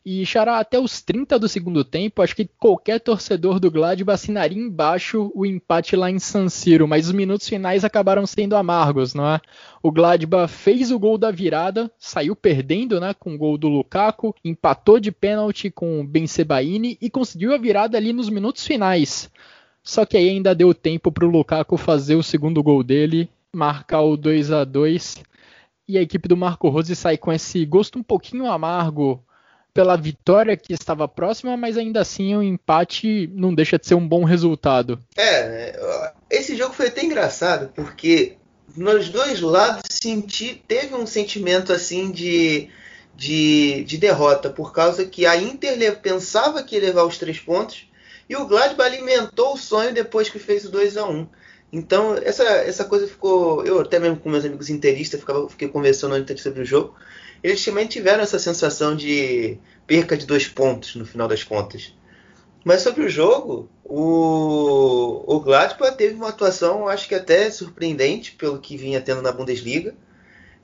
E 0.04 0.24
Xará, 0.24 0.58
até 0.58 0.78
os 0.80 1.02
30 1.02 1.38
do 1.38 1.46
segundo 1.46 1.84
tempo, 1.84 2.22
acho 2.22 2.34
que 2.34 2.48
qualquer 2.58 2.98
torcedor 3.00 3.60
do 3.60 3.70
Gladbach 3.70 4.14
assinaria 4.14 4.58
embaixo 4.58 5.30
o 5.34 5.44
empate 5.44 5.94
lá 5.94 6.10
em 6.10 6.18
San 6.18 6.48
Siro, 6.48 6.88
mas 6.88 7.06
os 7.06 7.12
minutos 7.12 7.46
finais 7.46 7.84
acabaram 7.84 8.26
sendo 8.26 8.56
amargos, 8.56 9.12
não 9.12 9.28
é? 9.28 9.40
O 9.82 9.92
Gladbach 9.92 10.50
fez 10.50 10.90
o 10.90 10.98
gol 10.98 11.18
da 11.18 11.30
virada, 11.30 11.90
saiu 11.98 12.34
perdendo, 12.34 12.98
né, 12.98 13.12
com 13.12 13.34
o 13.34 13.38
gol 13.38 13.58
do 13.58 13.68
Lukaku, 13.68 14.34
empatou 14.42 14.98
de 14.98 15.12
pênalti 15.12 15.70
com 15.70 16.00
o 16.00 16.04
Ben 16.04 16.26
Sebaini 16.26 16.96
e 16.98 17.10
conseguiu 17.10 17.52
a 17.52 17.58
virada 17.58 17.98
ali 17.98 18.14
nos 18.14 18.30
minutos 18.30 18.66
finais. 18.66 19.30
Só 19.82 20.06
que 20.06 20.16
aí 20.16 20.30
ainda 20.30 20.54
deu 20.54 20.72
tempo 20.72 21.12
para 21.12 21.26
o 21.26 21.30
Lukaku 21.30 21.76
fazer 21.76 22.14
o 22.14 22.22
segundo 22.22 22.62
gol 22.62 22.82
dele 22.82 23.28
marcar 23.54 24.02
o 24.02 24.16
2 24.16 24.52
a 24.52 24.64
2 24.64 25.16
e 25.88 25.98
a 25.98 26.02
equipe 26.02 26.28
do 26.28 26.36
Marco 26.36 26.68
Rose 26.68 26.94
sai 26.94 27.16
com 27.16 27.32
esse 27.32 27.64
gosto 27.64 27.98
um 27.98 28.02
pouquinho 28.02 28.46
amargo 28.46 29.24
pela 29.74 29.96
vitória 29.96 30.56
que 30.56 30.72
estava 30.72 31.06
próxima, 31.06 31.56
mas 31.56 31.76
ainda 31.76 32.00
assim 32.00 32.34
o 32.34 32.42
empate 32.42 33.30
não 33.34 33.54
deixa 33.54 33.78
de 33.78 33.86
ser 33.86 33.94
um 33.94 34.06
bom 34.06 34.24
resultado. 34.24 34.98
É, 35.16 35.78
esse 36.30 36.56
jogo 36.56 36.74
foi 36.74 36.88
até 36.88 37.04
engraçado 37.04 37.72
porque 37.74 38.36
nos 38.76 39.08
dois 39.08 39.40
lados 39.40 39.82
senti, 39.88 40.62
teve 40.66 40.94
um 40.94 41.06
sentimento 41.06 41.72
assim 41.72 42.10
de, 42.10 42.68
de, 43.16 43.84
de 43.84 43.98
derrota, 43.98 44.50
por 44.50 44.72
causa 44.72 45.04
que 45.04 45.26
a 45.26 45.36
Inter 45.36 45.98
pensava 46.00 46.62
que 46.62 46.76
ia 46.76 46.82
levar 46.82 47.04
os 47.04 47.18
três 47.18 47.38
pontos 47.38 47.88
e 48.28 48.36
o 48.36 48.46
Gladbach 48.46 48.88
alimentou 48.88 49.54
o 49.54 49.58
sonho 49.58 49.92
depois 49.92 50.28
que 50.28 50.38
fez 50.38 50.64
o 50.64 50.70
2 50.70 50.96
a 50.96 51.04
1 51.04 51.28
então, 51.72 52.14
essa, 52.14 52.42
essa 52.44 52.84
coisa 52.84 53.06
ficou. 53.06 53.64
Eu, 53.64 53.80
até 53.80 53.98
mesmo 53.98 54.16
com 54.16 54.28
meus 54.28 54.44
amigos 54.44 54.68
interistas, 54.68 55.20
ficava, 55.20 55.48
fiquei 55.48 55.68
conversando 55.68 56.14
antes 56.14 56.42
sobre 56.42 56.62
o 56.62 56.66
jogo. 56.66 56.96
Eles 57.42 57.64
também 57.64 57.86
tiveram 57.86 58.22
essa 58.22 58.38
sensação 58.38 58.94
de 58.94 59.56
perca 59.86 60.16
de 60.16 60.26
dois 60.26 60.48
pontos 60.48 60.96
no 60.96 61.06
final 61.06 61.28
das 61.28 61.44
contas. 61.44 61.94
Mas 62.64 62.82
sobre 62.82 63.04
o 63.04 63.08
jogo, 63.08 63.70
o, 63.84 65.24
o 65.26 65.40
Gladbach 65.40 65.96
teve 65.96 66.14
uma 66.14 66.28
atuação, 66.28 66.86
acho 66.86 67.08
que 67.08 67.14
até 67.14 67.50
surpreendente, 67.50 68.32
pelo 68.32 68.60
que 68.60 68.76
vinha 68.76 69.00
tendo 69.00 69.22
na 69.22 69.32
Bundesliga. 69.32 69.94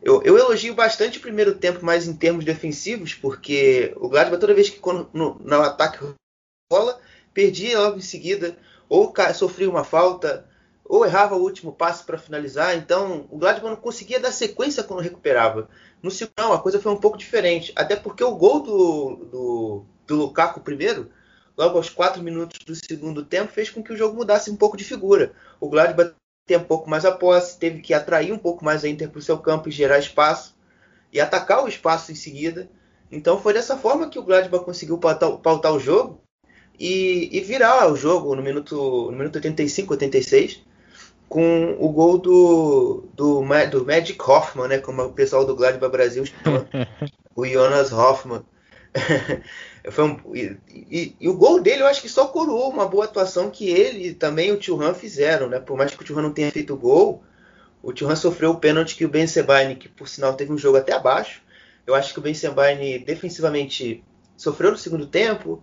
Eu, 0.03 0.23
eu 0.23 0.37
elogio 0.37 0.75
bastante 0.75 1.19
o 1.19 1.23
primeiro 1.23 1.55
tempo, 1.55 1.85
mais 1.85 2.07
em 2.07 2.14
termos 2.14 2.45
defensivos, 2.45 3.14
porque 3.14 3.95
o 3.97 4.09
Gladbach, 4.09 4.40
toda 4.40 4.55
vez 4.55 4.69
que 4.69 4.79
quando, 4.79 5.09
no, 5.14 5.40
no 5.42 5.62
ataque 5.62 5.99
rola, 6.71 7.01
perdia 7.33 7.81
logo 7.81 7.97
em 7.97 8.03
seguida, 8.03 8.57
ou 8.88 9.12
sofria 9.35 9.71
uma 9.71 9.85
falta, 9.85 10.47
ou 10.88 11.05
errava 11.05 11.37
o 11.37 11.42
último 11.42 11.72
passe 11.72 12.05
para 12.05 12.18
finalizar, 12.18 12.77
então 12.77 13.27
o 13.31 13.38
Gladbach 13.38 13.75
não 13.75 13.77
conseguia 13.77 14.20
dar 14.20 14.33
sequência 14.33 14.83
quando 14.83 15.03
recuperava. 15.03 15.68
No 16.03 16.11
segundo, 16.11 16.53
a 16.53 16.59
coisa 16.59 16.81
foi 16.81 16.92
um 16.92 17.01
pouco 17.01 17.18
diferente, 17.18 17.72
até 17.75 17.96
porque 17.96 18.22
o 18.22 18.37
gol 18.37 18.61
do, 18.61 19.16
do, 19.31 19.85
do 20.07 20.16
Lukaku 20.16 20.61
primeiro, 20.61 21.11
logo 21.57 21.77
aos 21.77 21.90
4 21.90 22.22
minutos 22.22 22.61
do 22.64 22.75
segundo 22.75 23.25
tempo, 23.25 23.53
fez 23.53 23.70
com 23.70 23.83
que 23.83 23.92
o 23.92 23.96
jogo 23.96 24.16
mudasse 24.16 24.51
um 24.51 24.57
pouco 24.57 24.77
de 24.77 24.85
figura. 24.85 25.33
O 25.61 25.68
Gladbach 25.68 26.14
tem 26.46 26.57
um 26.57 26.64
pouco 26.64 26.88
mais 26.88 27.05
a 27.05 27.12
posse, 27.12 27.59
teve 27.59 27.81
que 27.81 27.92
atrair 27.92 28.33
um 28.33 28.38
pouco 28.38 28.64
mais 28.64 28.85
a 28.85 28.88
Inter 28.88 29.11
para 29.11 29.18
o 29.18 29.22
seu 29.22 29.38
campo 29.38 29.68
e 29.68 29.72
gerar 29.72 29.99
espaço, 29.99 30.57
e 31.12 31.20
atacar 31.20 31.64
o 31.64 31.68
espaço 31.68 32.12
em 32.12 32.14
seguida. 32.14 32.70
Então 33.11 33.40
foi 33.40 33.53
dessa 33.53 33.77
forma 33.77 34.09
que 34.09 34.18
o 34.18 34.22
Gladbach 34.22 34.64
conseguiu 34.64 34.99
pautar, 34.99 35.37
pautar 35.38 35.72
o 35.72 35.81
jogo 35.81 36.20
e, 36.79 37.29
e, 37.33 37.40
virar 37.40 37.90
o 37.90 37.96
jogo 37.96 38.35
no 38.35 38.42
minuto, 38.42 39.11
no 39.11 39.16
minuto 39.16 39.37
85, 39.37 39.92
86 39.94 40.65
com 41.29 41.77
o 41.79 41.89
gol 41.89 42.19
do, 42.19 43.05
do, 43.15 43.43
do 43.71 43.85
Magic 43.85 44.19
Hoffman, 44.21 44.69
né? 44.69 44.79
Como 44.79 45.03
o 45.03 45.12
pessoal 45.12 45.45
do 45.45 45.57
Gladbach 45.57 45.91
Brasil 45.91 46.25
chama, 46.25 46.69
o 47.35 47.47
Jonas 47.47 47.93
Hoffman. 47.93 48.45
Foi 49.91 50.05
um, 50.05 50.19
e, 50.35 50.57
e, 50.69 51.17
e, 51.21 51.29
o 51.29 51.37
gol 51.37 51.61
dele 51.61 51.83
eu 51.83 51.87
acho 51.87 52.03
que 52.03 52.09
só 52.09 52.27
coroou 52.27 52.71
uma 52.71 52.87
boa 52.87 53.05
atuação 53.05 53.51
que 53.51 53.69
ele 53.69 54.09
e 54.09 54.15
também 54.15 54.51
o 54.51 54.57
Tio 54.57 54.81
Han 54.81 54.95
fizeram, 54.95 55.49
né? 55.49 55.61
Por 55.61 55.77
mais 55.77 55.95
que 55.95 56.01
o 56.01 56.05
Tio 56.05 56.19
Han 56.19 56.23
não 56.23 56.33
tenha 56.33 56.51
feito 56.51 56.77
gol, 56.77 57.23
o 57.83 57.93
Tio 57.93 58.09
Han 58.09 58.17
sofreu 58.17 58.51
o 58.51 58.59
pênalti 58.59 58.97
que 58.97 59.05
o 59.05 59.09
Ben 59.09 59.27
Sebaini, 59.27 59.77
que 59.77 59.89
por 59.89 60.09
sinal 60.09 60.35
teve 60.35 60.53
um 60.53 60.59
jogo 60.59 60.79
até 60.79 60.93
abaixo. 60.93 61.43
Eu 61.87 61.95
acho 61.95 62.12
que 62.12 62.19
o 62.19 62.23
Ben 62.23 62.35
Sebaini 62.35 62.99
defensivamente 62.99 64.03
sofreu 64.37 64.73
no 64.73 64.77
segundo 64.77 65.07
tempo. 65.07 65.62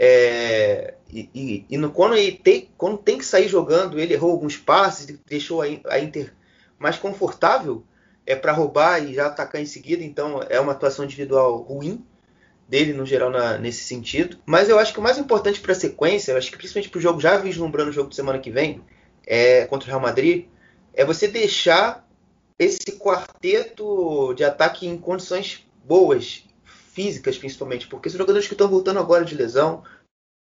É, 0.00 0.94
e, 1.12 1.28
e, 1.34 1.66
e 1.68 1.76
no, 1.76 1.90
quando, 1.90 2.14
ele 2.14 2.32
tem, 2.32 2.70
quando 2.78 2.98
tem 2.98 3.18
que 3.18 3.24
sair 3.24 3.48
jogando, 3.48 3.98
ele 3.98 4.14
errou 4.14 4.30
alguns 4.30 4.56
passes, 4.56 5.06
deixou 5.26 5.60
a, 5.60 5.66
a 5.88 5.98
Inter 5.98 6.32
mais 6.78 6.96
confortável 6.96 7.84
é 8.24 8.36
para 8.36 8.52
roubar 8.52 9.02
e 9.02 9.14
já 9.14 9.26
atacar 9.26 9.60
em 9.60 9.66
seguida. 9.66 10.04
Então 10.04 10.40
é 10.48 10.60
uma 10.60 10.72
atuação 10.72 11.04
individual 11.04 11.56
ruim 11.62 12.04
dele 12.68 12.92
no 12.92 13.06
geral 13.06 13.30
na, 13.30 13.56
nesse 13.56 13.84
sentido. 13.84 14.36
Mas 14.44 14.68
eu 14.68 14.78
acho 14.78 14.92
que 14.92 15.00
o 15.00 15.02
mais 15.02 15.16
importante 15.16 15.60
para 15.60 15.72
a 15.72 15.74
sequência, 15.74 16.32
eu 16.32 16.36
acho 16.36 16.50
que 16.50 16.58
principalmente 16.58 16.90
para 16.90 16.98
o 16.98 17.02
jogo 17.02 17.20
já 17.20 17.38
vislumbrando 17.38 17.90
o 17.90 17.92
jogo 17.92 18.10
de 18.10 18.16
semana 18.16 18.38
que 18.38 18.50
vem 18.50 18.82
é, 19.26 19.64
contra 19.64 19.86
o 19.86 19.90
Real 19.90 20.00
Madrid, 20.00 20.46
é 20.92 21.04
você 21.04 21.26
deixar 21.26 22.06
esse 22.58 22.98
quarteto 22.98 24.34
de 24.34 24.44
ataque 24.44 24.86
em 24.86 24.98
condições 24.98 25.66
boas 25.82 26.44
físicas 26.98 27.38
principalmente, 27.38 27.86
porque 27.86 28.08
os 28.08 28.12
jogadores 28.12 28.48
que 28.48 28.54
estão 28.54 28.66
voltando 28.66 28.98
agora 28.98 29.24
de 29.24 29.36
lesão, 29.36 29.84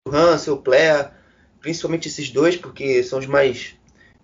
o 0.04 0.10
Hansel, 0.10 0.54
o 0.54 0.60
Player, 0.60 1.12
principalmente 1.60 2.08
esses 2.08 2.30
dois, 2.30 2.56
porque 2.56 3.04
são 3.04 3.20
os 3.20 3.26
mais 3.26 3.76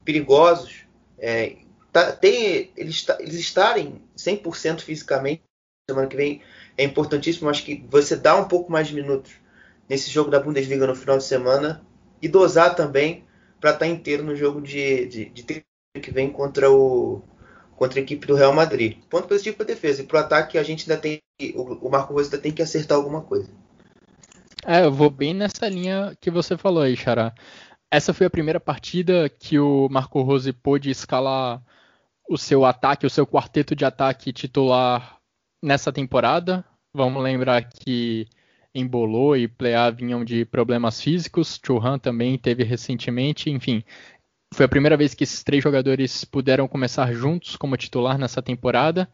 perigosos, 0.05 0.81
é, 1.17 1.59
tá, 1.93 2.11
tem, 2.11 2.73
eles, 2.77 3.07
eles 3.21 3.37
estarem 3.37 4.03
100% 4.17 4.81
fisicamente 4.81 5.43
semana 5.89 6.09
que 6.09 6.17
vem 6.17 6.43
é 6.77 6.83
importantíssimo. 6.83 7.49
Acho 7.49 7.65
que 7.65 7.87
você 7.89 8.17
dá 8.17 8.35
um 8.35 8.49
pouco 8.49 8.73
mais 8.73 8.89
de 8.89 8.97
minutos 8.97 9.31
nesse 9.89 10.11
jogo 10.11 10.29
da 10.29 10.41
Bundesliga 10.41 10.89
no 10.89 10.97
final 10.97 11.19
de 11.19 11.25
semana 11.25 11.87
e 12.21 12.27
dosar 12.27 12.75
também 12.75 13.25
para 13.61 13.71
estar 13.71 13.87
tá 13.87 13.87
inteiro 13.87 14.25
no 14.25 14.35
jogo 14.35 14.61
de, 14.61 15.07
de, 15.07 15.25
de 15.27 15.65
que 16.03 16.11
vem 16.11 16.31
contra 16.31 16.69
o 16.69 17.23
contra 17.79 18.01
a 18.01 18.03
equipe 18.03 18.27
do 18.27 18.35
Real 18.35 18.53
Madrid. 18.53 18.99
Ponto 19.09 19.29
positivo 19.29 19.57
para 19.57 19.65
a 19.65 19.69
defesa. 19.69 20.03
E 20.03 20.07
para 20.07 20.19
o 20.19 20.21
ataque 20.21 20.59
a 20.59 20.63
gente 20.65 20.91
ainda 20.91 21.01
tem. 21.01 21.21
O, 21.55 21.89
Marco 21.89 22.13
Rose 22.13 22.27
ainda 22.27 22.39
tem 22.39 22.53
que 22.53 22.61
acertar 22.61 22.99
alguma 22.99 23.23
coisa. 23.23 23.49
É, 24.67 24.85
eu 24.85 24.93
vou 24.93 25.09
bem 25.09 25.33
nessa 25.33 25.69
linha 25.69 26.15
que 26.21 26.31
você 26.31 26.59
falou 26.59 26.83
aí, 26.83 26.97
Xará. 26.97 27.33
Essa 27.91 28.13
foi 28.13 28.27
a 28.27 28.31
primeira 28.31 28.59
partida 28.59 29.29
que 29.29 29.59
o 29.59 29.89
Marco 29.89 30.21
Rose 30.21 30.53
pôde 30.53 30.91
escalar 30.91 31.63
o 32.29 32.37
seu 32.37 32.65
ataque, 32.67 33.07
o 33.07 33.11
seu 33.11 33.27
quarteto 33.27 33.75
de 33.75 33.85
ataque 33.85 34.33
titular 34.33 35.17
nessa 35.63 35.93
temporada. 35.93 36.65
Vamos 36.93 37.23
lembrar 37.23 37.63
que 37.63 38.27
Embolou 38.75 39.37
e 39.37 39.49
Plea 39.49 39.91
vinham 39.91 40.25
de 40.25 40.45
problemas 40.45 41.01
físicos, 41.01 41.59
Churran 41.65 41.99
também 41.99 42.37
teve 42.37 42.65
recentemente, 42.65 43.49
enfim, 43.49 43.83
foi 44.55 44.65
a 44.65 44.69
primeira 44.69 44.97
vez 44.97 45.15
que 45.15 45.25
esses 45.25 45.43
três 45.43 45.63
jogadores 45.63 46.25
puderam 46.25 46.67
começar 46.67 47.13
juntos 47.13 47.57
como 47.57 47.77
titular 47.77 48.19
nessa 48.19 48.43
temporada. 48.43 49.09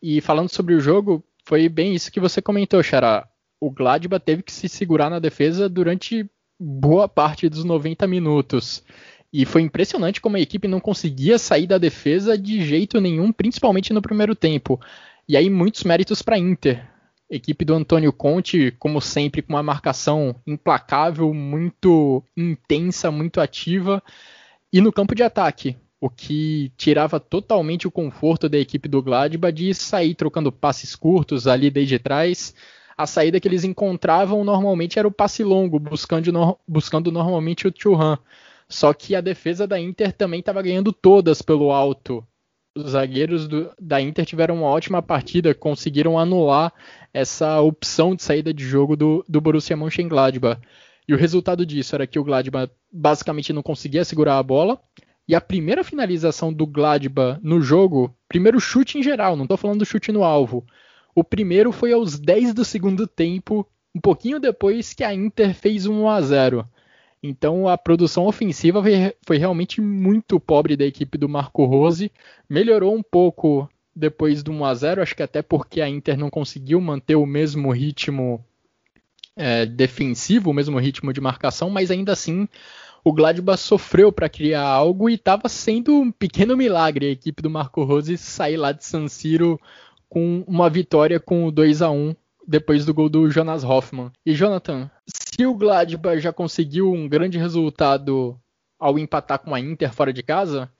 E 0.00 0.20
falando 0.20 0.48
sobre 0.48 0.74
o 0.74 0.80
jogo, 0.80 1.24
foi 1.44 1.68
bem 1.68 1.94
isso 1.94 2.12
que 2.12 2.20
você 2.20 2.40
comentou, 2.40 2.82
Xará. 2.82 3.28
O 3.60 3.70
Gladbach 3.70 4.24
teve 4.24 4.42
que 4.42 4.52
se 4.52 4.68
segurar 4.68 5.10
na 5.10 5.18
defesa 5.18 5.68
durante 5.68 6.30
boa 6.58 7.08
parte 7.08 7.48
dos 7.48 7.64
90 7.64 8.06
minutos. 8.06 8.84
E 9.32 9.44
foi 9.44 9.62
impressionante 9.62 10.20
como 10.20 10.36
a 10.36 10.40
equipe 10.40 10.68
não 10.68 10.80
conseguia 10.80 11.38
sair 11.38 11.66
da 11.66 11.76
defesa 11.76 12.38
de 12.38 12.64
jeito 12.64 13.00
nenhum, 13.00 13.32
principalmente 13.32 13.92
no 13.92 14.00
primeiro 14.00 14.34
tempo. 14.34 14.80
E 15.28 15.36
aí, 15.36 15.50
muitos 15.50 15.84
méritos 15.84 16.22
para 16.22 16.36
a 16.36 16.38
Inter. 16.38 16.88
Equipe 17.28 17.62
do 17.62 17.74
Antônio 17.74 18.10
Conte, 18.10 18.74
como 18.78 19.02
sempre, 19.02 19.42
com 19.42 19.52
uma 19.52 19.62
marcação 19.62 20.34
implacável, 20.46 21.34
muito 21.34 22.24
intensa, 22.34 23.10
muito 23.10 23.38
ativa 23.38 24.02
e 24.72 24.80
no 24.80 24.92
campo 24.92 25.14
de 25.14 25.22
ataque, 25.22 25.76
o 26.00 26.08
que 26.08 26.72
tirava 26.76 27.18
totalmente 27.18 27.88
o 27.88 27.90
conforto 27.90 28.48
da 28.48 28.58
equipe 28.58 28.88
do 28.88 29.02
Gladbach 29.02 29.52
de 29.52 29.74
sair 29.74 30.14
trocando 30.14 30.52
passes 30.52 30.94
curtos 30.94 31.46
ali 31.46 31.70
desde 31.70 31.98
trás. 31.98 32.54
A 32.96 33.06
saída 33.06 33.40
que 33.40 33.48
eles 33.48 33.64
encontravam 33.64 34.44
normalmente 34.44 34.98
era 34.98 35.08
o 35.08 35.12
passe 35.12 35.42
longo, 35.42 35.78
buscando, 35.78 36.58
buscando 36.66 37.10
normalmente 37.10 37.66
o 37.66 37.72
Churran. 37.76 38.18
Só 38.68 38.92
que 38.92 39.14
a 39.14 39.20
defesa 39.20 39.66
da 39.66 39.80
Inter 39.80 40.12
também 40.12 40.40
estava 40.40 40.62
ganhando 40.62 40.92
todas 40.92 41.40
pelo 41.40 41.72
alto. 41.72 42.24
Os 42.76 42.90
zagueiros 42.90 43.48
do, 43.48 43.72
da 43.80 44.00
Inter 44.00 44.26
tiveram 44.26 44.56
uma 44.56 44.68
ótima 44.68 45.00
partida, 45.00 45.54
conseguiram 45.54 46.18
anular 46.18 46.72
essa 47.12 47.60
opção 47.60 48.14
de 48.14 48.22
saída 48.22 48.52
de 48.52 48.64
jogo 48.64 48.94
do, 48.94 49.24
do 49.28 49.40
Borussia 49.40 49.76
Mönchengladbach. 49.76 50.60
E 51.08 51.14
o 51.14 51.16
resultado 51.16 51.64
disso 51.64 51.94
era 51.94 52.06
que 52.06 52.18
o 52.18 52.24
Gladbach 52.24 52.70
basicamente 52.92 53.50
não 53.50 53.62
conseguia 53.62 54.04
segurar 54.04 54.36
a 54.36 54.42
bola. 54.42 54.78
E 55.26 55.34
a 55.34 55.40
primeira 55.40 55.82
finalização 55.82 56.52
do 56.52 56.66
Gladbach 56.66 57.40
no 57.42 57.62
jogo, 57.62 58.14
primeiro 58.28 58.60
chute 58.60 58.98
em 58.98 59.02
geral, 59.02 59.34
não 59.34 59.44
estou 59.44 59.56
falando 59.56 59.78
do 59.78 59.86
chute 59.86 60.12
no 60.12 60.22
alvo. 60.22 60.66
O 61.14 61.24
primeiro 61.24 61.72
foi 61.72 61.92
aos 61.92 62.18
10 62.18 62.52
do 62.52 62.64
segundo 62.64 63.06
tempo, 63.06 63.66
um 63.94 64.00
pouquinho 64.00 64.38
depois 64.38 64.92
que 64.92 65.02
a 65.02 65.14
Inter 65.14 65.54
fez 65.54 65.86
um 65.86 66.02
1 66.02 66.08
a 66.10 66.20
0. 66.20 66.68
Então 67.22 67.66
a 67.66 67.76
produção 67.76 68.26
ofensiva 68.26 68.82
foi, 68.82 69.14
foi 69.26 69.38
realmente 69.38 69.80
muito 69.80 70.38
pobre 70.38 70.76
da 70.76 70.84
equipe 70.84 71.16
do 71.16 71.28
Marco 71.28 71.64
Rose. 71.64 72.12
Melhorou 72.48 72.94
um 72.94 73.02
pouco 73.02 73.68
depois 73.96 74.42
do 74.42 74.52
1 74.52 74.64
a 74.64 74.74
0, 74.74 75.02
acho 75.02 75.16
que 75.16 75.22
até 75.22 75.42
porque 75.42 75.80
a 75.80 75.88
Inter 75.88 76.16
não 76.16 76.30
conseguiu 76.30 76.80
manter 76.80 77.16
o 77.16 77.26
mesmo 77.26 77.72
ritmo 77.72 78.44
é, 79.38 79.64
defensivo, 79.64 80.50
o 80.50 80.54
mesmo 80.54 80.78
ritmo 80.78 81.12
de 81.12 81.20
marcação, 81.20 81.70
mas 81.70 81.90
ainda 81.90 82.12
assim 82.12 82.48
o 83.04 83.12
Gladbach 83.12 83.60
sofreu 83.60 84.12
para 84.12 84.28
criar 84.28 84.64
algo 84.64 85.08
e 85.08 85.14
estava 85.14 85.48
sendo 85.48 85.94
um 85.94 86.10
pequeno 86.10 86.56
milagre 86.56 87.06
a 87.06 87.10
equipe 87.10 87.40
do 87.40 87.48
Marco 87.48 87.84
Rose 87.84 88.18
sair 88.18 88.56
lá 88.56 88.72
de 88.72 88.84
San 88.84 89.06
Siro 89.08 89.58
com 90.08 90.44
uma 90.46 90.68
vitória 90.68 91.20
com 91.20 91.46
o 91.46 91.52
2 91.52 91.80
a 91.80 91.90
1 91.90 92.14
depois 92.46 92.84
do 92.84 92.92
gol 92.92 93.08
do 93.08 93.30
Jonas 93.30 93.62
Hoffmann. 93.62 94.10
E 94.26 94.34
Jonathan, 94.34 94.90
se 95.06 95.46
o 95.46 95.54
Gladbach 95.54 96.18
já 96.18 96.32
conseguiu 96.32 96.92
um 96.92 97.08
grande 97.08 97.38
resultado 97.38 98.38
ao 98.78 98.98
empatar 98.98 99.38
com 99.38 99.54
a 99.54 99.60
Inter 99.60 99.92
fora 99.92 100.12
de 100.12 100.22
casa, 100.22 100.70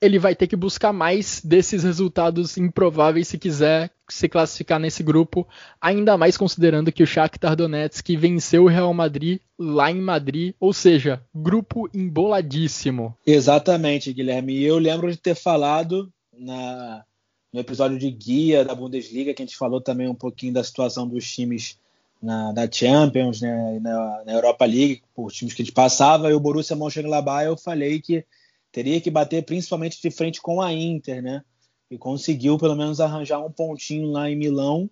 ele 0.00 0.18
vai 0.18 0.34
ter 0.34 0.46
que 0.46 0.56
buscar 0.56 0.92
mais 0.92 1.40
desses 1.44 1.82
resultados 1.82 2.56
improváveis 2.56 3.28
se 3.28 3.38
quiser 3.38 3.90
se 4.08 4.28
classificar 4.28 4.78
nesse 4.78 5.02
grupo, 5.02 5.46
ainda 5.80 6.16
mais 6.16 6.36
considerando 6.36 6.92
que 6.92 7.02
o 7.02 7.06
Shakhtar 7.06 7.56
Donetsk 7.56 8.16
venceu 8.16 8.64
o 8.64 8.68
Real 8.68 8.92
Madrid 8.94 9.40
lá 9.58 9.90
em 9.90 10.00
Madrid, 10.00 10.54
ou 10.60 10.72
seja, 10.72 11.22
grupo 11.34 11.88
emboladíssimo. 11.94 13.16
Exatamente, 13.26 14.12
Guilherme. 14.12 14.54
E 14.54 14.64
eu 14.64 14.78
lembro 14.78 15.10
de 15.10 15.16
ter 15.16 15.34
falado 15.34 16.12
na, 16.32 17.04
no 17.52 17.60
episódio 17.60 17.98
de 17.98 18.10
guia 18.10 18.64
da 18.64 18.74
Bundesliga, 18.74 19.34
que 19.34 19.42
a 19.42 19.46
gente 19.46 19.56
falou 19.56 19.80
também 19.80 20.08
um 20.08 20.14
pouquinho 20.14 20.52
da 20.52 20.62
situação 20.62 21.08
dos 21.08 21.30
times 21.30 21.78
na, 22.22 22.52
Champions, 22.70 23.40
né, 23.40 23.78
na, 23.80 24.24
na 24.24 24.32
Europa 24.32 24.64
League, 24.64 25.02
os 25.16 25.34
times 25.34 25.54
que 25.54 25.62
a 25.62 25.64
gente 25.64 25.74
passava, 25.74 26.30
e 26.30 26.34
o 26.34 26.40
Borussia 26.40 26.76
Mönchengladbach, 26.76 27.44
eu 27.44 27.56
falei 27.56 28.00
que 28.00 28.24
teria 28.72 29.00
que 29.00 29.10
bater 29.10 29.44
principalmente 29.44 30.00
de 30.00 30.10
frente 30.10 30.40
com 30.40 30.60
a 30.60 30.72
Inter, 30.72 31.22
né? 31.22 31.42
E 31.90 31.96
conseguiu 31.96 32.58
pelo 32.58 32.74
menos 32.74 33.00
arranjar 33.00 33.44
um 33.44 33.50
pontinho 33.50 34.10
lá 34.10 34.28
em 34.28 34.36
Milão, 34.36 34.90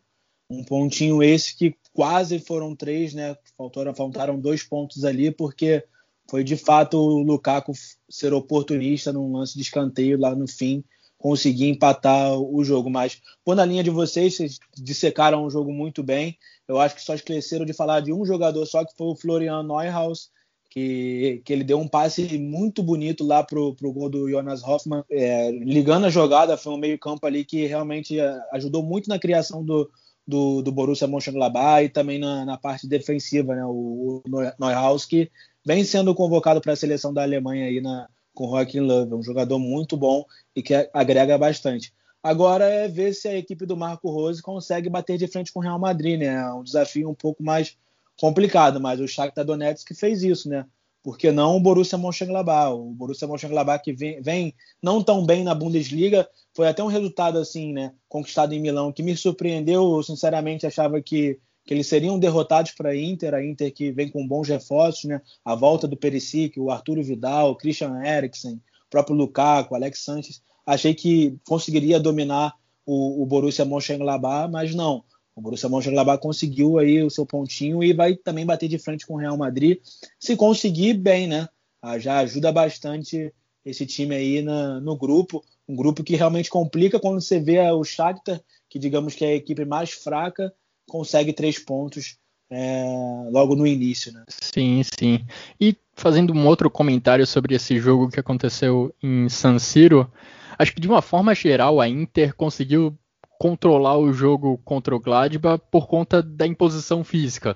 um 0.49 0.63
pontinho 0.63 1.23
esse 1.23 1.57
que 1.57 1.77
quase 1.93 2.39
foram 2.39 2.75
três, 2.75 3.15
né? 3.15 3.37
Faltaram, 3.57 3.95
faltaram 3.95 4.39
dois 4.39 4.63
pontos 4.63 5.05
ali, 5.05 5.31
porque 5.31 5.85
foi 6.31 6.45
de 6.45 6.57
fato 6.57 6.99
o 6.99 7.23
Lukaku 7.23 7.73
ser 8.09 8.33
oportunista 8.33 9.13
num 9.13 9.33
lance 9.33 9.55
de 9.55 9.63
escanteio 9.63 10.19
lá 10.19 10.35
no 10.35 10.47
fim, 10.47 10.85
conseguir 11.19 11.69
empatar 11.69 12.39
o 12.39 12.63
jogo. 12.65 12.91
Mas, 12.91 13.21
por 13.45 13.57
na 13.57 13.65
linha 13.65 13.83
de 13.83 13.91
vocês, 13.91 14.37
vocês 14.37 14.59
dissecaram 14.77 15.45
o 15.45 15.51
jogo 15.51 15.73
muito 15.73 16.03
bem. 16.03 16.39
Eu 16.67 16.79
acho 16.79 16.95
que 16.95 17.03
só 17.03 17.15
esqueceram 17.15 17.65
de 17.65 17.73
falar 17.73 18.01
de 18.01 18.13
um 18.13 18.25
jogador 18.25 18.65
só, 18.67 18.85
que 18.85 18.97
foi 18.97 19.09
o 19.09 19.17
Florian 19.17 19.63
Neuhaus, 19.63 20.31
que, 20.75 21.41
que 21.45 21.53
ele 21.53 21.63
deu 21.63 21.79
um 21.79 21.87
passe 21.87 22.37
muito 22.37 22.83
bonito 22.83 23.25
lá 23.25 23.45
pro, 23.45 23.77
pro 23.77 23.93
gol 23.93 24.11
do 24.11 24.29
Jonas 24.29 24.61
Hoffmann, 24.65 25.05
é, 25.09 25.53
ligando 25.53 26.07
a 26.07 26.11
jogada, 26.11 26.57
foi 26.57 26.73
um 26.73 26.77
meio 26.77 26.99
campo 26.99 27.25
ali 27.25 27.45
que 27.45 27.65
realmente 27.65 28.19
é, 28.19 28.41
ajudou 28.53 28.83
muito 28.83 29.09
na 29.09 29.17
criação 29.17 29.65
do, 29.65 29.89
do, 30.27 30.63
do 30.63 30.73
Borussia 30.73 31.07
Mönchengladbach 31.07 31.85
e 31.85 31.89
também 31.89 32.19
na, 32.19 32.45
na 32.45 32.59
parte 32.59 32.89
defensiva, 32.89 33.55
né, 33.55 33.65
o, 33.65 34.21
o 34.27 34.31
Neuhaus, 34.59 35.07
que 35.07 35.31
vem 35.65 35.85
sendo 35.85 36.13
convocado 36.13 36.61
para 36.61 36.73
a 36.73 36.77
seleção 36.77 37.15
da 37.15 37.23
Alemanha 37.23 37.67
aí 37.67 37.81
na, 37.81 38.09
com 38.35 38.49
o 38.49 38.51
Joachim 38.51 38.81
Löw, 38.81 39.09
é 39.09 39.15
um 39.15 39.23
jogador 39.23 39.61
muito 39.61 39.97
bom 39.97 40.25
e 40.57 40.61
que 40.61 40.75
agrega 40.93 41.39
bastante. 41.39 41.95
Agora 42.21 42.65
é 42.65 42.89
ver 42.89 43.15
se 43.15 43.29
a 43.29 43.37
equipe 43.37 43.65
do 43.65 43.77
Marco 43.77 44.11
Rose 44.11 44.43
consegue 44.43 44.91
bater 44.91 45.17
de 45.19 45.29
frente 45.29 45.53
com 45.53 45.61
o 45.61 45.63
Real 45.63 45.79
Madrid, 45.79 46.19
né? 46.19 46.35
É 46.35 46.53
um 46.53 46.65
desafio 46.65 47.09
um 47.09 47.15
pouco 47.15 47.45
mais 47.45 47.77
complicado, 48.19 48.81
mas 48.81 49.01
o 49.01 49.09
Shakhtar 49.09 49.45
Donetsk 49.45 49.95
fez 49.95 50.23
isso, 50.23 50.49
né? 50.49 50.67
por 51.05 51.19
que 51.19 51.31
não 51.31 51.55
o 51.55 51.61
Borussia 51.61 51.99
Mönchengladbach? 51.99 52.73
O 52.73 52.95
Borussia 52.95 53.29
Mönchengladbach 53.29 53.85
que 53.85 53.93
vem, 53.93 54.23
vem, 54.23 54.55
não 54.83 55.03
tão 55.03 55.25
bem 55.25 55.45
na 55.45 55.55
Bundesliga, 55.55 56.27
foi 56.55 56.67
até 56.67 56.83
um 56.83 56.87
resultado 56.87 57.39
assim, 57.39 57.75
né, 57.75 57.93
conquistado 58.09 58.55
em 58.55 58.61
Milão, 58.61 58.91
que 58.91 59.03
me 59.03 59.15
surpreendeu. 59.15 59.97
Eu 59.97 60.03
sinceramente 60.03 60.67
achava 60.67 61.03
que, 61.03 61.39
que 61.67 61.75
eles 61.75 61.87
seriam 61.87 62.19
derrotados 62.19 62.71
para 62.71 62.91
a 62.91 62.97
Inter, 62.97 63.35
a 63.35 63.45
Inter 63.45 63.71
que 63.71 63.93
vem 63.93 64.09
com 64.09 64.27
bons 64.27 64.49
reforços, 64.49 65.05
né, 65.05 65.21
a 65.45 65.55
volta 65.55 65.87
do 65.87 65.95
Perisic, 65.95 66.59
o 66.59 66.71
Arturo 66.71 67.03
Vidal, 67.03 67.51
o 67.51 67.57
Christian 67.57 68.03
Eriksen, 68.03 68.55
o 68.55 68.61
próprio 68.89 69.15
Lukaku, 69.15 69.75
o 69.75 69.77
Alex 69.77 70.03
Sanches. 70.03 70.43
Achei 70.65 70.95
que 70.95 71.37
conseguiria 71.47 72.01
dominar 72.01 72.55
o, 72.87 73.23
o 73.23 73.27
Borussia 73.27 73.67
Mönchengladbach, 73.67 74.51
mas 74.51 74.75
não. 74.75 75.05
O 75.37 75.41
Borussia 75.41 75.69
Mönchengladbach 75.69 76.23
conseguiu 76.23 76.79
aí 76.79 77.03
o 77.03 77.11
seu 77.11 77.27
pontinho 77.27 77.83
e 77.83 77.93
vai 77.93 78.15
também 78.15 78.47
bater 78.47 78.69
de 78.69 78.79
frente 78.79 79.07
com 79.07 79.15
o 79.15 79.19
Real 79.19 79.37
Madrid. 79.37 79.79
Se 80.19 80.37
conseguir, 80.37 80.95
bem, 80.95 81.27
né? 81.27 81.49
Ah, 81.83 81.99
já 81.99 82.19
ajuda 82.19 82.53
bastante 82.53 83.33
esse 83.65 83.85
time 83.85 84.15
aí 84.15 84.43
na, 84.43 84.81
no 84.81 84.97
grupo. 84.97 85.45
Um 85.69 85.75
grupo 85.75 86.05
que 86.05 86.15
realmente 86.15 86.51
complica 86.51 87.01
quando 87.01 87.21
você 87.21 87.41
vê 87.41 87.59
o 87.71 87.83
Shakhtar, 87.83 88.41
que 88.69 88.79
digamos 88.79 89.15
que 89.15 89.25
é 89.25 89.29
a 89.29 89.35
equipe 89.35 89.65
mais 89.65 89.91
fraca, 89.91 90.53
consegue 90.87 91.33
três 91.33 91.59
pontos 91.59 92.19
é, 92.51 92.85
logo 93.31 93.57
no 93.57 93.67
início, 93.67 94.13
né? 94.13 94.25
Sim, 94.29 94.83
sim. 94.83 95.25
E 95.61 95.77
fazendo 95.95 96.33
um 96.33 96.47
outro 96.47 96.71
comentário 96.71 97.27
sobre 97.27 97.55
esse 97.55 97.79
jogo 97.79 98.09
que 98.09 98.21
aconteceu 98.21 98.95
em 99.03 99.29
San 99.29 99.59
Siro, 99.59 100.11
acho 100.59 100.73
que 100.73 100.81
de 100.81 100.89
uma 100.89 101.03
forma 101.03 101.35
geral 101.35 101.81
a 101.81 101.89
Inter 101.89 102.35
conseguiu 102.35 102.97
controlar 103.45 103.99
o 103.99 104.11
jogo 104.11 104.57
contra 104.65 104.97
o 104.97 104.99
Gladbach 104.99 105.63
por 105.71 105.87
conta 105.87 106.23
da 106.23 106.47
imposição 106.47 107.05
física. 107.05 107.55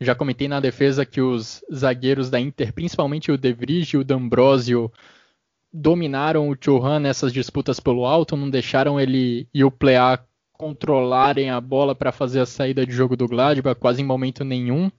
Já 0.00 0.14
comentei 0.14 0.48
na 0.48 0.58
defesa 0.58 1.04
que 1.04 1.20
os 1.20 1.62
zagueiros 1.70 2.30
da 2.30 2.40
Inter, 2.40 2.72
principalmente 2.72 3.30
o 3.30 3.36
De 3.36 3.52
Vrij 3.52 3.90
e 3.92 3.98
o 3.98 4.04
D'Ambrosio, 4.04 4.90
dominaram 5.70 6.48
o 6.48 6.56
Churran 6.58 7.00
nessas 7.00 7.30
disputas 7.30 7.78
pelo 7.78 8.06
alto, 8.06 8.38
não 8.38 8.48
deixaram 8.48 8.98
ele 8.98 9.46
e 9.52 9.62
o 9.62 9.70
Plea 9.70 10.18
controlarem 10.50 11.50
a 11.50 11.60
bola 11.60 11.94
para 11.94 12.10
fazer 12.10 12.40
a 12.40 12.46
saída 12.46 12.86
de 12.86 12.92
jogo 12.92 13.14
do 13.14 13.28
Gladbach 13.28 13.78
quase 13.78 14.00
em 14.00 14.06
momento 14.06 14.44
nenhum. 14.44 14.90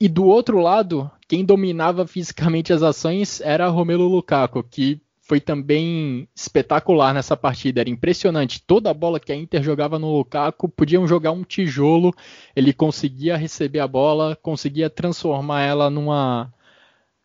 E 0.00 0.08
do 0.08 0.24
outro 0.24 0.58
lado, 0.58 1.08
quem 1.28 1.44
dominava 1.44 2.08
fisicamente 2.08 2.72
as 2.72 2.82
ações 2.82 3.40
era 3.40 3.68
Romelu 3.68 4.08
Lukaku, 4.08 4.64
que 4.64 5.00
foi 5.30 5.40
também 5.40 6.28
espetacular 6.34 7.14
nessa 7.14 7.36
partida. 7.36 7.80
Era 7.80 7.88
impressionante. 7.88 8.60
Toda 8.66 8.90
a 8.90 8.94
bola 8.94 9.20
que 9.20 9.30
a 9.30 9.36
Inter 9.36 9.62
jogava 9.62 9.96
no 9.96 10.16
Lukaku, 10.16 10.68
podiam 10.68 11.06
jogar 11.06 11.30
um 11.30 11.44
tijolo, 11.44 12.12
ele 12.56 12.72
conseguia 12.72 13.36
receber 13.36 13.78
a 13.78 13.86
bola, 13.86 14.36
conseguia 14.42 14.90
transformar 14.90 15.62
ela 15.62 15.88
numa. 15.88 16.52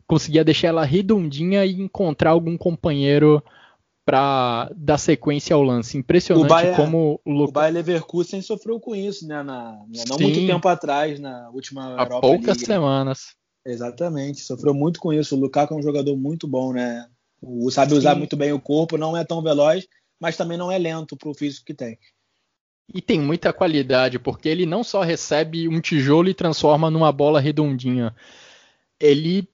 conseguia 0.06 0.44
deixar 0.44 0.68
ela 0.68 0.86
redondinha 0.86 1.66
e 1.66 1.82
encontrar 1.82 2.30
algum 2.30 2.56
companheiro 2.56 3.44
para 4.06 4.72
dar 4.76 5.00
sequência 5.00 5.56
ao 5.56 5.64
lance. 5.64 5.98
Impressionante 5.98 6.46
o 6.46 6.50
Bayer, 6.50 6.76
como 6.76 7.20
o 7.26 7.32
Lukaku. 7.32 7.50
O 7.50 7.54
Bayer 7.54 7.74
Leverkusen 7.74 8.42
sofreu 8.44 8.80
com 8.80 8.94
isso, 8.96 9.28
né? 9.28 9.42
Na, 9.42 9.80
não 10.08 10.18
Sim, 10.20 10.26
muito 10.26 10.46
tempo 10.46 10.68
atrás, 10.68 11.20
na 11.20 11.50
última 11.50 11.88
Há 11.96 12.04
Europa 12.04 12.22
poucas 12.22 12.50
League. 12.50 12.66
semanas. 12.66 13.36
Exatamente, 13.66 14.42
sofreu 14.42 14.76
muito 14.76 15.00
com 15.00 15.12
isso. 15.12 15.36
O 15.36 15.40
Lukaku 15.40 15.74
é 15.74 15.78
um 15.78 15.82
jogador 15.82 16.16
muito 16.16 16.48
bom, 16.48 16.72
né? 16.72 17.10
O, 17.46 17.70
sabe 17.70 17.94
usar 17.94 18.14
Sim. 18.14 18.20
muito 18.20 18.36
bem 18.36 18.52
o 18.52 18.60
corpo, 18.60 18.98
não 18.98 19.16
é 19.16 19.24
tão 19.24 19.42
veloz, 19.42 19.88
mas 20.20 20.36
também 20.36 20.58
não 20.58 20.72
é 20.72 20.78
lento 20.80 21.16
para 21.16 21.30
o 21.30 21.34
físico 21.34 21.66
que 21.66 21.74
tem. 21.74 21.98
E 22.94 23.02
tem 23.02 23.20
muita 23.20 23.54
qualidade, 23.54 24.18
porque 24.18 24.50
ele 24.50 24.66
não 24.66 24.84
só 24.84 25.02
recebe 25.02 25.68
um 25.68 25.80
tijolo 25.80 26.30
e 26.30 26.34
transforma 26.34 26.90
numa 26.90 27.12
bola 27.12 27.40
redondinha. 27.40 28.16
Ele 29.00 29.48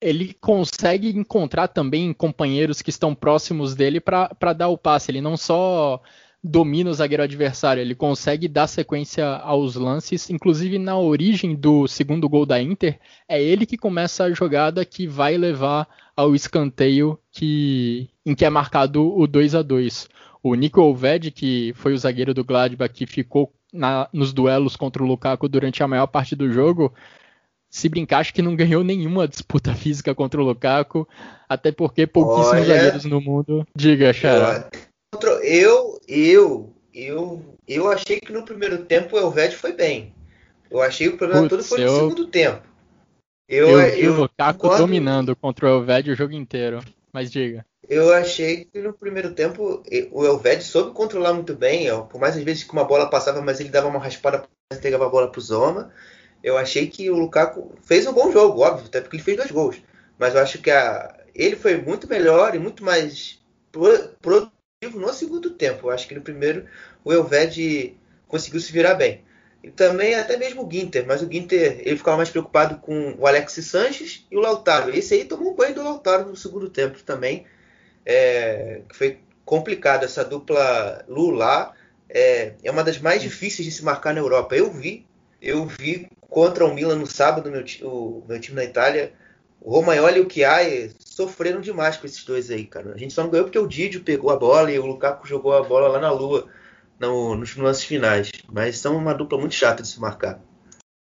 ele 0.00 0.34
consegue 0.34 1.08
encontrar 1.08 1.68
também 1.68 2.12
companheiros 2.12 2.82
que 2.82 2.90
estão 2.90 3.14
próximos 3.14 3.74
dele 3.74 4.00
para 4.00 4.52
dar 4.52 4.68
o 4.68 4.76
passe. 4.76 5.10
Ele 5.10 5.22
não 5.22 5.34
só 5.34 6.02
domina 6.44 6.90
o 6.90 6.94
zagueiro 6.94 7.22
adversário, 7.22 7.80
ele 7.80 7.94
consegue 7.94 8.46
dar 8.46 8.66
sequência 8.66 9.26
aos 9.26 9.76
lances, 9.76 10.28
inclusive 10.28 10.78
na 10.78 10.98
origem 10.98 11.56
do 11.56 11.88
segundo 11.88 12.28
gol 12.28 12.44
da 12.44 12.60
Inter, 12.60 13.00
é 13.26 13.42
ele 13.42 13.64
que 13.64 13.78
começa 13.78 14.24
a 14.24 14.32
jogada 14.32 14.84
que 14.84 15.06
vai 15.06 15.38
levar 15.38 15.88
ao 16.16 16.34
escanteio 16.34 17.18
que, 17.30 18.08
em 18.24 18.34
que 18.34 18.44
é 18.44 18.50
marcado 18.50 19.16
o 19.16 19.26
2 19.26 19.54
a 19.54 19.62
2 19.62 20.08
O 20.42 20.54
Nico 20.54 20.80
Olved, 20.80 21.30
que 21.30 21.72
foi 21.76 21.92
o 21.92 21.98
zagueiro 21.98 22.34
do 22.34 22.44
Gladbach 22.44 22.92
que 22.92 23.06
ficou 23.06 23.52
na, 23.72 24.08
nos 24.12 24.32
duelos 24.32 24.76
contra 24.76 25.02
o 25.02 25.06
Lukaku 25.06 25.48
durante 25.48 25.82
a 25.82 25.88
maior 25.88 26.06
parte 26.06 26.36
do 26.36 26.50
jogo, 26.50 26.94
se 27.68 27.88
brincar, 27.88 28.18
acho 28.18 28.32
que 28.32 28.40
não 28.40 28.54
ganhou 28.54 28.84
nenhuma 28.84 29.26
disputa 29.26 29.74
física 29.74 30.14
contra 30.14 30.40
o 30.40 30.44
Lukaku, 30.44 31.08
até 31.48 31.72
porque 31.72 32.06
pouquíssimos 32.06 32.60
Olha, 32.60 32.64
zagueiros 32.64 33.04
no 33.04 33.20
mundo. 33.20 33.66
Diga, 33.76 34.12
Xará. 34.12 34.68
Eu, 35.42 36.00
eu, 36.06 36.72
eu, 36.94 37.56
eu 37.66 37.90
achei 37.90 38.20
que 38.20 38.32
no 38.32 38.44
primeiro 38.44 38.84
tempo 38.84 39.16
o 39.16 39.18
Elved 39.18 39.56
foi 39.56 39.72
bem. 39.72 40.14
Eu 40.70 40.80
achei 40.80 41.08
que 41.08 41.14
o 41.14 41.18
problema 41.18 41.48
Putz, 41.48 41.50
todo 41.50 41.64
foi 41.64 41.80
no 41.80 41.86
eu... 41.86 41.94
segundo 41.94 42.26
tempo. 42.28 42.73
Eu, 43.48 43.68
eu, 43.68 43.80
eu 43.80 43.94
vi 43.94 44.08
o 44.08 44.20
Lukaku 44.22 44.76
dominando 44.76 45.36
contra 45.36 45.66
o 45.66 45.68
Elved 45.68 46.10
o 46.10 46.16
jogo 46.16 46.32
inteiro. 46.32 46.80
Mas 47.12 47.30
diga. 47.30 47.64
Eu 47.88 48.12
achei 48.12 48.64
que 48.64 48.80
no 48.80 48.92
primeiro 48.92 49.32
tempo 49.34 49.82
o 50.10 50.24
Elved 50.24 50.64
soube 50.64 50.92
controlar 50.92 51.32
muito 51.34 51.54
bem. 51.54 51.86
Por 52.06 52.20
mais 52.20 52.36
às 52.36 52.42
vezes 52.42 52.64
que 52.64 52.72
uma 52.72 52.84
bola 52.84 53.08
passava, 53.08 53.40
mas 53.42 53.60
ele 53.60 53.68
dava 53.68 53.88
uma 53.88 53.98
raspada 53.98 54.44
e 54.72 54.76
entregava 54.76 55.06
a 55.06 55.10
bola 55.10 55.30
pro 55.30 55.40
Zoma. 55.40 55.92
Eu 56.42 56.58
achei 56.58 56.86
que 56.88 57.10
o 57.10 57.16
Lukaku 57.16 57.74
fez 57.82 58.06
um 58.06 58.12
bom 58.12 58.32
jogo, 58.32 58.60
óbvio, 58.60 58.86
até 58.86 59.00
porque 59.00 59.16
ele 59.16 59.22
fez 59.22 59.36
dois 59.36 59.50
gols. 59.50 59.76
Mas 60.18 60.34
eu 60.34 60.40
acho 60.40 60.60
que 60.60 60.70
a, 60.70 61.14
ele 61.34 61.56
foi 61.56 61.80
muito 61.80 62.08
melhor 62.08 62.54
e 62.54 62.58
muito 62.58 62.84
mais 62.84 63.38
produtivo 64.20 64.98
no 64.98 65.12
segundo 65.12 65.50
tempo. 65.50 65.86
Eu 65.86 65.90
acho 65.90 66.06
que 66.06 66.14
no 66.14 66.20
primeiro 66.20 66.66
o 67.04 67.12
Elved 67.12 67.96
conseguiu 68.26 68.60
se 68.60 68.72
virar 68.72 68.94
bem. 68.94 69.22
E 69.64 69.70
também 69.70 70.14
até 70.14 70.36
mesmo 70.36 70.62
o 70.62 70.70
Ginter, 70.70 71.06
mas 71.06 71.22
o 71.22 71.32
Ginter 71.32 71.80
ele 71.80 71.96
ficava 71.96 72.18
mais 72.18 72.28
preocupado 72.28 72.76
com 72.80 73.14
o 73.18 73.26
Alex 73.26 73.54
Sanches 73.64 74.26
e 74.30 74.36
o 74.36 74.40
Lautaro. 74.40 74.94
Esse 74.94 75.14
aí 75.14 75.24
tomou 75.24 75.52
um 75.52 75.56
banho 75.56 75.74
do 75.74 75.82
Lautaro 75.82 76.28
no 76.28 76.36
segundo 76.36 76.68
tempo 76.68 77.02
também, 77.02 77.46
é, 78.04 78.82
foi 78.92 79.20
complicado. 79.42 80.04
Essa 80.04 80.22
dupla 80.22 81.02
Lula 81.08 81.72
é, 82.10 82.52
é 82.62 82.70
uma 82.70 82.84
das 82.84 82.98
mais 82.98 83.22
difíceis 83.22 83.64
de 83.66 83.72
se 83.72 83.82
marcar 83.82 84.12
na 84.12 84.20
Europa. 84.20 84.54
Eu 84.54 84.70
vi, 84.70 85.06
eu 85.40 85.64
vi 85.64 86.10
contra 86.28 86.66
o 86.66 86.74
Milan 86.74 86.96
no 86.96 87.06
sábado, 87.06 87.50
meu, 87.50 87.64
o 87.90 88.22
meu 88.28 88.38
time 88.38 88.56
na 88.56 88.64
Itália, 88.64 89.14
o 89.62 89.70
Romagnoli 89.70 90.18
e 90.18 90.22
o 90.22 90.30
Chiai 90.30 90.90
sofreram 90.98 91.62
demais 91.62 91.96
com 91.96 92.04
esses 92.04 92.22
dois 92.22 92.50
aí, 92.50 92.66
cara. 92.66 92.92
A 92.92 92.98
gente 92.98 93.14
só 93.14 93.22
não 93.22 93.30
ganhou 93.30 93.46
porque 93.46 93.58
o 93.58 93.66
Didio 93.66 94.04
pegou 94.04 94.28
a 94.28 94.36
bola 94.36 94.70
e 94.70 94.78
o 94.78 94.84
Lukaku 94.84 95.26
jogou 95.26 95.54
a 95.54 95.62
bola 95.62 95.88
lá 95.88 95.98
na 95.98 96.10
lua 96.10 96.50
no, 97.06 97.36
nos 97.36 97.56
lances 97.56 97.84
finais. 97.84 98.30
Mas 98.52 98.78
são 98.78 98.96
uma 98.96 99.14
dupla 99.14 99.38
muito 99.38 99.54
chata 99.54 99.82
de 99.82 99.88
se 99.88 100.00
marcar. 100.00 100.40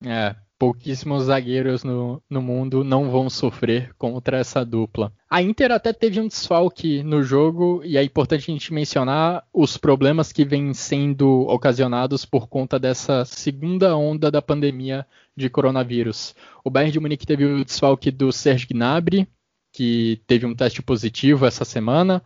É, 0.05 0.37
pouquíssimos 0.59 1.25
zagueiros 1.25 1.85
no, 1.85 2.23
no 2.29 2.43
mundo 2.43 2.83
não 2.83 3.11
vão 3.11 3.31
sofrer 3.31 3.95
contra 3.97 4.39
essa 4.39 4.65
dupla. 4.65 5.13
A 5.31 5.41
Inter 5.41 5.71
até 5.71 5.93
teve 5.93 6.21
um 6.21 6.27
desfalque 6.27 7.03
no 7.03 7.23
jogo 7.23 7.81
e 7.85 7.97
é 7.97 8.03
importante 8.03 8.51
a 8.51 8.53
gente 8.53 8.73
mencionar 8.73 9.45
os 9.53 9.77
problemas 9.77 10.33
que 10.33 10.45
vêm 10.45 10.75
sendo 10.75 11.43
ocasionados 11.49 12.25
por 12.25 12.49
conta 12.49 12.79
dessa 12.79 13.25
segunda 13.25 13.97
onda 13.97 14.31
da 14.31 14.43
pandemia 14.43 15.07
de 15.37 15.49
coronavírus. 15.49 16.35
O 16.65 16.71
Bayern 16.71 16.93
de 16.93 17.01
Munique 17.01 17.27
teve 17.27 17.45
o 17.45 17.65
desfalque 17.65 18.11
do 18.11 18.33
Serge 18.33 18.67
Gnabry, 18.67 19.29
que 19.73 20.21
teve 20.27 20.45
um 20.45 20.55
teste 20.55 20.83
positivo 20.83 21.47
essa 21.47 21.65
semana. 21.65 22.23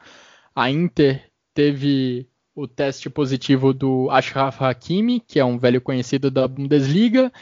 A 0.54 0.70
Inter 0.70 1.30
teve 1.54 2.26
o 2.54 2.66
teste 2.66 3.08
positivo 3.08 3.72
do 3.72 4.10
Ashraf 4.10 4.62
Hakimi, 4.62 5.20
que 5.20 5.40
é 5.40 5.44
um 5.44 5.58
velho 5.58 5.80
conhecido 5.80 6.30
da 6.30 6.46
Bundesliga, 6.46 7.32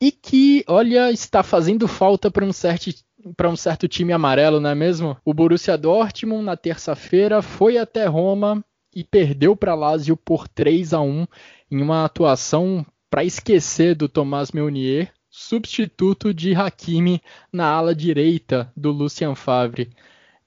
e 0.00 0.10
que, 0.10 0.64
olha, 0.66 1.10
está 1.10 1.42
fazendo 1.42 1.86
falta 1.86 2.30
para 2.30 2.44
um 2.44 2.52
certo 2.52 2.90
para 3.36 3.50
um 3.50 3.56
certo 3.56 3.86
time 3.86 4.12
amarelo, 4.12 4.60
não 4.60 4.70
é 4.70 4.74
mesmo? 4.74 5.16
O 5.24 5.34
Borussia 5.34 5.76
Dortmund 5.76 6.42
na 6.42 6.56
terça-feira 6.56 7.42
foi 7.42 7.76
até 7.76 8.06
Roma 8.06 8.64
e 8.94 9.04
perdeu 9.04 9.54
para 9.54 9.74
Lazio 9.74 10.16
por 10.16 10.48
3 10.48 10.94
a 10.94 11.00
1 11.00 11.26
em 11.70 11.82
uma 11.82 12.04
atuação 12.04 12.84
para 13.10 13.24
esquecer 13.24 13.94
do 13.94 14.08
Thomas 14.08 14.52
Meunier, 14.52 15.12
substituto 15.28 16.32
de 16.32 16.54
Hakimi 16.54 17.20
na 17.52 17.66
ala 17.66 17.94
direita 17.94 18.72
do 18.76 18.90
Lucien 18.90 19.34
Favre. 19.34 19.90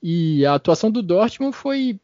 E 0.01 0.45
a 0.45 0.55
atuação 0.55 0.91
do 0.91 1.01
Dortmund 1.01 1.55
foi 1.55 1.99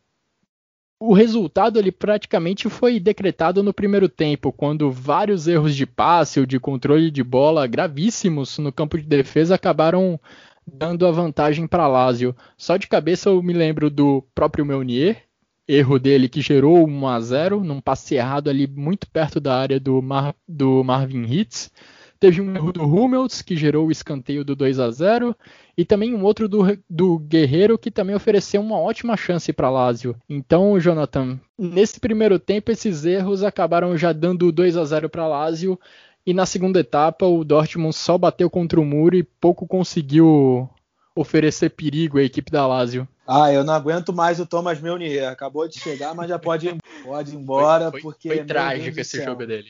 o 0.99 1.13
resultado 1.13 1.79
ele 1.79 1.91
praticamente 1.91 2.69
foi 2.69 2.99
decretado 2.99 3.63
no 3.63 3.73
primeiro 3.73 4.09
tempo, 4.09 4.51
quando 4.51 4.91
vários 4.91 5.47
erros 5.47 5.73
de 5.73 5.85
passe 5.85 6.41
ou 6.41 6.45
de 6.45 6.59
controle 6.59 7.09
de 7.09 7.23
bola 7.23 7.65
gravíssimos 7.65 8.57
no 8.57 8.71
campo 8.71 8.97
de 8.97 9.05
defesa 9.05 9.55
acabaram 9.55 10.19
dando 10.67 11.07
a 11.07 11.11
vantagem 11.11 11.65
para 11.65 11.87
Lazio. 11.87 12.35
Só 12.57 12.75
de 12.75 12.87
cabeça 12.87 13.29
eu 13.29 13.41
me 13.41 13.53
lembro 13.53 13.89
do 13.89 14.23
próprio 14.35 14.65
Meunier, 14.65 15.23
erro 15.65 15.97
dele 15.97 16.27
que 16.27 16.41
gerou 16.41 16.85
1 16.85 17.07
a 17.07 17.19
0 17.21 17.63
num 17.63 17.79
passe 17.79 18.15
errado 18.15 18.49
ali 18.49 18.67
muito 18.67 19.09
perto 19.09 19.39
da 19.39 19.57
área 19.57 19.79
do, 19.79 20.01
Mar, 20.01 20.35
do 20.47 20.83
Marvin 20.83 21.23
Hitz. 21.23 21.71
Teve 22.19 22.41
um 22.41 22.53
erro 22.53 22.73
do 22.73 22.83
Hummels, 22.83 23.41
que 23.41 23.55
gerou 23.55 23.87
o 23.87 23.91
escanteio 23.91 24.43
do 24.43 24.53
2 24.53 24.77
a 24.79 24.91
0 24.91 25.33
e 25.77 25.85
também 25.85 26.13
um 26.13 26.23
outro 26.23 26.49
do, 26.49 26.59
do 26.89 27.17
Guerreiro, 27.17 27.77
que 27.77 27.89
também 27.89 28.13
ofereceu 28.13 28.59
uma 28.59 28.77
ótima 28.77 29.15
chance 29.15 29.53
para 29.53 29.69
Lazio. 29.69 30.13
Então, 30.27 30.77
Jonathan, 30.79 31.39
nesse 31.57 31.97
primeiro 31.97 32.37
tempo, 32.37 32.71
esses 32.71 33.05
erros 33.05 33.41
acabaram 33.41 33.95
já 33.97 34.11
dando 34.11 34.51
2 34.51 34.75
a 34.75 34.83
0 34.83 35.09
para 35.09 35.27
Lazio, 35.27 35.79
e 36.25 36.33
na 36.33 36.45
segunda 36.45 36.81
etapa, 36.81 37.25
o 37.25 37.45
Dortmund 37.45 37.95
só 37.95 38.17
bateu 38.17 38.49
contra 38.49 38.79
o 38.81 38.85
muro 38.85 39.15
e 39.15 39.23
pouco 39.23 39.65
conseguiu 39.65 40.69
oferecer 41.15 41.69
perigo 41.69 42.17
à 42.17 42.23
equipe 42.23 42.51
da 42.51 42.67
Lazio. 42.67 43.07
Ah, 43.25 43.51
eu 43.53 43.63
não 43.63 43.73
aguento 43.73 44.11
mais 44.11 44.39
o 44.39 44.45
Thomas 44.45 44.81
Meunier. 44.81 45.29
Acabou 45.29 45.67
de 45.67 45.79
chegar, 45.79 46.13
mas 46.13 46.27
já 46.27 46.37
pode, 46.37 46.75
pode 47.03 47.31
ir 47.31 47.35
embora. 47.35 47.91
Foi, 47.91 48.01
foi, 48.01 48.11
porque 48.11 48.27
foi 48.27 48.45
trágico 48.45 48.99
esse 48.99 49.23
jogo 49.23 49.45
dele. 49.45 49.69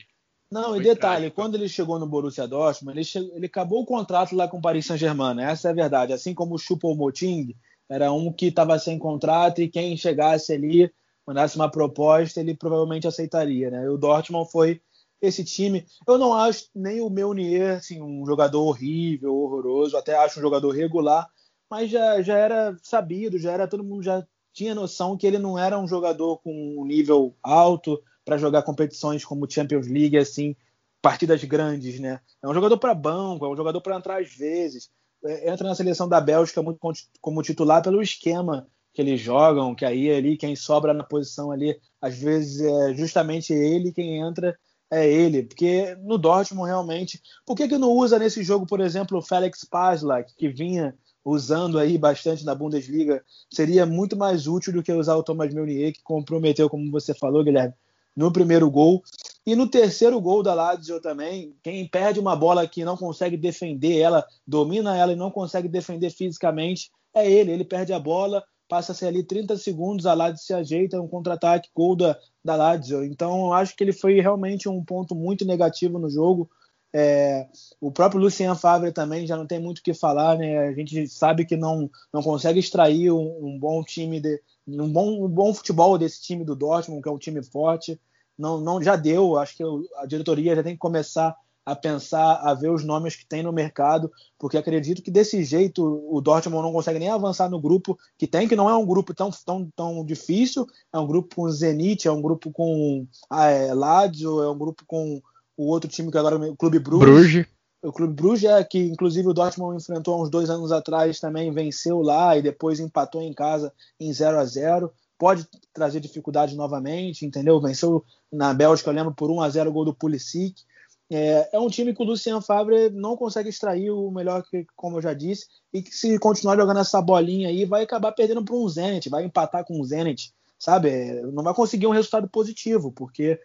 Não, 0.50 0.76
e 0.76 0.82
detalhe, 0.82 0.96
trágico. 0.96 1.36
quando 1.36 1.54
ele 1.54 1.68
chegou 1.68 1.98
no 1.98 2.08
Borussia 2.08 2.46
Dortmund, 2.48 2.96
ele, 2.96 3.04
chegou, 3.04 3.36
ele 3.36 3.46
acabou 3.46 3.82
o 3.82 3.86
contrato 3.86 4.34
lá 4.34 4.48
com 4.48 4.58
o 4.58 4.60
Paris 4.60 4.84
Saint-Germain, 4.86 5.34
né? 5.34 5.50
essa 5.50 5.68
é 5.68 5.70
a 5.70 5.74
verdade. 5.74 6.12
Assim 6.12 6.34
como 6.34 6.56
o 6.56 6.58
Choupo-Moting 6.58 7.54
era 7.88 8.12
um 8.12 8.32
que 8.32 8.46
estava 8.46 8.78
sem 8.78 8.98
contrato 8.98 9.62
e 9.62 9.68
quem 9.68 9.96
chegasse 9.96 10.52
ali, 10.52 10.92
mandasse 11.24 11.54
uma 11.54 11.70
proposta, 11.70 12.40
ele 12.40 12.56
provavelmente 12.56 13.06
aceitaria. 13.06 13.70
Né? 13.70 13.84
E 13.84 13.88
o 13.88 13.96
Dortmund 13.96 14.50
foi 14.50 14.80
esse 15.22 15.44
time. 15.44 15.86
Eu 16.06 16.18
não 16.18 16.34
acho 16.34 16.68
nem 16.74 17.00
o 17.00 17.10
Meunier 17.10 17.76
assim, 17.76 18.02
um 18.02 18.26
jogador 18.26 18.62
horrível, 18.62 19.36
horroroso, 19.36 19.96
até 19.96 20.16
acho 20.16 20.40
um 20.40 20.42
jogador 20.42 20.70
regular, 20.70 21.28
mas 21.70 21.90
já, 21.90 22.20
já 22.22 22.36
era 22.36 22.76
sabido, 22.82 23.38
já 23.38 23.52
era 23.52 23.68
todo 23.68 23.84
mundo 23.84 24.02
já 24.02 24.26
tinha 24.52 24.74
noção 24.74 25.16
que 25.16 25.26
ele 25.26 25.38
não 25.38 25.56
era 25.56 25.78
um 25.78 25.86
jogador 25.86 26.38
com 26.38 26.52
um 26.76 26.84
nível 26.84 27.36
alto, 27.40 28.02
para 28.24 28.38
jogar 28.38 28.62
competições 28.62 29.24
como 29.24 29.50
Champions 29.50 29.86
League, 29.86 30.16
assim, 30.16 30.54
partidas 31.02 31.42
grandes, 31.44 31.98
né? 31.98 32.20
É 32.42 32.48
um 32.48 32.54
jogador 32.54 32.78
para 32.78 32.94
banco, 32.94 33.44
é 33.44 33.48
um 33.48 33.56
jogador 33.56 33.80
para 33.80 33.96
entrar 33.96 34.20
às 34.20 34.34
vezes. 34.34 34.90
É, 35.24 35.50
entra 35.50 35.68
na 35.68 35.74
seleção 35.74 36.08
da 36.08 36.20
Bélgica 36.20 36.62
muito 36.62 36.78
como 37.20 37.42
titular 37.42 37.82
pelo 37.82 38.02
esquema 38.02 38.66
que 38.92 39.00
eles 39.00 39.20
jogam, 39.20 39.74
que 39.74 39.84
aí 39.84 40.10
ali 40.10 40.36
quem 40.36 40.56
sobra 40.56 40.92
na 40.92 41.04
posição 41.04 41.52
ali, 41.52 41.78
às 42.00 42.18
vezes 42.18 42.60
é 42.60 42.94
justamente 42.94 43.52
ele 43.52 43.92
quem 43.92 44.18
entra 44.20 44.58
é 44.90 45.08
ele, 45.08 45.44
porque 45.44 45.94
no 46.02 46.18
Dortmund 46.18 46.68
realmente, 46.68 47.22
por 47.46 47.56
que 47.56 47.68
que 47.68 47.78
não 47.78 47.92
usa 47.92 48.18
nesse 48.18 48.42
jogo, 48.42 48.66
por 48.66 48.80
exemplo, 48.80 49.18
o 49.18 49.22
Felix 49.22 49.64
Pazlak, 49.64 50.34
que 50.34 50.48
vinha 50.48 50.96
usando 51.24 51.78
aí 51.78 51.96
bastante 51.96 52.44
na 52.44 52.56
Bundesliga, 52.56 53.22
seria 53.52 53.86
muito 53.86 54.16
mais 54.16 54.48
útil 54.48 54.72
do 54.72 54.82
que 54.82 54.92
usar 54.92 55.14
o 55.14 55.22
Thomas 55.22 55.54
Meunier, 55.54 55.92
que 55.92 56.02
comprometeu, 56.02 56.68
como 56.68 56.90
você 56.90 57.14
falou, 57.14 57.44
Guilherme, 57.44 57.74
no 58.20 58.30
primeiro 58.30 58.70
gol. 58.70 59.02
E 59.46 59.56
no 59.56 59.66
terceiro 59.66 60.20
gol 60.20 60.42
da 60.42 60.52
Lazio 60.52 61.00
também, 61.00 61.56
quem 61.62 61.88
perde 61.88 62.20
uma 62.20 62.36
bola 62.36 62.68
que 62.68 62.84
não 62.84 62.96
consegue 62.96 63.36
defender 63.36 63.98
ela, 63.98 64.24
domina 64.46 64.94
ela 64.94 65.14
e 65.14 65.16
não 65.16 65.30
consegue 65.30 65.68
defender 65.68 66.10
fisicamente, 66.10 66.90
é 67.14 67.28
ele. 67.28 67.50
Ele 67.50 67.64
perde 67.64 67.94
a 67.94 67.98
bola, 67.98 68.44
passa-se 68.68 69.06
ali 69.06 69.24
30 69.24 69.56
segundos, 69.56 70.04
a 70.04 70.12
Lazio 70.12 70.44
se 70.44 70.52
ajeita, 70.52 71.00
um 71.00 71.08
contra-ataque, 71.08 71.70
gol 71.74 71.96
da, 71.96 72.18
da 72.44 72.54
Lazio. 72.54 73.02
Então, 73.02 73.46
eu 73.46 73.52
acho 73.54 73.74
que 73.74 73.82
ele 73.82 73.92
foi 73.92 74.20
realmente 74.20 74.68
um 74.68 74.84
ponto 74.84 75.14
muito 75.14 75.46
negativo 75.46 75.98
no 75.98 76.10
jogo. 76.10 76.50
É, 76.92 77.48
o 77.80 77.90
próprio 77.90 78.20
Lucien 78.20 78.54
Favre 78.54 78.92
também 78.92 79.26
já 79.26 79.36
não 79.36 79.46
tem 79.46 79.60
muito 79.60 79.78
o 79.78 79.82
que 79.82 79.94
falar, 79.94 80.36
né? 80.36 80.58
A 80.58 80.72
gente 80.74 81.08
sabe 81.08 81.46
que 81.46 81.56
não, 81.56 81.88
não 82.12 82.22
consegue 82.22 82.58
extrair 82.58 83.10
um, 83.12 83.46
um 83.46 83.58
bom 83.58 83.82
time, 83.82 84.20
de, 84.20 84.42
um, 84.68 84.92
bom, 84.92 85.24
um 85.24 85.28
bom 85.28 85.54
futebol 85.54 85.96
desse 85.96 86.20
time 86.20 86.44
do 86.44 86.54
Dortmund, 86.54 87.00
que 87.00 87.08
é 87.08 87.12
um 87.12 87.18
time 87.18 87.42
forte 87.42 87.98
não, 88.40 88.60
não 88.60 88.82
já 88.82 88.96
deu. 88.96 89.36
Acho 89.36 89.56
que 89.56 89.64
a 89.96 90.06
diretoria 90.06 90.56
já 90.56 90.62
tem 90.62 90.72
que 90.72 90.78
começar 90.78 91.36
a 91.64 91.76
pensar, 91.76 92.40
a 92.42 92.54
ver 92.54 92.70
os 92.70 92.84
nomes 92.84 93.14
que 93.14 93.26
tem 93.26 93.42
no 93.42 93.52
mercado, 93.52 94.10
porque 94.38 94.56
acredito 94.56 95.02
que 95.02 95.10
desse 95.10 95.44
jeito 95.44 95.84
o 96.10 96.20
Dortmund 96.20 96.62
não 96.62 96.72
consegue 96.72 96.98
nem 96.98 97.10
avançar 97.10 97.48
no 97.48 97.60
grupo 97.60 97.98
que 98.18 98.26
tem, 98.26 98.48
que 98.48 98.56
não 98.56 98.68
é 98.68 98.74
um 98.74 98.86
grupo 98.86 99.14
tão, 99.14 99.30
tão, 99.44 99.70
tão 99.76 100.04
difícil, 100.04 100.66
é 100.92 100.98
um 100.98 101.06
grupo 101.06 101.36
com 101.36 101.50
Zenit, 101.50 102.08
é 102.08 102.12
um 102.12 102.22
grupo 102.22 102.50
com 102.50 103.06
ah, 103.28 103.50
é, 103.50 103.72
Lazio, 103.74 104.42
é 104.42 104.50
um 104.50 104.58
grupo 104.58 104.84
com 104.86 105.20
o 105.56 105.66
outro 105.66 105.88
time 105.88 106.10
que 106.10 106.18
agora 106.18 106.36
o 106.36 106.56
Clube 106.56 106.78
Bruges. 106.78 107.08
Bruges. 107.08 107.46
O 107.82 107.92
Clube 107.92 108.12
Bruges 108.12 108.50
é 108.50 108.62
que, 108.62 108.78
inclusive, 108.78 109.28
o 109.28 109.32
Dortmund 109.32 109.76
enfrentou 109.76 110.14
há 110.14 110.22
uns 110.22 110.30
dois 110.30 110.50
anos 110.50 110.70
atrás 110.70 111.18
também, 111.18 111.52
venceu 111.52 112.02
lá 112.02 112.36
e 112.36 112.42
depois 112.42 112.78
empatou 112.78 113.22
em 113.22 113.32
casa 113.32 113.72
em 113.98 114.12
0 114.12 114.38
a 114.38 114.44
0 114.44 114.92
pode 115.20 115.46
trazer 115.74 116.00
dificuldade 116.00 116.56
novamente, 116.56 117.26
entendeu? 117.26 117.60
Venceu 117.60 118.02
na 118.32 118.54
Bélgica, 118.54 118.88
eu 118.88 118.94
lembro, 118.94 119.14
por 119.14 119.30
1 119.30 119.42
a 119.42 119.50
0 119.50 119.68
o 119.68 119.72
gol 119.72 119.84
do 119.84 119.94
Pulisic. 119.94 120.62
É, 121.10 121.50
é, 121.52 121.60
um 121.60 121.68
time 121.68 121.94
que 121.94 122.02
o 122.02 122.06
Lucian 122.06 122.40
Favre 122.40 122.88
não 122.88 123.18
consegue 123.18 123.50
extrair 123.50 123.90
o 123.90 124.10
melhor, 124.10 124.42
que, 124.42 124.64
como 124.74 124.96
eu 124.96 125.02
já 125.02 125.12
disse, 125.12 125.44
e 125.74 125.82
que 125.82 125.94
se 125.94 126.18
continuar 126.18 126.56
jogando 126.56 126.80
essa 126.80 127.02
bolinha 127.02 127.48
aí, 127.48 127.66
vai 127.66 127.82
acabar 127.82 128.12
perdendo 128.12 128.42
para 128.42 128.54
um 128.54 128.66
Zenit, 128.66 129.10
vai 129.10 129.22
empatar 129.22 129.62
com 129.62 129.78
o 129.78 129.84
Zenit, 129.84 130.32
sabe? 130.58 131.20
Não 131.32 131.42
vai 131.42 131.52
conseguir 131.52 131.86
um 131.86 131.92
resultado 131.92 132.26
positivo, 132.26 132.90
porque 132.90 133.38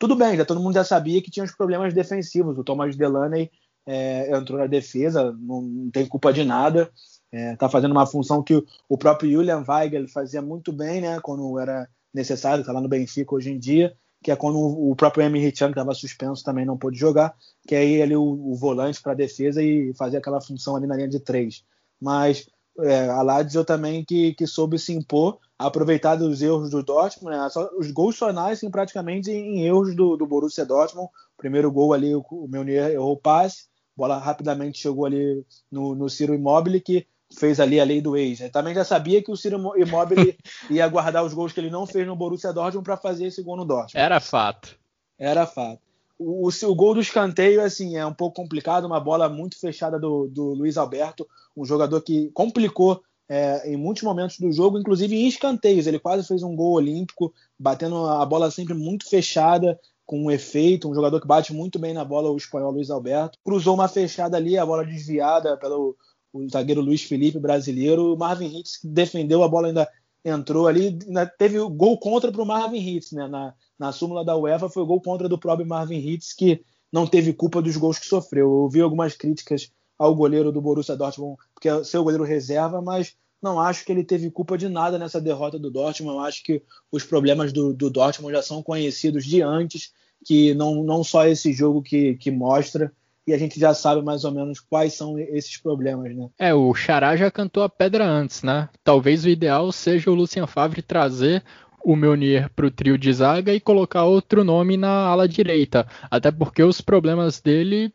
tudo 0.00 0.16
bem, 0.16 0.36
já 0.36 0.44
todo 0.44 0.60
mundo 0.60 0.74
já 0.74 0.82
sabia 0.82 1.22
que 1.22 1.30
tinha 1.30 1.44
os 1.44 1.52
problemas 1.52 1.94
defensivos. 1.94 2.58
O 2.58 2.64
Thomas 2.64 2.96
Delaney 2.96 3.52
é, 3.86 4.36
entrou 4.36 4.58
na 4.58 4.66
defesa, 4.66 5.32
não, 5.38 5.62
não 5.62 5.90
tem 5.92 6.06
culpa 6.06 6.32
de 6.32 6.42
nada, 6.42 6.90
Está 7.34 7.52
é, 7.52 7.56
tá 7.56 7.68
fazendo 7.68 7.90
uma 7.90 8.06
função 8.06 8.44
que 8.44 8.64
o 8.88 8.96
próprio 8.96 9.28
Julian 9.28 9.64
Weigel 9.66 10.06
fazia 10.06 10.40
muito 10.40 10.72
bem, 10.72 11.00
né? 11.00 11.18
Quando 11.20 11.58
era 11.58 11.88
necessário, 12.12 12.60
está 12.60 12.72
lá 12.72 12.80
no 12.80 12.88
Benfica 12.88 13.34
hoje 13.34 13.50
em 13.50 13.58
dia, 13.58 13.92
que 14.22 14.30
é 14.30 14.36
quando 14.36 14.56
o 14.56 14.94
próprio 14.94 15.24
Emre 15.24 15.50
Can, 15.50 15.66
que 15.66 15.72
estava 15.72 15.92
suspenso, 15.94 16.44
também 16.44 16.64
não 16.64 16.78
pôde 16.78 16.96
jogar, 16.96 17.34
que 17.66 17.74
é 17.74 17.84
ele 17.84 18.14
o, 18.14 18.22
o 18.22 18.54
volante 18.54 19.02
para 19.02 19.12
a 19.12 19.16
defesa 19.16 19.60
e 19.60 19.92
fazer 19.94 20.18
aquela 20.18 20.40
função 20.40 20.76
ali 20.76 20.86
na 20.86 20.94
linha 20.94 21.08
de 21.08 21.18
três. 21.18 21.64
Mas 22.00 22.48
é, 22.78 23.08
a 23.08 23.20
Lazio 23.20 23.64
também 23.64 24.04
que, 24.04 24.32
que 24.34 24.46
soube 24.46 24.78
se 24.78 24.92
impor, 24.92 25.40
aproveitar 25.58 26.14
dos 26.14 26.40
erros 26.40 26.70
do 26.70 26.84
Dortmund, 26.84 27.36
né? 27.36 27.48
Só, 27.50 27.68
os 27.76 27.90
gols 27.90 28.16
só 28.16 28.32
nascem 28.32 28.70
praticamente 28.70 29.28
em 29.32 29.66
erros 29.66 29.96
do, 29.96 30.16
do 30.16 30.24
Borussia 30.26 30.64
Dortmund. 30.64 31.10
Primeiro 31.36 31.72
gol 31.72 31.92
ali, 31.92 32.14
o, 32.14 32.24
o 32.30 32.46
Meunier 32.46 32.92
errou 32.92 33.14
o 33.14 33.20
passe, 33.20 33.64
bola 33.96 34.18
rapidamente 34.18 34.78
chegou 34.78 35.04
ali 35.04 35.44
no, 35.68 35.96
no 35.96 36.08
Ciro 36.08 36.32
Immobile, 36.32 36.80
que 36.80 37.06
fez 37.32 37.60
ali 37.60 37.80
a 37.80 37.84
lei 37.84 38.00
do 38.00 38.16
ex. 38.16 38.40
Né? 38.40 38.48
Também 38.48 38.74
já 38.74 38.84
sabia 38.84 39.22
que 39.22 39.30
o 39.30 39.36
Ciro 39.36 39.72
Immobile 39.76 40.36
ia 40.70 40.86
guardar 40.88 41.24
os 41.24 41.34
gols 41.34 41.52
que 41.52 41.60
ele 41.60 41.70
não 41.70 41.86
fez 41.86 42.06
no 42.06 42.16
Borussia 42.16 42.52
Dortmund 42.52 42.84
para 42.84 42.96
fazer 42.96 43.26
esse 43.26 43.42
gol 43.42 43.56
no 43.56 43.64
Dortmund. 43.64 43.96
Era 43.96 44.20
fato. 44.20 44.76
Era 45.18 45.46
fato. 45.46 45.80
O, 46.18 46.48
o, 46.48 46.70
o, 46.70 46.74
gol 46.74 46.94
do 46.94 47.00
escanteio 47.00 47.60
assim, 47.62 47.96
é 47.96 48.06
um 48.06 48.14
pouco 48.14 48.36
complicado, 48.36 48.84
uma 48.84 49.00
bola 49.00 49.28
muito 49.28 49.58
fechada 49.58 49.98
do, 49.98 50.28
do 50.28 50.54
Luiz 50.54 50.76
Alberto, 50.76 51.26
um 51.56 51.64
jogador 51.64 52.00
que 52.02 52.30
complicou 52.32 53.02
é, 53.28 53.68
em 53.70 53.76
muitos 53.76 54.02
momentos 54.02 54.38
do 54.38 54.52
jogo, 54.52 54.78
inclusive 54.78 55.14
em 55.14 55.26
escanteios. 55.26 55.86
Ele 55.86 55.98
quase 55.98 56.26
fez 56.26 56.42
um 56.42 56.54
gol 56.54 56.74
olímpico, 56.74 57.32
batendo 57.58 58.06
a 58.06 58.24
bola 58.24 58.50
sempre 58.50 58.74
muito 58.74 59.08
fechada, 59.08 59.78
com 60.06 60.24
um 60.24 60.30
efeito, 60.30 60.88
um 60.88 60.94
jogador 60.94 61.20
que 61.20 61.26
bate 61.26 61.52
muito 61.52 61.78
bem 61.78 61.94
na 61.94 62.04
bola, 62.04 62.30
o 62.30 62.36
espanhol 62.36 62.70
Luiz 62.72 62.90
Alberto. 62.90 63.38
Cruzou 63.44 63.74
uma 63.74 63.88
fechada 63.88 64.36
ali, 64.36 64.58
a 64.58 64.66
bola 64.66 64.84
desviada 64.84 65.56
pelo 65.56 65.96
o 66.34 66.48
zagueiro 66.50 66.80
Luiz 66.80 67.04
Felipe, 67.04 67.38
brasileiro. 67.38 68.12
O 68.12 68.18
Marvin 68.18 68.58
Hitz 68.58 68.76
que 68.76 68.88
defendeu, 68.88 69.44
a 69.44 69.48
bola 69.48 69.68
ainda 69.68 69.88
entrou 70.24 70.66
ali. 70.66 70.98
Ainda 71.06 71.24
teve 71.26 71.58
o 71.60 71.70
gol 71.70 71.96
contra 71.96 72.32
para 72.32 72.42
o 72.42 72.46
Marvin 72.46 72.78
Hitz, 72.78 73.12
né? 73.12 73.28
Na, 73.28 73.54
na 73.78 73.92
súmula 73.92 74.24
da 74.24 74.36
UEFA 74.36 74.68
foi 74.68 74.82
o 74.82 74.86
gol 74.86 75.00
contra 75.00 75.28
do 75.28 75.38
próprio 75.38 75.66
Marvin 75.66 75.98
Hitz, 75.98 76.32
que 76.32 76.64
não 76.92 77.06
teve 77.06 77.32
culpa 77.32 77.62
dos 77.62 77.76
gols 77.76 77.98
que 77.98 78.06
sofreu. 78.06 78.46
Eu 78.46 78.52
ouvi 78.52 78.80
algumas 78.80 79.14
críticas 79.14 79.70
ao 79.96 80.14
goleiro 80.14 80.50
do 80.50 80.60
Borussia 80.60 80.96
Dortmund, 80.96 81.36
porque 81.54 81.68
é 81.68 81.84
seu 81.84 82.02
goleiro 82.02 82.24
reserva, 82.24 82.82
mas 82.82 83.16
não 83.40 83.60
acho 83.60 83.84
que 83.84 83.92
ele 83.92 84.02
teve 84.02 84.30
culpa 84.30 84.58
de 84.58 84.68
nada 84.68 84.98
nessa 84.98 85.20
derrota 85.20 85.56
do 85.56 85.70
Dortmund. 85.70 86.16
Eu 86.16 86.24
acho 86.24 86.42
que 86.42 86.62
os 86.90 87.04
problemas 87.04 87.52
do, 87.52 87.72
do 87.72 87.88
Dortmund 87.88 88.34
já 88.34 88.42
são 88.42 88.60
conhecidos 88.60 89.24
de 89.24 89.40
antes, 89.40 89.92
que 90.24 90.52
não, 90.54 90.82
não 90.82 91.04
só 91.04 91.26
esse 91.26 91.52
jogo 91.52 91.80
que, 91.80 92.16
que 92.16 92.30
mostra, 92.30 92.92
e 93.26 93.32
a 93.32 93.38
gente 93.38 93.58
já 93.58 93.72
sabe 93.72 94.02
mais 94.02 94.24
ou 94.24 94.32
menos 94.32 94.60
quais 94.60 94.94
são 94.94 95.18
esses 95.18 95.56
problemas, 95.60 96.14
né? 96.14 96.28
É, 96.38 96.54
o 96.54 96.74
Xará 96.74 97.16
já 97.16 97.30
cantou 97.30 97.62
a 97.62 97.68
pedra 97.68 98.04
antes, 98.04 98.42
né? 98.42 98.68
Talvez 98.82 99.24
o 99.24 99.28
ideal 99.28 99.72
seja 99.72 100.10
o 100.10 100.14
Lucien 100.14 100.46
Favre 100.46 100.82
trazer 100.82 101.42
o 101.84 101.94
Meunier 101.94 102.50
para 102.54 102.66
o 102.66 102.70
trio 102.70 102.96
de 102.96 103.12
zaga 103.12 103.52
e 103.52 103.60
colocar 103.60 104.04
outro 104.04 104.42
nome 104.42 104.76
na 104.76 105.06
ala 105.06 105.28
direita, 105.28 105.86
até 106.10 106.30
porque 106.30 106.62
os 106.62 106.80
problemas 106.80 107.40
dele 107.40 107.92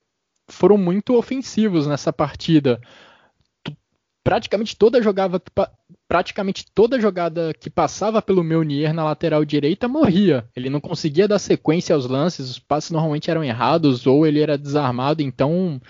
foram 0.48 0.78
muito 0.78 1.16
ofensivos 1.16 1.88
nessa 1.88 2.14
partida 2.14 2.80
praticamente 4.30 4.76
toda 4.76 5.02
jogada 5.02 5.42
praticamente 6.08 6.64
toda 6.76 7.02
jogada 7.02 7.52
que 7.52 7.68
passava 7.68 8.22
pelo 8.22 8.44
Meunier 8.44 8.94
na 8.94 9.04
lateral 9.04 9.44
direita 9.44 9.88
morria. 9.88 10.48
Ele 10.56 10.70
não 10.70 10.80
conseguia 10.80 11.28
dar 11.28 11.40
sequência 11.40 11.96
aos 11.96 12.06
lances, 12.06 12.48
os 12.48 12.60
passes 12.60 12.92
normalmente 12.92 13.32
eram 13.32 13.44
errados 13.44 14.06
ou 14.06 14.28
ele 14.28 14.40
era 14.40 14.56
desarmado, 14.56 15.24
então 15.24 15.82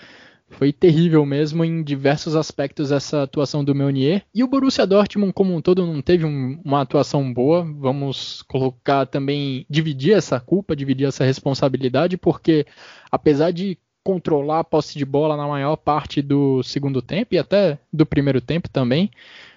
foi 0.52 0.72
terrível 0.72 1.26
mesmo 1.26 1.66
em 1.66 1.84
diversos 1.84 2.34
aspectos 2.34 2.94
essa 2.94 3.24
atuação 3.24 3.62
do 3.62 3.76
Meunier. 3.76 4.24
E 4.34 4.42
o 4.42 4.48
Borussia 4.48 4.88
Dortmund 4.88 5.34
como 5.34 5.54
um 5.54 5.62
todo 5.62 5.86
não 5.86 6.02
teve 6.02 6.24
um, 6.24 6.62
uma 6.64 6.80
atuação 6.80 7.34
boa. 7.34 7.68
Vamos 7.78 8.42
colocar 8.44 9.06
também 9.06 9.66
dividir 9.70 10.14
essa 10.14 10.40
culpa, 10.40 10.78
dividir 10.78 11.08
essa 11.10 11.26
responsabilidade, 11.26 12.16
porque 12.16 12.66
apesar 13.12 13.52
de 13.52 13.78
controlar 14.04 14.60
a 14.60 14.64
posse 14.64 14.97
de 14.97 15.06
bola 15.06 15.38
na 15.38 15.47
maior 15.47 15.76
parte 15.76 16.22
do 16.22 16.64
segundo 16.64 17.02
tempo 17.02 17.36
e 17.36 17.38
até 17.38 17.78
do 17.91 18.06
primeiro 18.06 18.41
tempo 18.41 18.70
também. 18.70 19.12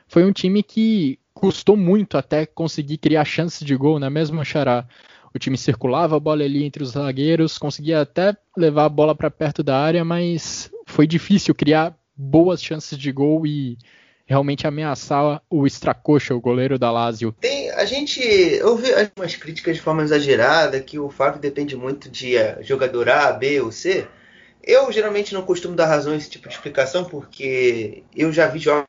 Foi 0.07 0.24
um 0.24 0.32
time 0.32 0.62
que 0.62 1.18
custou 1.32 1.76
muito 1.76 2.18
até 2.18 2.45
conseguir 2.45 2.99
criar 2.99 3.24
chances 3.24 3.64
de 3.64 3.74
gol, 3.74 3.99
né? 3.99 4.11
Mesmo 4.11 4.45
Xará. 4.45 4.86
O 5.34 5.38
time 5.38 5.57
circulava 5.57 6.16
a 6.16 6.20
bola 6.20 6.45
ali 6.45 6.62
entre 6.64 6.82
os 6.82 6.90
zagueiros, 6.90 7.57
conseguia 7.57 8.03
até 8.03 8.36
levar 8.57 8.84
a 8.84 8.88
bola 8.88 9.14
para 9.14 9.30
perto 9.30 9.62
da 9.62 9.78
área, 9.78 10.05
mas 10.05 10.70
foi 10.86 11.07
difícil 11.07 11.55
criar 11.55 11.97
boas 12.14 12.62
chances 12.62 12.99
de 12.99 13.11
gol 13.11 13.47
e 13.47 13.78
realmente 14.26 14.66
ameaçar 14.66 15.43
o 15.51 15.66
Stracocha, 15.66 16.34
o 16.34 16.40
goleiro 16.40 16.78
da 16.78 16.90
Lazio. 16.90 17.34
Tem, 17.40 17.70
a 17.70 17.84
gente 17.84 18.20
ouvi 18.62 18.93
algumas 18.93 19.34
críticas 19.36 19.76
de 19.76 19.82
forma 19.82 20.03
exagerada 20.03 20.80
que 20.80 20.99
o 20.99 21.11
Fábio 21.11 21.40
depende 21.40 21.76
muito 21.76 22.11
de 22.11 22.36
eh, 22.36 22.59
jogador 22.62 23.09
A, 23.09 23.32
B 23.32 23.61
ou 23.61 23.72
C. 23.72 24.07
Eu 24.62 24.90
geralmente 24.92 25.34
não 25.34 25.42
costumo 25.42 25.74
dar 25.74 25.86
razão 25.86 26.12
a 26.12 26.16
esse 26.16 26.30
tipo 26.30 26.48
de 26.48 26.54
explicação 26.54 27.04
porque 27.04 28.04
eu 28.14 28.32
já 28.32 28.46
vi 28.46 28.58
jogos 28.58 28.86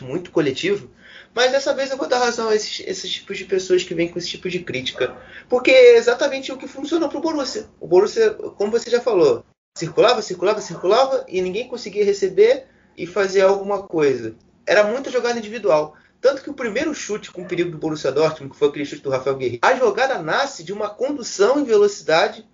muito 0.00 0.30
coletivo 0.30 0.90
mas 1.34 1.50
dessa 1.50 1.74
vez 1.74 1.90
eu 1.90 1.96
vou 1.96 2.06
dar 2.06 2.20
razão 2.20 2.48
a 2.48 2.54
esses, 2.54 2.80
esses 2.86 3.10
tipos 3.10 3.36
de 3.36 3.44
pessoas 3.44 3.82
que 3.82 3.92
vêm 3.92 4.08
com 4.08 4.18
esse 4.18 4.28
tipo 4.28 4.48
de 4.48 4.60
crítica. 4.60 5.16
Porque 5.48 5.72
é 5.72 5.96
exatamente 5.96 6.52
o 6.52 6.56
que 6.56 6.68
funcionou 6.68 7.08
para 7.08 7.18
o 7.18 7.20
Borussia. 7.20 7.66
O 7.80 7.88
Borussia, 7.88 8.30
como 8.56 8.70
você 8.70 8.88
já 8.88 9.00
falou, 9.00 9.44
circulava, 9.76 10.22
circulava, 10.22 10.60
circulava 10.60 11.24
e 11.28 11.42
ninguém 11.42 11.66
conseguia 11.66 12.04
receber 12.04 12.66
e 12.96 13.04
fazer 13.04 13.40
alguma 13.40 13.82
coisa. 13.82 14.36
Era 14.64 14.84
muita 14.84 15.10
jogada 15.10 15.36
individual. 15.36 15.96
Tanto 16.20 16.40
que 16.40 16.48
o 16.48 16.54
primeiro 16.54 16.94
chute 16.94 17.32
com 17.32 17.44
perigo 17.44 17.72
do 17.72 17.78
Borussia 17.78 18.12
Dortmund, 18.12 18.52
que 18.52 18.58
foi 18.58 18.68
aquele 18.68 18.86
chute 18.86 19.02
do 19.02 19.10
Rafael 19.10 19.36
Guerreiro, 19.36 19.60
a 19.60 19.74
jogada 19.74 20.22
nasce 20.22 20.62
de 20.62 20.72
uma 20.72 20.88
condução 20.88 21.58
em 21.58 21.64
velocidade, 21.64 22.46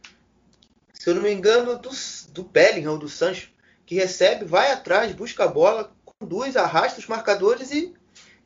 se 0.95 1.09
eu 1.09 1.15
não 1.15 1.23
me 1.23 1.33
engano, 1.33 1.79
do, 1.79 1.91
do 2.33 2.43
Bellingham 2.43 2.93
ou 2.93 2.99
do 2.99 3.09
Sancho, 3.09 3.51
que 3.87 3.95
recebe, 3.95 4.45
vai 4.45 4.71
atrás, 4.73 5.13
busca 5.13 5.45
a 5.45 5.49
bola, 5.49 5.93
conduz, 6.05 6.57
arrasta 6.57 7.01
os 7.01 7.07
marcadores 7.07 7.71
e 7.73 7.95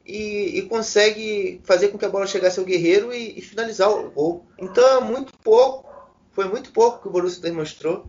e, 0.07 0.59
e, 0.59 0.63
consegue 0.63 1.61
fazer 1.65 1.89
com 1.89 1.97
que 1.97 2.05
a 2.05 2.11
bola 2.11 2.27
chegasse 2.27 2.59
ao 2.59 2.67
Guerreiro 2.67 3.13
e, 3.13 3.39
e, 3.39 3.41
finalizar 3.41 3.91
o 3.91 4.11
gol. 4.11 4.47
Então, 4.59 4.99
é 4.99 5.01
muito 5.01 5.33
pouco, 5.39 5.91
foi 6.33 6.47
muito 6.47 6.71
pouco 6.73 7.01
que 7.01 7.09
o 7.09 7.11
Borussia 7.11 7.41
demonstrou. 7.41 8.07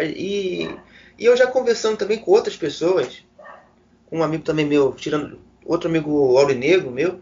E, 0.00 0.68
e 1.18 1.24
eu 1.24 1.36
já 1.36 1.46
conversando 1.46 1.96
também 1.96 2.18
com 2.18 2.30
outras 2.30 2.56
pessoas, 2.56 3.24
com 4.06 4.18
um 4.18 4.22
amigo 4.22 4.44
também 4.44 4.66
meu, 4.66 4.92
tirando 4.92 5.40
outro 5.64 5.88
amigo 5.88 6.36
aurinegro 6.36 6.90
meu, 6.90 7.20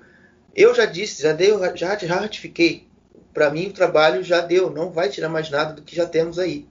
eu 0.54 0.74
já 0.74 0.84
disse, 0.84 1.22
já 1.22 1.32
dei, 1.32 1.50
já, 1.76 1.96
já 1.96 2.16
ratifiquei. 2.16 2.88
Para 3.32 3.50
mim 3.50 3.68
o 3.68 3.72
trabalho 3.72 4.24
já 4.24 4.40
deu, 4.40 4.70
não 4.70 4.90
vai 4.90 5.08
tirar 5.08 5.28
mais 5.28 5.48
nada 5.48 5.74
do 5.74 5.82
que 5.82 5.94
já 5.94 6.06
temos 6.06 6.38
aí. 6.38 6.66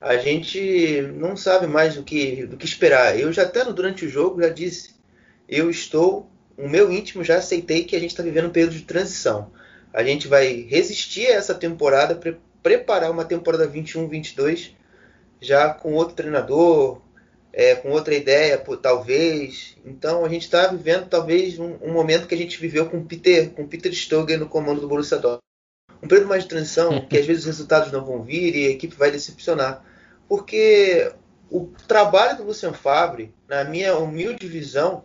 A 0.00 0.16
gente 0.16 1.02
não 1.14 1.36
sabe 1.36 1.66
mais 1.66 1.94
do 1.94 2.02
que, 2.02 2.46
do 2.46 2.56
que 2.56 2.66
esperar. 2.66 3.18
Eu 3.18 3.32
já 3.32 3.42
até 3.42 3.64
durante 3.64 4.04
o 4.04 4.08
jogo 4.08 4.42
já 4.42 4.48
disse, 4.48 4.94
eu 5.48 5.70
estou 5.70 6.30
o 6.56 6.68
meu 6.68 6.90
íntimo 6.90 7.22
já 7.22 7.36
aceitei 7.36 7.84
que 7.84 7.94
a 7.94 8.00
gente 8.00 8.10
está 8.10 8.22
vivendo 8.22 8.46
um 8.46 8.52
período 8.52 8.74
de 8.74 8.82
transição. 8.82 9.50
A 9.92 10.02
gente 10.02 10.26
vai 10.26 10.62
resistir 10.62 11.26
a 11.26 11.34
essa 11.34 11.54
temporada, 11.54 12.14
pre 12.14 12.36
preparar 12.62 13.12
uma 13.12 13.24
temporada 13.24 13.68
21-22 13.68 14.72
já 15.40 15.72
com 15.72 15.92
outro 15.92 16.16
treinador, 16.16 17.00
é, 17.52 17.76
com 17.76 17.90
outra 17.90 18.12
ideia, 18.12 18.58
talvez. 18.82 19.76
Então 19.84 20.24
a 20.24 20.28
gente 20.28 20.42
está 20.42 20.66
vivendo 20.66 21.08
talvez 21.08 21.60
um, 21.60 21.76
um, 21.80 21.92
momento 21.92 22.26
que 22.26 22.34
a 22.34 22.38
gente 22.38 22.58
viveu 22.58 22.86
com 22.86 23.04
Peter, 23.04 23.50
com 23.50 23.68
Peter 23.68 23.92
Stoger 23.92 24.38
no 24.38 24.48
comando 24.48 24.80
do 24.80 24.88
Borussia 24.88 25.18
Dortmund. 25.18 25.45
Um 26.06 26.08
período 26.08 26.28
mais 26.28 26.44
de 26.44 26.48
transição, 26.48 27.00
que 27.06 27.18
às 27.18 27.26
vezes 27.26 27.42
os 27.42 27.46
resultados 27.46 27.90
não 27.90 28.04
vão 28.04 28.22
vir 28.22 28.54
e 28.54 28.66
a 28.68 28.70
equipe 28.70 28.94
vai 28.94 29.10
decepcionar. 29.10 29.84
Porque 30.28 31.12
o 31.50 31.66
trabalho 31.88 32.36
do 32.36 32.44
Luciano 32.44 32.76
Fabre, 32.76 33.34
na 33.48 33.64
minha 33.64 33.96
humilde 33.96 34.46
visão, 34.46 35.04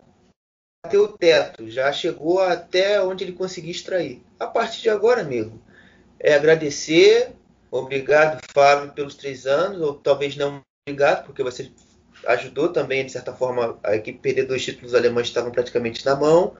bateu 0.84 1.04
o 1.04 1.08
teto, 1.08 1.68
já 1.68 1.92
chegou 1.92 2.40
até 2.40 3.02
onde 3.02 3.24
ele 3.24 3.32
conseguia 3.32 3.72
extrair. 3.72 4.22
A 4.38 4.46
partir 4.46 4.82
de 4.82 4.90
agora, 4.90 5.20
amigo, 5.20 5.60
é 6.20 6.34
agradecer. 6.34 7.32
Obrigado, 7.68 8.40
Fábio, 8.52 8.92
pelos 8.92 9.16
três 9.16 9.46
anos, 9.46 9.80
ou 9.80 9.94
talvez 9.94 10.36
não 10.36 10.60
obrigado, 10.86 11.24
porque 11.24 11.42
você 11.42 11.70
ajudou 12.26 12.68
também, 12.68 13.04
de 13.04 13.10
certa 13.10 13.32
forma, 13.32 13.78
a 13.82 13.96
equipe 13.96 14.20
perder 14.20 14.44
dois 14.44 14.64
títulos 14.64 14.94
alemães 14.94 15.26
estavam 15.26 15.50
praticamente 15.50 16.04
na 16.04 16.14
mão. 16.14 16.56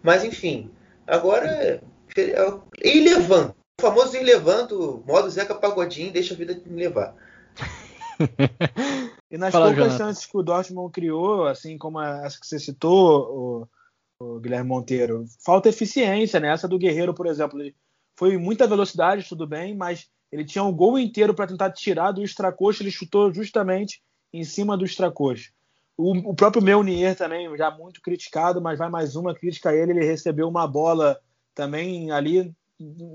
Mas, 0.00 0.22
enfim, 0.24 0.70
agora 1.06 1.46
é, 1.46 1.80
é 2.16 2.88
ir 2.88 3.00
levando. 3.02 3.54
O 3.80 3.82
famoso 3.82 4.14
ir 4.14 4.22
levando, 4.22 5.02
modo 5.06 5.30
Zeca 5.30 5.54
Pagodinho, 5.54 6.12
deixa 6.12 6.34
a 6.34 6.36
vida 6.36 6.60
me 6.66 6.76
levar. 6.76 7.16
E 9.30 9.38
nas 9.38 9.52
Fala, 9.52 9.68
poucas 9.68 9.84
Jonathan. 9.84 10.04
chances 10.04 10.26
que 10.26 10.36
o 10.36 10.42
Dortmund 10.42 10.92
criou, 10.92 11.46
assim 11.46 11.78
como 11.78 11.98
essa 11.98 12.38
que 12.38 12.46
você 12.46 12.58
citou, 12.58 13.68
o, 14.20 14.26
o, 14.34 14.38
Guilherme 14.38 14.68
Monteiro, 14.68 15.24
falta 15.42 15.70
eficiência, 15.70 16.38
né? 16.38 16.52
Essa 16.52 16.68
do 16.68 16.78
Guerreiro, 16.78 17.14
por 17.14 17.26
exemplo, 17.26 17.58
ele 17.58 17.74
foi 18.14 18.36
muita 18.36 18.66
velocidade, 18.66 19.26
tudo 19.26 19.46
bem, 19.46 19.74
mas 19.74 20.10
ele 20.30 20.44
tinha 20.44 20.62
um 20.62 20.74
gol 20.74 20.98
inteiro 20.98 21.32
para 21.32 21.46
tentar 21.46 21.70
tirar 21.70 22.12
do 22.12 22.22
extracoxa, 22.22 22.82
ele 22.82 22.90
chutou 22.90 23.32
justamente 23.32 24.02
em 24.30 24.44
cima 24.44 24.76
do 24.76 24.84
extracoxa. 24.84 25.52
O, 25.96 26.30
o 26.30 26.34
próprio 26.34 26.62
Meunier 26.62 27.16
também, 27.16 27.56
já 27.56 27.70
muito 27.70 28.02
criticado, 28.02 28.60
mas 28.60 28.78
vai 28.78 28.90
mais 28.90 29.16
uma 29.16 29.34
crítica 29.34 29.70
a 29.70 29.74
ele, 29.74 29.92
ele 29.92 30.04
recebeu 30.04 30.48
uma 30.48 30.66
bola 30.66 31.18
também 31.54 32.10
ali, 32.10 32.52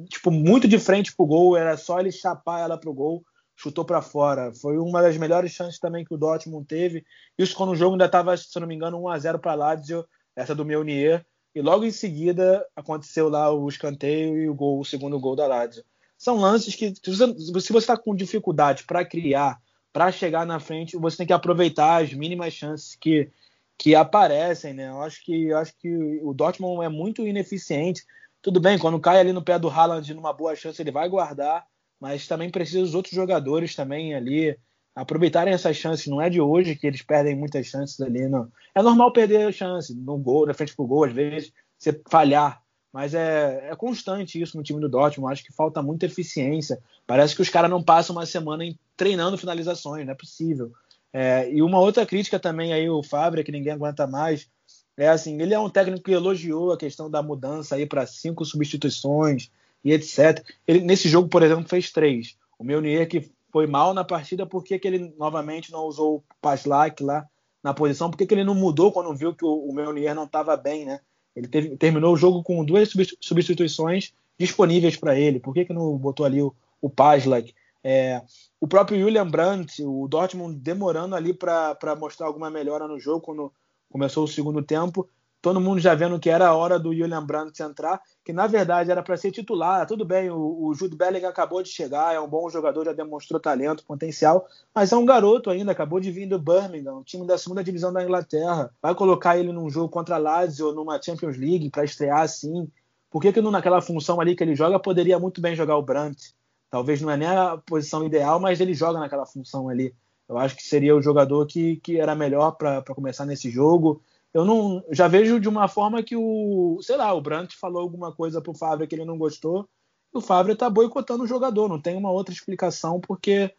tipo, 0.09 0.32
muito 0.32 0.68
de 0.68 0.80
frente 0.80 1.16
pro 1.16 1.26
gol, 1.26 1.57
era 1.57 1.78
só 1.78 1.99
ele 1.99 2.11
chapar 2.11 2.61
ela 2.61 2.78
pro 2.78 2.93
gol 2.93 3.24
chutou 3.55 3.86
para 3.86 4.01
fora. 4.01 4.53
Foi 4.53 4.78
uma 4.78 5.01
das 5.01 5.18
melhores 5.18 5.51
chances 5.51 5.80
também 5.80 6.03
que 6.03 6.13
o 6.13 6.18
Dortmund 6.18 6.68
teve. 6.68 7.05
Isso 7.38 7.55
quando 7.55 7.72
o 7.72 7.76
jogo 7.76 7.93
ainda 7.93 8.05
estava, 8.05 8.36
se 8.36 8.59
não 8.59 8.68
me 8.68 8.76
engano, 8.76 9.01
1 9.01 9.09
a 9.09 9.20
0 9.20 9.39
para 9.39 9.55
Lazio, 9.55 10.05
essa 10.36 10.53
do 10.53 10.66
Meunier. 10.66 11.26
E 11.53 11.61
logo 11.61 11.86
em 11.86 11.91
seguida 11.91 12.66
aconteceu 12.76 13.30
lá 13.30 13.51
o 13.51 13.68
escanteio 13.70 14.38
e 14.38 14.49
o 14.49 14.53
gol, 14.53 14.80
o 14.80 14.86
segundo 14.86 15.20
gol 15.20 15.36
da 15.36 15.47
Lazio. 15.47 15.84
São 16.18 16.38
lances 16.38 16.76
que, 16.76 16.93
se 16.93 17.53
você 17.53 17.78
está 17.78 17.97
com 17.97 18.16
dificuldade 18.16 18.84
para 18.84 19.05
criar, 19.05 19.59
para 19.93 20.11
chegar 20.11 20.45
na 20.45 20.59
frente, 20.59 20.97
você 20.97 21.18
tem 21.18 21.28
que 21.28 21.34
aproveitar 21.34 22.03
as 22.03 22.13
mínimas 22.13 22.53
chances 22.53 22.95
que, 22.95 23.30
que 23.78 23.95
aparecem, 23.95 24.74
né? 24.74 24.89
Eu 24.89 25.01
acho 25.01 25.24
que, 25.24 25.45
eu 25.47 25.57
acho 25.57 25.74
que 25.78 26.20
o 26.22 26.34
Dortmund 26.34 26.84
é 26.84 26.89
muito 26.89 27.26
ineficiente. 27.26 28.03
Tudo 28.46 28.60
bem, 28.60 28.78
quando 28.78 29.00
cai 29.00 29.20
ali 29.20 29.34
no 29.34 29.41
pé 29.41 29.58
do 29.58 29.70
Haaland 29.70 30.14
numa 30.14 30.32
boa 30.32 30.56
chance, 30.56 30.82
ele 30.82 30.91
vai 30.91 31.10
guardar 31.10 31.66
mas 32.00 32.28
também 32.28 32.50
precisa 32.50 32.84
os 32.84 32.93
outros 32.93 33.14
jogadores 33.14 33.76
também 33.76 34.14
ali 34.14 34.58
aproveitarem 34.96 35.54
essas 35.54 35.76
chances. 35.76 36.08
Não 36.08 36.22
é 36.22 36.30
de 36.30 36.39
hoje 36.39 36.76
que 36.76 36.88
eles 36.88 37.02
perdem 37.02 37.36
muitas 37.36 37.68
chances 37.68 38.00
ali. 38.00 38.28
Não. 38.28 38.48
É 38.74 38.82
normal 38.82 39.12
perder 39.12 39.52
chance 39.54 39.93
no 39.93 40.18
gol, 40.18 40.46
na 40.46 40.54
frente 40.54 40.76
pro 40.76 40.86
gol, 40.86 41.06
às 41.06 41.14
vezes, 41.14 41.52
você 41.78 42.00
falhar. 42.10 42.62
Mas 42.93 43.14
é, 43.14 43.70
é 43.70 43.76
constante 43.76 44.41
isso 44.41 44.56
no 44.56 44.64
time 44.64 44.80
do 44.80 44.88
Dortmund. 44.88 45.34
Acho 45.34 45.43
que 45.43 45.52
falta 45.52 45.82
muita 45.82 46.06
eficiência. 46.06 46.80
Parece 47.06 47.36
que 47.36 47.41
os 47.41 47.50
caras 47.50 47.70
não 47.70 47.84
passam 47.84 48.16
uma 48.16 48.26
semana 48.26 48.64
em, 48.64 48.78
treinando 48.96 49.38
finalizações, 49.38 50.06
não 50.06 50.14
é 50.14 50.16
possível. 50.16 50.72
É, 51.12 51.52
e 51.52 51.62
uma 51.62 51.80
outra 51.80 52.06
crítica 52.06 52.39
também 52.39 52.72
aí, 52.72 52.89
o 52.89 53.04
Fábio, 53.04 53.43
que 53.43 53.52
ninguém 53.52 53.74
aguenta 53.74 54.08
mais, 54.08 54.50
é 54.98 55.10
assim, 55.10 55.41
ele 55.41 55.54
é 55.54 55.60
um 55.60 55.70
técnico 55.70 56.04
que 56.04 56.12
elogiou 56.12 56.72
a 56.72 56.78
questão 56.78 57.10
da 57.10 57.22
mudança 57.22 57.76
aí 57.76 57.86
para 57.86 58.06
cinco 58.06 58.46
substituições, 58.46 59.50
e 59.86 59.93
etc. 59.93 60.43
Ele, 60.68 60.80
nesse 60.82 61.08
jogo, 61.08 61.30
por 61.30 61.43
exemplo, 61.43 61.70
fez 61.70 61.91
três. 61.91 62.36
O 62.58 62.64
Meunier 62.64 63.08
que 63.08 63.30
foi 63.52 63.68
mal 63.68 63.93
na 63.93 64.04
partida, 64.04 64.46
por 64.46 64.64
que, 64.64 64.80
ele 64.84 65.14
novamente 65.18 65.72
não 65.72 65.86
usou 65.86 66.16
o 66.16 66.24
Paslak 66.41 67.04
lá 67.04 67.26
na 67.64 67.74
posição? 67.74 68.10
Por 68.10 68.18
que, 68.18 68.26
que 68.26 68.34
ele 68.34 68.43
não 68.43 68.56
mudou 68.56 68.91
quando 68.91 69.16
viu 69.16 69.36
que 69.36 69.46
o, 69.46 69.70
o 69.70 69.74
Meunier 69.74 70.16
não 70.16 70.24
estava 70.24 70.58
bem, 70.58 70.86
né? 70.86 71.00
Ele 71.36 71.48
teve, 71.48 71.78
terminou 71.78 72.14
o 72.14 72.18
jogo 72.18 72.41
com 72.41 72.66
duas 72.66 72.91
substituições 73.22 74.14
disponíveis 74.39 74.98
para 74.98 75.18
ele. 75.18 75.39
Por 75.39 75.54
que, 75.54 75.66
que 75.66 75.74
não 75.74 75.96
botou 75.98 76.26
ali 76.26 76.41
o, 76.41 76.54
o 76.82 76.89
Paslak? 76.89 77.54
É, 77.84 78.24
o 78.60 78.68
próprio 78.68 79.00
Julian 79.00 79.28
Brandt, 79.28 79.84
o 79.84 80.08
Dortmund 80.08 80.58
demorando 80.60 81.16
ali 81.16 81.32
para 81.32 81.96
mostrar 82.00 82.26
alguma 82.26 82.50
melhora 82.50 82.88
no 82.88 83.00
jogo 83.00 83.22
quando 83.22 83.54
começou 83.96 84.26
o 84.26 84.28
segundo 84.28 84.62
tempo 84.62 85.10
todo 85.46 85.62
mundo 85.62 85.80
já 85.80 85.93
vendo 85.93 86.20
que 86.20 86.28
era 86.28 86.48
a 86.48 86.56
hora 86.56 86.80
do 86.80 86.91
Julian 86.91 87.24
Brandt 87.24 87.62
entrar, 87.62 88.02
que 88.24 88.34
na 88.34 88.48
verdade 88.48 88.89
era 88.89 89.04
para 89.04 89.16
ser 89.16 89.30
titular. 89.32 89.86
Tudo 89.86 90.04
bem, 90.04 90.28
o, 90.32 90.66
o 90.66 90.74
Jude 90.74 90.98
Bellingham 90.98 91.30
acabou 91.30 91.62
de 91.62 91.70
chegar, 91.70 92.16
é 92.16 92.20
um 92.20 92.28
bom 92.28 92.50
jogador, 92.50 92.84
já 92.84 92.93
demonstrou 92.93 93.39
talento, 93.39 93.86
potencial, 93.86 94.48
mas 94.74 94.91
é 94.91 94.98
um 94.98 95.06
garoto 95.06 95.52
ainda, 95.52 95.72
acabou 95.72 96.00
de 96.00 96.10
vir 96.10 96.28
do 96.28 96.39
Birmingham, 96.39 96.96
um 96.96 97.04
time 97.04 97.28
da 97.28 97.38
segunda 97.38 97.64
divisão 97.64 97.93
da 97.93 98.02
Inglaterra. 98.02 98.74
Vai 98.82 98.96
colocar 98.96 99.38
ele 99.38 99.52
num 99.52 99.70
jogo 99.70 99.88
contra 99.88 100.16
a 100.16 100.18
Lazio, 100.18 100.72
numa 100.72 101.00
Champions 101.00 101.38
League, 101.38 101.70
para 101.70 101.84
estrear 101.84 102.22
assim? 102.22 102.68
Por 103.12 103.22
que, 103.22 103.32
que 103.32 103.39
não 103.39 103.52
naquela 103.52 103.82
função 103.82 104.20
ali 104.20 104.36
que 104.36 104.43
ele 104.43 104.56
joga, 104.56 104.80
poderia 104.80 105.20
muito 105.20 105.39
bem 105.41 105.56
jogar 105.56 105.78
o 105.78 105.84
Brandt? 105.84 106.34
Talvez 106.72 107.00
não 107.04 107.12
é 107.12 107.18
nem 107.18 107.28
a 107.28 107.56
posição 107.56 108.04
ideal, 108.04 108.39
mas 108.39 108.60
ele 108.60 108.74
joga 108.74 108.98
naquela 108.98 109.28
função 109.28 109.70
ali. 109.70 109.93
Eu 110.28 110.38
acho 110.38 110.55
que 110.55 110.63
seria 110.63 110.95
o 110.95 111.01
jogador 111.01 111.45
que, 111.45 111.78
que 111.78 111.99
era 111.99 112.15
melhor 112.15 112.51
para 112.51 112.82
começar 112.95 113.26
nesse 113.26 113.49
jogo. 113.49 114.01
Eu 114.34 114.43
não 114.43 114.84
já 114.91 115.07
vejo 115.07 115.39
de 115.39 115.47
uma 115.47 115.67
forma 115.67 116.03
que 116.03 116.15
o, 116.15 116.80
sei 116.82 116.97
lá, 116.97 117.13
o 117.13 117.21
Brandt 117.21 117.55
falou 117.55 117.82
alguma 117.82 118.11
coisa 118.11 118.41
pro 118.41 118.53
Fábio 118.53 118.88
que 118.88 118.95
ele 118.95 119.05
não 119.05 119.17
gostou, 119.17 119.67
e 120.13 120.17
o 120.17 120.21
Fábio 120.21 120.55
tá 120.55 120.69
boicotando 120.69 121.23
o 121.23 121.28
jogador, 121.28 121.69
não 121.69 121.80
tem 121.80 121.95
uma 121.95 122.11
outra 122.11 122.34
explicação, 122.34 122.99
porque 122.99 123.53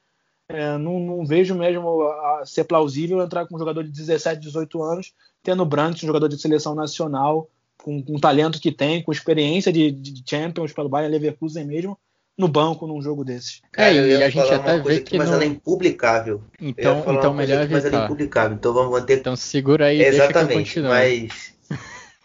É, 0.48 0.78
não, 0.78 1.00
não, 1.00 1.26
vejo 1.26 1.56
mesmo 1.56 2.02
a, 2.02 2.40
a 2.42 2.46
ser 2.46 2.64
plausível 2.64 3.20
entrar 3.20 3.46
com 3.46 3.56
um 3.56 3.58
jogador 3.58 3.82
de 3.82 3.90
17, 3.90 4.40
18 4.40 4.80
anos, 4.82 5.12
tendo 5.42 5.62
o 5.62 5.66
Brandt, 5.66 6.04
um 6.04 6.06
jogador 6.06 6.28
de 6.28 6.40
seleção 6.40 6.74
nacional, 6.74 7.50
com, 7.78 8.02
com 8.02 8.14
o 8.16 8.20
talento 8.20 8.60
que 8.60 8.70
tem, 8.70 9.02
com 9.02 9.10
experiência 9.10 9.72
de, 9.72 9.90
de 9.90 10.22
Champions 10.24 10.72
pelo 10.72 10.88
Bayern 10.88 11.12
Leverkusen 11.12 11.66
mesmo, 11.66 11.98
no 12.37 12.49
banco 12.49 12.87
num 12.87 13.01
jogo 13.01 13.24
desses. 13.24 13.62
É, 13.76 13.93
e 13.93 14.22
a 14.22 14.28
gente 14.28 14.53
até 14.53 14.78
vê 14.78 15.01
que. 15.01 15.16
Mas 15.16 15.28
não... 15.28 15.37
ela 15.37 15.45
é 15.45 15.47
impublicável. 15.47 16.43
Então, 16.61 17.05
então 17.09 17.32
melhor 17.32 17.62
evitar. 17.62 17.74
Mas 17.74 17.84
ela 17.87 18.03
é 18.03 18.05
impublicável. 18.05 18.57
Então 18.57 18.74
vamos 18.74 18.93
manter. 18.93 19.18
Então 19.18 19.34
segura 19.34 19.87
aí. 19.87 20.03
Exatamente. 20.03 20.80
mas. 20.80 21.55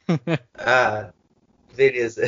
ah, 0.56 1.10
beleza. 1.76 2.22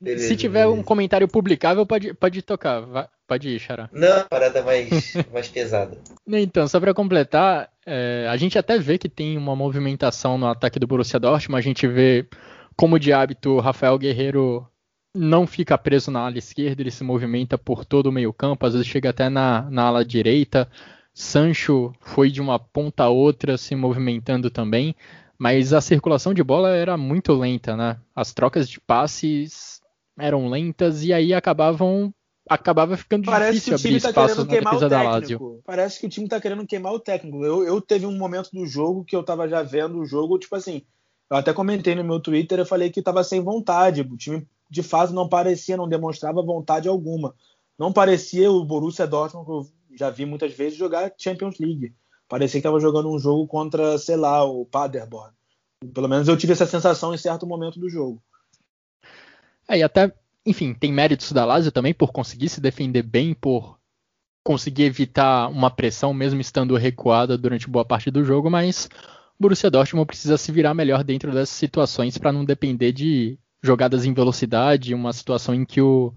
beleza. 0.00 0.28
Se 0.28 0.36
tiver 0.36 0.64
beleza. 0.64 0.80
um 0.80 0.82
comentário 0.82 1.26
publicável, 1.26 1.84
pode, 1.84 2.14
pode 2.14 2.42
tocar. 2.42 2.80
Vai, 2.82 3.08
pode 3.26 3.48
ir, 3.48 3.58
Xará. 3.58 3.90
Não, 3.92 4.24
parada 4.28 4.62
mais, 4.62 5.14
mais 5.32 5.48
pesada. 5.48 5.98
Então, 6.28 6.68
só 6.68 6.78
para 6.78 6.94
completar, 6.94 7.68
é, 7.84 8.26
a 8.30 8.36
gente 8.36 8.56
até 8.56 8.78
vê 8.78 8.96
que 8.96 9.08
tem 9.08 9.36
uma 9.36 9.56
movimentação 9.56 10.38
no 10.38 10.46
ataque 10.46 10.78
do 10.78 10.86
Borussia 10.86 11.18
Dortmund. 11.18 11.58
A 11.58 11.62
gente 11.62 11.88
vê, 11.88 12.28
como 12.76 12.98
de 12.98 13.12
hábito, 13.12 13.50
o 13.50 13.60
Rafael 13.60 13.98
Guerreiro 13.98 14.69
não 15.14 15.46
fica 15.46 15.76
preso 15.76 16.10
na 16.10 16.20
ala 16.20 16.38
esquerda, 16.38 16.82
ele 16.82 16.90
se 16.90 17.02
movimenta 17.02 17.58
por 17.58 17.84
todo 17.84 18.06
o 18.06 18.12
meio-campo, 18.12 18.64
às 18.64 18.72
vezes 18.72 18.86
chega 18.86 19.10
até 19.10 19.28
na, 19.28 19.68
na 19.70 19.84
ala 19.84 20.04
direita. 20.04 20.70
Sancho 21.12 21.92
foi 22.00 22.30
de 22.30 22.40
uma 22.40 22.58
ponta 22.58 23.04
a 23.04 23.08
outra 23.08 23.58
se 23.58 23.74
movimentando 23.74 24.50
também, 24.50 24.94
mas 25.38 25.72
a 25.72 25.80
circulação 25.80 26.32
de 26.32 26.42
bola 26.42 26.70
era 26.70 26.96
muito 26.96 27.32
lenta, 27.32 27.76
né? 27.76 27.98
As 28.14 28.32
trocas 28.32 28.68
de 28.68 28.80
passes 28.80 29.80
eram 30.18 30.48
lentas 30.48 31.02
e 31.02 31.12
aí 31.12 31.34
acabavam 31.34 32.12
acabava 32.48 32.96
ficando 32.96 33.26
Parece 33.26 33.70
difícil 33.70 33.74
abrir 33.74 34.00
tá 34.00 34.08
espaço 34.08 34.44
na 34.44 34.50
defesa 34.50 34.88
da 34.88 35.02
Lazio. 35.02 35.62
Parece 35.64 36.00
que 36.00 36.06
o 36.06 36.08
time 36.08 36.28
tá 36.28 36.40
querendo 36.40 36.66
queimar 36.66 36.92
o 36.92 36.98
técnico. 36.98 37.44
Eu, 37.44 37.64
eu 37.64 37.80
teve 37.80 38.06
um 38.06 38.16
momento 38.16 38.50
do 38.52 38.66
jogo 38.66 39.04
que 39.04 39.14
eu 39.14 39.22
tava 39.22 39.48
já 39.48 39.62
vendo 39.62 39.98
o 39.98 40.06
jogo, 40.06 40.38
tipo 40.38 40.56
assim, 40.56 40.82
eu 41.30 41.36
até 41.36 41.52
comentei 41.52 41.94
no 41.94 42.02
meu 42.02 42.18
Twitter, 42.18 42.58
eu 42.58 42.66
falei 42.66 42.90
que 42.90 43.02
tava 43.02 43.22
sem 43.22 43.40
vontade. 43.40 44.00
O 44.00 44.16
time 44.16 44.46
de 44.70 44.82
fato 44.82 45.12
não 45.12 45.28
parecia, 45.28 45.76
não 45.76 45.88
demonstrava 45.88 46.42
vontade 46.42 46.88
alguma. 46.88 47.34
Não 47.78 47.92
parecia 47.92 48.50
o 48.50 48.64
Borussia 48.64 49.06
Dortmund, 49.06 49.46
que 49.46 49.52
eu 49.52 49.66
já 49.96 50.10
vi 50.10 50.24
muitas 50.24 50.52
vezes, 50.52 50.78
jogar 50.78 51.12
Champions 51.18 51.58
League. 51.58 51.94
Parecia 52.28 52.60
que 52.60 52.66
estava 52.66 52.78
jogando 52.78 53.10
um 53.10 53.18
jogo 53.18 53.46
contra, 53.48 53.98
sei 53.98 54.16
lá, 54.16 54.44
o 54.44 54.64
Paderborn. 54.64 55.34
Pelo 55.92 56.08
menos 56.08 56.28
eu 56.28 56.36
tive 56.36 56.52
essa 56.52 56.66
sensação 56.66 57.12
em 57.12 57.18
certo 57.18 57.46
momento 57.46 57.80
do 57.80 57.88
jogo. 57.88 58.22
É, 59.68 59.78
e 59.78 59.82
até, 59.82 60.12
enfim, 60.46 60.74
tem 60.74 60.92
méritos 60.92 61.32
da 61.32 61.44
Lazio 61.44 61.72
também 61.72 61.92
por 61.92 62.12
conseguir 62.12 62.48
se 62.48 62.60
defender 62.60 63.02
bem, 63.02 63.34
por 63.34 63.78
conseguir 64.44 64.84
evitar 64.84 65.48
uma 65.48 65.70
pressão 65.70 66.14
mesmo 66.14 66.40
estando 66.40 66.76
recuada 66.76 67.36
durante 67.36 67.68
boa 67.68 67.84
parte 67.84 68.10
do 68.10 68.24
jogo, 68.24 68.50
mas 68.50 68.88
o 69.38 69.42
Borussia 69.42 69.70
Dortmund 69.70 70.06
precisa 70.06 70.36
se 70.36 70.52
virar 70.52 70.74
melhor 70.74 71.02
dentro 71.02 71.32
dessas 71.32 71.56
situações 71.56 72.18
para 72.18 72.32
não 72.32 72.44
depender 72.44 72.92
de 72.92 73.38
jogadas 73.62 74.04
em 74.04 74.14
velocidade, 74.14 74.94
uma 74.94 75.12
situação 75.12 75.54
em 75.54 75.64
que 75.64 75.80
o 75.80 76.12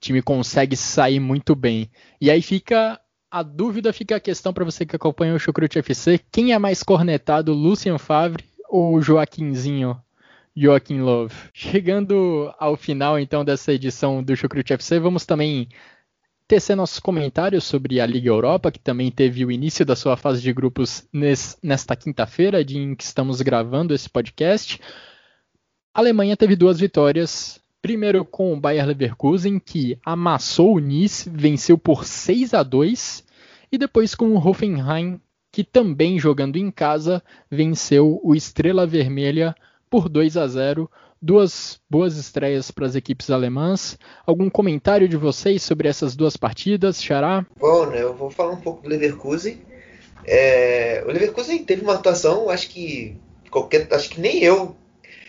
time 0.00 0.22
consegue 0.22 0.76
sair 0.76 1.20
muito 1.20 1.54
bem. 1.54 1.90
E 2.20 2.30
aí 2.30 2.42
fica 2.42 3.00
a 3.30 3.42
dúvida, 3.42 3.92
fica 3.92 4.16
a 4.16 4.20
questão 4.20 4.52
para 4.52 4.64
você 4.64 4.86
que 4.86 4.96
acompanha 4.96 5.34
o 5.34 5.38
Chucrute 5.38 5.78
FC, 5.78 6.20
quem 6.30 6.52
é 6.52 6.58
mais 6.58 6.82
cornetado, 6.82 7.52
Lucien 7.52 7.98
Favre 7.98 8.44
ou 8.68 9.00
Joaquinzinho? 9.00 10.00
Joaquim 10.56 11.00
Love. 11.00 11.34
Chegando 11.52 12.50
ao 12.58 12.76
final 12.76 13.18
então 13.18 13.44
dessa 13.44 13.74
edição 13.74 14.22
do 14.22 14.34
Chucrute 14.34 14.72
FC, 14.72 14.98
vamos 14.98 15.26
também 15.26 15.68
tecer 16.48 16.74
nossos 16.74 16.98
comentários 16.98 17.64
sobre 17.64 18.00
a 18.00 18.06
Liga 18.06 18.28
Europa, 18.28 18.70
que 18.70 18.78
também 18.78 19.10
teve 19.10 19.44
o 19.44 19.50
início 19.50 19.84
da 19.84 19.94
sua 19.94 20.16
fase 20.16 20.40
de 20.40 20.52
grupos 20.52 21.06
nesta 21.62 21.94
quinta-feira, 21.94 22.62
em 22.62 22.94
que 22.94 23.04
estamos 23.04 23.42
gravando 23.42 23.92
esse 23.92 24.08
podcast. 24.08 24.80
A 25.96 26.00
Alemanha 26.00 26.36
teve 26.36 26.54
duas 26.54 26.78
vitórias. 26.78 27.58
Primeiro 27.80 28.22
com 28.22 28.52
o 28.52 28.60
Bayer 28.60 28.86
Leverkusen, 28.86 29.58
que 29.58 29.98
amassou 30.04 30.74
o 30.74 30.78
Nice, 30.78 31.26
venceu 31.30 31.78
por 31.78 32.04
6 32.04 32.52
a 32.52 32.62
2, 32.62 33.24
e 33.72 33.78
depois 33.78 34.14
com 34.14 34.26
o 34.26 34.36
Hoffenheim, 34.36 35.18
que 35.50 35.64
também 35.64 36.18
jogando 36.18 36.56
em 36.56 36.70
casa, 36.70 37.22
venceu 37.50 38.20
o 38.22 38.34
Estrela 38.34 38.86
Vermelha 38.86 39.54
por 39.88 40.10
2 40.10 40.36
a 40.36 40.46
0. 40.46 40.90
Duas 41.22 41.80
boas 41.88 42.18
estreias 42.18 42.70
para 42.70 42.84
as 42.84 42.94
equipes 42.94 43.30
alemãs. 43.30 43.98
Algum 44.26 44.50
comentário 44.50 45.08
de 45.08 45.16
vocês 45.16 45.62
sobre 45.62 45.88
essas 45.88 46.14
duas 46.14 46.36
partidas, 46.36 47.02
Xará? 47.02 47.46
Bom, 47.58 47.86
né, 47.86 48.02
eu 48.02 48.12
vou 48.14 48.28
falar 48.28 48.52
um 48.52 48.60
pouco 48.60 48.82
do 48.82 48.90
Leverkusen. 48.90 49.62
É, 50.26 51.02
o 51.06 51.10
Leverkusen 51.10 51.64
teve 51.64 51.80
uma 51.80 51.94
atuação, 51.94 52.50
acho 52.50 52.68
que 52.68 53.16
qualquer, 53.50 53.88
acho 53.94 54.10
que 54.10 54.20
nem 54.20 54.42
eu 54.44 54.76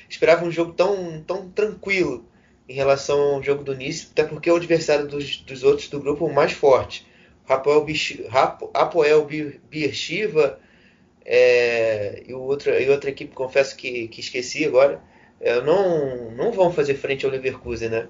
esperava 0.10 0.45
um 0.45 0.51
jogo 0.51 0.74
tão, 0.74 1.22
tão 1.24 1.49
tranquilo 1.49 2.26
em 2.68 2.74
relação 2.74 3.36
ao 3.36 3.43
jogo 3.43 3.64
do 3.64 3.76
Nice, 3.76 4.10
até 4.12 4.24
porque 4.24 4.49
é 4.49 4.53
o 4.53 4.58
adversário 4.58 5.08
dos, 5.08 5.38
dos 5.38 5.64
outros 5.64 5.88
do 5.88 5.99
grupo 5.99 6.30
mais 6.30 6.51
forte. 6.51 7.08
Rapoel, 7.45 7.86
Apoel 8.74 9.28
Beersheva 9.70 10.60
é, 11.26 12.24
e, 12.28 12.34
outra, 12.34 12.82
e 12.82 12.89
outra 12.89 13.10
equipe, 13.10 13.34
confesso 13.34 13.76
que, 13.76 14.08
que 14.10 14.20
esqueci 14.20 14.66
agora, 14.66 15.01
é, 15.39 15.62
não, 15.62 16.32
não 16.32 16.51
vão 16.51 16.72
fazer 16.72 16.95
frente 16.95 17.26
ao 17.26 17.32
Leverkusen, 17.32 17.89
né? 17.89 18.08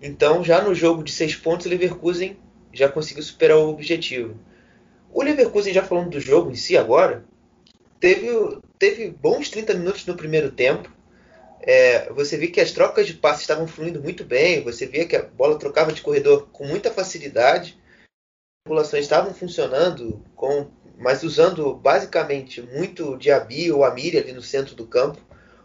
Então, 0.00 0.44
já 0.44 0.62
no 0.62 0.74
jogo 0.74 1.02
de 1.02 1.12
seis 1.12 1.34
pontos, 1.34 1.66
o 1.66 1.68
Leverkusen 1.68 2.36
já 2.72 2.88
conseguiu 2.88 3.22
superar 3.22 3.58
o 3.58 3.68
objetivo. 3.68 4.36
O 5.12 5.22
Leverkusen, 5.22 5.72
já 5.72 5.82
falando 5.82 6.10
do 6.10 6.20
jogo 6.20 6.50
em 6.50 6.54
si 6.54 6.76
agora, 6.76 7.24
teve, 7.98 8.28
teve 8.78 9.10
bons 9.10 9.50
30 9.50 9.74
minutos 9.74 10.06
no 10.06 10.16
primeiro 10.16 10.50
tempo, 10.50 10.92
é, 11.68 12.10
você 12.14 12.38
vê 12.38 12.46
que 12.46 12.62
as 12.62 12.72
trocas 12.72 13.06
de 13.06 13.12
passes 13.12 13.42
estavam 13.42 13.68
fluindo 13.68 14.02
muito 14.02 14.24
bem, 14.24 14.62
você 14.62 14.86
via 14.86 15.04
que 15.04 15.14
a 15.14 15.22
bola 15.22 15.58
trocava 15.58 15.92
de 15.92 16.00
corredor 16.00 16.48
com 16.50 16.64
muita 16.64 16.90
facilidade, 16.90 17.78
as 17.82 18.64
populações 18.64 19.04
estavam 19.04 19.34
funcionando, 19.34 20.24
com, 20.34 20.70
mas 20.96 21.22
usando 21.22 21.74
basicamente 21.74 22.62
muito 22.62 23.18
Diaby 23.18 23.70
ou 23.70 23.84
Amiri 23.84 24.16
ali 24.16 24.32
no 24.32 24.40
centro 24.40 24.74
do 24.74 24.86
campo. 24.86 25.20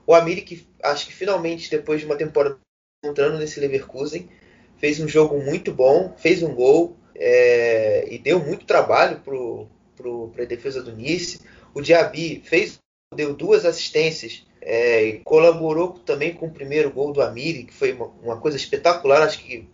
O 0.06 0.14
Amiri 0.14 0.41
que 0.41 0.68
acho 0.84 1.06
que 1.06 1.14
finalmente, 1.14 1.72
depois 1.72 2.01
de 2.01 2.06
uma 2.06 2.18
temporada 2.18 2.60
entrando 3.01 3.38
nesse 3.38 3.62
Leverkusen, 3.62 4.30
fez 4.76 4.99
um 4.99 5.08
jogo 5.08 5.41
muito 5.41 5.72
bom, 5.72 6.14
fez 6.18 6.43
um 6.43 6.54
gol 6.54 6.97
é, 7.16 8.14
e 8.14 8.20
deu 8.20 8.39
muito 8.39 8.66
trabalho 8.66 9.22
para 9.22 10.43
a 10.43 10.45
defesa 10.45 10.84
do 10.84 10.93
Nice. 10.93 11.39
O 11.74 11.80
Diaby 11.80 12.41
fez, 12.43 12.78
deu 13.16 13.34
duas 13.34 13.64
assistências 13.64 14.45
é, 14.66 15.20
colaborou 15.24 15.99
também 16.05 16.34
com 16.34 16.47
o 16.47 16.51
primeiro 16.51 16.89
gol 16.89 17.11
do 17.11 17.22
Amiri, 17.22 17.66
que 17.66 17.74
foi 17.74 17.91
uma, 17.93 18.11
uma 18.22 18.38
coisa 18.38 18.57
espetacular. 18.57 19.22
Acho 19.22 19.39
que 19.39 19.68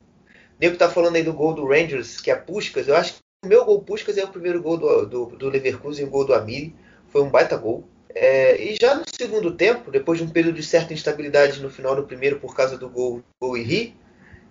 nego 0.59 0.77
tá 0.77 0.89
falando 0.89 1.15
aí 1.15 1.23
do 1.23 1.33
gol 1.33 1.53
do 1.53 1.67
Rangers, 1.67 2.19
que 2.19 2.31
é 2.31 2.35
Puskas. 2.35 2.87
Eu 2.87 2.95
acho 2.95 3.13
que 3.13 3.19
o 3.45 3.47
meu 3.47 3.63
gol 3.65 3.81
Puskas 3.81 4.17
é 4.17 4.23
o 4.23 4.29
primeiro 4.29 4.61
gol 4.61 4.77
do, 4.77 5.05
do, 5.05 5.25
do 5.27 5.49
Leverkusen, 5.49 6.05
o 6.05 6.09
gol 6.09 6.25
do 6.25 6.33
Amiri. 6.33 6.75
Foi 7.07 7.21
um 7.21 7.29
baita 7.29 7.55
gol. 7.55 7.87
É, 8.13 8.59
e 8.61 8.75
já 8.79 8.95
no 8.95 9.03
segundo 9.15 9.53
tempo, 9.53 9.91
depois 9.91 10.17
de 10.17 10.25
um 10.25 10.29
período 10.29 10.55
de 10.55 10.63
certa 10.63 10.93
instabilidade 10.93 11.61
no 11.61 11.69
final 11.69 11.95
do 11.95 12.03
primeiro 12.03 12.39
por 12.39 12.55
causa 12.55 12.75
do 12.75 12.89
gol, 12.89 13.23
gol 13.39 13.53
Ri, 13.53 13.95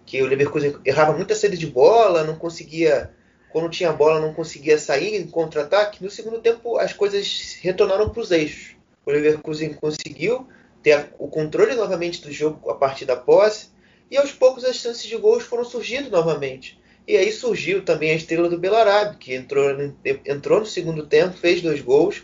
que 0.06 0.22
o 0.22 0.26
Leverkusen 0.26 0.76
errava 0.84 1.12
muita 1.12 1.34
saída 1.34 1.56
de 1.56 1.66
bola, 1.66 2.22
não 2.22 2.36
conseguia, 2.36 3.10
quando 3.50 3.68
tinha 3.68 3.92
bola, 3.92 4.20
não 4.20 4.32
conseguia 4.32 4.78
sair 4.78 5.16
em 5.16 5.26
contra-ataque. 5.26 6.02
No 6.02 6.10
segundo 6.10 6.40
tempo, 6.40 6.78
as 6.78 6.92
coisas 6.92 7.58
retornaram 7.60 8.08
para 8.08 8.22
os 8.22 8.30
eixos 8.30 8.77
o 9.08 9.10
Leverkusen 9.10 9.72
conseguiu 9.72 10.46
ter 10.82 11.14
o 11.18 11.28
controle 11.28 11.74
novamente 11.74 12.20
do 12.20 12.30
jogo 12.30 12.68
a 12.70 12.74
partir 12.74 13.06
da 13.06 13.16
posse 13.16 13.68
e 14.10 14.18
aos 14.18 14.32
poucos 14.32 14.64
as 14.64 14.76
chances 14.76 15.04
de 15.04 15.16
gols 15.16 15.44
foram 15.44 15.64
surgindo 15.64 16.10
novamente. 16.10 16.78
E 17.06 17.16
aí 17.16 17.32
surgiu 17.32 17.82
também 17.82 18.10
a 18.10 18.14
estrela 18.14 18.50
do 18.50 18.58
Belarabe, 18.58 19.16
que 19.16 19.34
entrou, 19.34 19.70
entrou 20.26 20.60
no 20.60 20.66
segundo 20.66 21.06
tempo, 21.06 21.38
fez 21.38 21.62
dois 21.62 21.80
gols, 21.80 22.22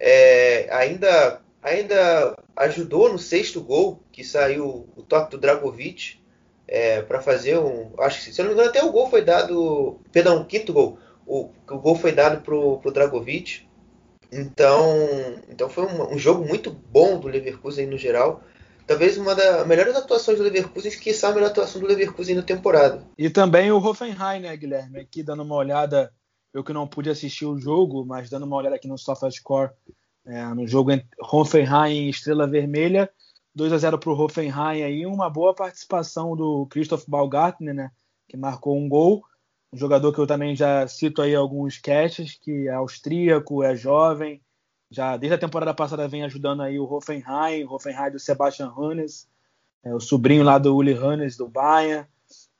é, 0.00 0.66
ainda, 0.72 1.40
ainda 1.62 2.36
ajudou 2.56 3.12
no 3.12 3.20
sexto 3.20 3.60
gol, 3.60 4.02
que 4.10 4.24
saiu 4.24 4.88
o 4.96 5.02
toque 5.02 5.30
do 5.30 5.38
Dragovic, 5.38 6.18
é, 6.66 7.02
para 7.02 7.22
fazer 7.22 7.56
um. 7.56 7.92
Acho 8.00 8.24
que, 8.24 8.32
se 8.32 8.40
eu 8.40 8.46
não 8.46 8.50
me 8.50 8.54
engano, 8.56 8.70
até 8.70 8.82
o 8.82 8.90
gol 8.90 9.08
foi 9.08 9.22
dado. 9.22 10.00
Perdão, 10.10 10.40
o 10.40 10.44
quinto 10.44 10.72
gol. 10.72 10.98
O, 11.24 11.50
o 11.70 11.78
gol 11.78 11.94
foi 11.94 12.10
dado 12.10 12.42
para 12.42 12.54
o 12.56 12.92
Dragovic. 12.92 13.64
Então, 14.32 15.08
então 15.48 15.68
foi 15.68 15.86
um, 15.86 16.14
um, 16.14 16.18
jogo 16.18 16.46
muito 16.46 16.70
bom 16.70 17.18
do 17.18 17.28
Leverkusen 17.28 17.86
no 17.86 17.96
geral. 17.96 18.42
Talvez 18.86 19.16
uma 19.18 19.34
das 19.34 19.66
melhores 19.66 19.96
atuações 19.96 20.38
do 20.38 20.44
Leverkusen, 20.44 20.92
que 20.92 21.10
a 21.24 21.32
melhor 21.32 21.48
atuação 21.48 21.80
do 21.80 21.86
Leverkusen 21.86 22.36
na 22.36 22.42
temporada. 22.42 23.04
E 23.18 23.28
também 23.28 23.70
o 23.72 23.78
Hoffenheim, 23.78 24.40
né, 24.40 24.56
Guilherme? 24.56 25.00
Aqui 25.00 25.22
dando 25.22 25.42
uma 25.42 25.56
olhada, 25.56 26.12
eu 26.54 26.62
que 26.62 26.72
não 26.72 26.86
pude 26.86 27.10
assistir 27.10 27.46
o 27.46 27.58
jogo, 27.58 28.04
mas 28.04 28.30
dando 28.30 28.46
uma 28.46 28.56
olhada 28.56 28.76
aqui 28.76 28.86
no 28.86 28.98
SofaScore, 28.98 29.70
é, 30.24 30.44
no 30.54 30.66
jogo 30.66 30.92
entre 30.92 31.08
Hoffenheim 31.20 32.06
e 32.06 32.10
Estrela 32.10 32.46
Vermelha, 32.46 33.10
2 33.54 33.72
a 33.72 33.78
0 33.78 33.98
para 33.98 34.10
o 34.10 34.20
Hoffenheim 34.20 34.82
aí, 34.82 35.06
uma 35.06 35.30
boa 35.30 35.54
participação 35.54 36.36
do 36.36 36.66
Christoph 36.66 37.04
Baumgartner, 37.08 37.74
né, 37.74 37.90
que 38.28 38.36
marcou 38.36 38.76
um 38.76 38.88
gol. 38.88 39.24
Um 39.72 39.76
jogador 39.76 40.12
que 40.12 40.18
eu 40.18 40.26
também 40.26 40.54
já 40.54 40.86
cito 40.86 41.20
aí 41.22 41.34
alguns 41.34 41.78
catches, 41.78 42.38
que 42.40 42.68
é 42.68 42.72
austríaco, 42.72 43.62
é 43.62 43.74
jovem, 43.74 44.40
já 44.90 45.16
desde 45.16 45.34
a 45.34 45.38
temporada 45.38 45.74
passada 45.74 46.06
vem 46.06 46.24
ajudando 46.24 46.62
aí 46.62 46.78
o 46.78 46.84
Hoffenheim, 46.84 47.64
Hoffenheim 47.64 48.12
do 48.12 48.18
Sebastian 48.18 48.72
Hannes, 48.76 49.28
é 49.82 49.94
o 49.94 50.00
sobrinho 50.00 50.44
lá 50.44 50.58
do 50.58 50.74
Uli 50.74 50.92
Hannes 50.92 51.36
do 51.36 51.48
Bayern. 51.48 52.06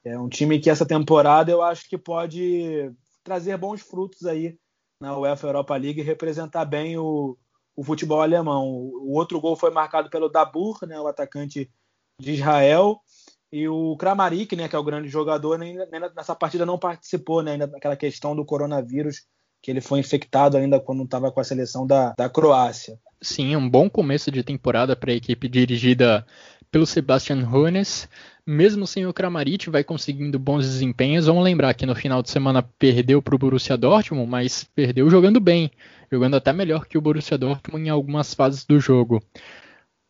É 0.05 0.19
um 0.19 0.29
time 0.29 0.61
que 0.61 0.71
essa 0.71 0.87
temporada 0.87 1.51
eu 1.51 1.63
acho 1.63 1.89
que 1.89 1.99
pode 1.99 2.93
trazer 3.25 3.57
bons 3.57 3.81
frutos 3.81 4.25
aí 4.25 4.57
na 5.01 5.19
UEFA 5.19 5.49
Europa 5.49 5.77
League 5.77 6.01
e 6.01 6.05
representar 6.05 6.65
bem 6.65 6.97
o, 6.97 7.37
o 7.75 7.83
futebol 7.83 8.23
alemão. 8.23 8.69
O 8.69 9.15
outro 9.15 9.41
gol 9.41 9.57
foi 9.57 9.71
marcado 9.71 10.09
pelo 10.09 10.29
Dabur, 10.29 10.79
né, 10.87 11.01
o 11.01 11.09
atacante 11.09 11.71
de 12.21 12.33
Israel, 12.33 13.01
e 13.53 13.69
o 13.69 13.97
Kramaric, 13.97 14.57
né, 14.57 14.69
que 14.69 14.77
é 14.77 14.79
o 14.79 14.85
grande 14.85 15.09
jogador, 15.09 15.59
nessa 15.59 16.35
partida 16.35 16.67
não 16.67 16.79
participou, 16.79 17.43
né, 17.43 17.53
ainda 17.53 17.67
naquela 17.67 17.97
questão 17.97 18.35
do 18.35 18.45
coronavírus 18.45 19.25
que 19.63 19.71
ele 19.71 19.81
foi 19.81 19.99
infectado 19.99 20.57
ainda 20.57 20.79
quando 20.79 21.03
estava 21.05 21.33
com 21.33 21.41
a 21.41 21.45
seleção 21.45 21.87
da, 21.87 22.15
da 22.17 22.29
Croácia. 22.29 22.99
Sim, 23.21 23.57
um 23.57 23.69
bom 23.69 23.89
começo 23.89 24.31
de 24.31 24.43
temporada 24.43 24.95
para 24.95 25.11
a 25.11 25.17
equipe 25.17 25.49
dirigida 25.49 26.25
pelo 26.71 26.87
Sebastian 26.87 27.49
Hoeneß. 27.51 28.09
Mesmo 28.47 28.87
sem 28.87 29.07
o 29.07 29.13
Kramaric, 29.13 29.69
vai 29.69 29.83
conseguindo 29.83 30.39
bons 30.39 30.65
desempenhos. 30.65 31.27
Vamos 31.27 31.43
lembrar 31.43 31.75
que 31.75 31.87
no 31.87 31.97
final 31.97 32.23
de 32.23 32.31
semana 32.31 32.63
perdeu 32.63 33.21
para 33.21 33.35
o 33.35 33.39
Borussia 33.39 33.77
Dortmund, 33.77 34.31
mas 34.31 34.63
perdeu 34.63 35.11
jogando 35.11 35.41
bem, 35.41 35.71
jogando 36.13 36.37
até 36.37 36.53
melhor 36.53 36.87
que 36.87 36.97
o 36.97 37.01
Borussia 37.01 37.37
Dortmund 37.37 37.87
em 37.87 37.91
algumas 37.91 38.35
fases 38.35 38.65
do 38.65 38.79
jogo. 38.79 39.21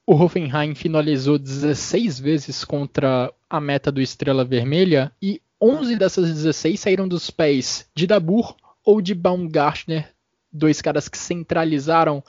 O 0.07 0.15
Hoffenheim 0.15 0.73
finalizou 0.77 1.37
16 1.37 2.21
vezes 2.21 2.65
contra 2.65 3.33
a 3.51 3.61
meta 3.61 3.91
do 3.91 4.01
Estrela 4.01 4.45
Vermelha 4.45 5.11
e 5.21 5.43
11 5.61 5.97
dessas 5.97 6.29
16 6.33 6.79
saíram 6.79 7.09
dos 7.09 7.29
pés 7.29 7.91
de 7.93 8.07
Dabur 8.07 8.55
ou 8.85 9.01
de 9.01 9.17
Baumgartner, 9.17 10.09
dois 10.53 10.81
caras 10.81 11.09
que 11.09 11.19
centralizaram 11.19 12.23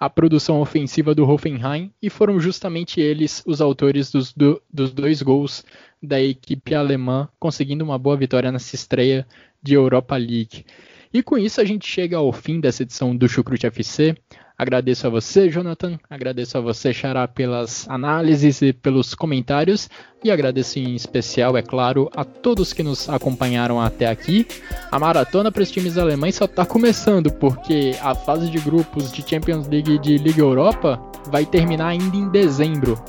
a 0.00 0.08
produção 0.08 0.58
ofensiva 0.62 1.14
do 1.14 1.28
Hoffenheim 1.28 1.92
e 2.00 2.08
foram 2.08 2.40
justamente 2.40 2.98
eles 2.98 3.42
os 3.44 3.60
autores 3.60 4.10
dos, 4.10 4.32
do, 4.32 4.62
dos 4.72 4.90
dois 4.92 5.20
gols 5.20 5.66
da 6.02 6.18
equipe 6.18 6.74
alemã, 6.74 7.28
conseguindo 7.38 7.84
uma 7.84 7.98
boa 7.98 8.16
vitória 8.16 8.50
nessa 8.50 8.74
estreia 8.74 9.26
de 9.62 9.74
Europa 9.74 10.16
League. 10.16 10.64
E 11.12 11.22
com 11.22 11.36
isso 11.36 11.60
a 11.60 11.64
gente 11.64 11.86
chega 11.86 12.16
ao 12.16 12.32
fim 12.32 12.58
dessa 12.58 12.84
edição 12.84 13.14
do 13.14 13.28
Chucrute 13.28 13.66
FC. 13.66 14.16
Agradeço 14.58 15.06
a 15.06 15.10
você, 15.10 15.48
Jonathan. 15.48 16.00
Agradeço 16.10 16.58
a 16.58 16.60
você, 16.60 16.92
Xará, 16.92 17.28
pelas 17.28 17.88
análises 17.88 18.60
e 18.60 18.72
pelos 18.72 19.14
comentários. 19.14 19.88
E 20.24 20.32
agradeço 20.32 20.80
em 20.80 20.96
especial, 20.96 21.56
é 21.56 21.62
claro, 21.62 22.10
a 22.16 22.24
todos 22.24 22.72
que 22.72 22.82
nos 22.82 23.08
acompanharam 23.08 23.80
até 23.80 24.06
aqui. 24.06 24.44
A 24.90 24.98
maratona 24.98 25.52
para 25.52 25.62
os 25.62 25.70
times 25.70 25.96
alemães 25.96 26.34
só 26.34 26.46
está 26.46 26.66
começando, 26.66 27.30
porque 27.30 27.94
a 28.02 28.16
fase 28.16 28.50
de 28.50 28.58
grupos 28.58 29.12
de 29.12 29.22
Champions 29.22 29.68
League 29.68 29.92
e 29.92 29.98
de 29.98 30.18
Liga 30.18 30.40
Europa 30.40 31.00
vai 31.30 31.46
terminar 31.46 31.86
ainda 31.86 32.16
em 32.16 32.28
dezembro. 32.28 33.00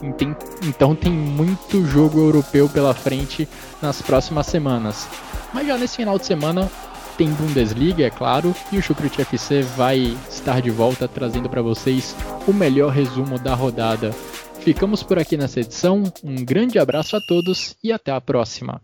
Então 0.61 0.93
tem 0.93 1.11
muito 1.11 1.83
jogo 1.83 2.19
europeu 2.19 2.69
pela 2.69 2.93
frente 2.93 3.49
nas 3.81 4.03
próximas 4.03 4.45
semanas. 4.45 5.07
Mas 5.51 5.65
já 5.65 5.79
nesse 5.79 5.95
final 5.97 6.19
de 6.19 6.27
semana 6.27 6.69
tem 7.19 7.33
Bundesliga, 7.33 8.05
é 8.05 8.09
claro, 8.09 8.55
e 8.71 8.77
o 8.77 8.81
Chucrute 8.81 9.21
FC 9.21 9.61
vai 9.61 10.17
estar 10.29 10.61
de 10.61 10.69
volta 10.69 11.05
trazendo 11.05 11.49
para 11.49 11.61
vocês 11.61 12.15
o 12.47 12.53
melhor 12.53 12.93
resumo 12.93 13.37
da 13.37 13.53
rodada. 13.53 14.11
Ficamos 14.61 15.03
por 15.03 15.19
aqui 15.19 15.35
nessa 15.35 15.59
edição, 15.59 16.03
um 16.23 16.35
grande 16.45 16.79
abraço 16.79 17.17
a 17.17 17.19
todos 17.19 17.75
e 17.83 17.91
até 17.91 18.13
a 18.13 18.21
próxima. 18.21 18.77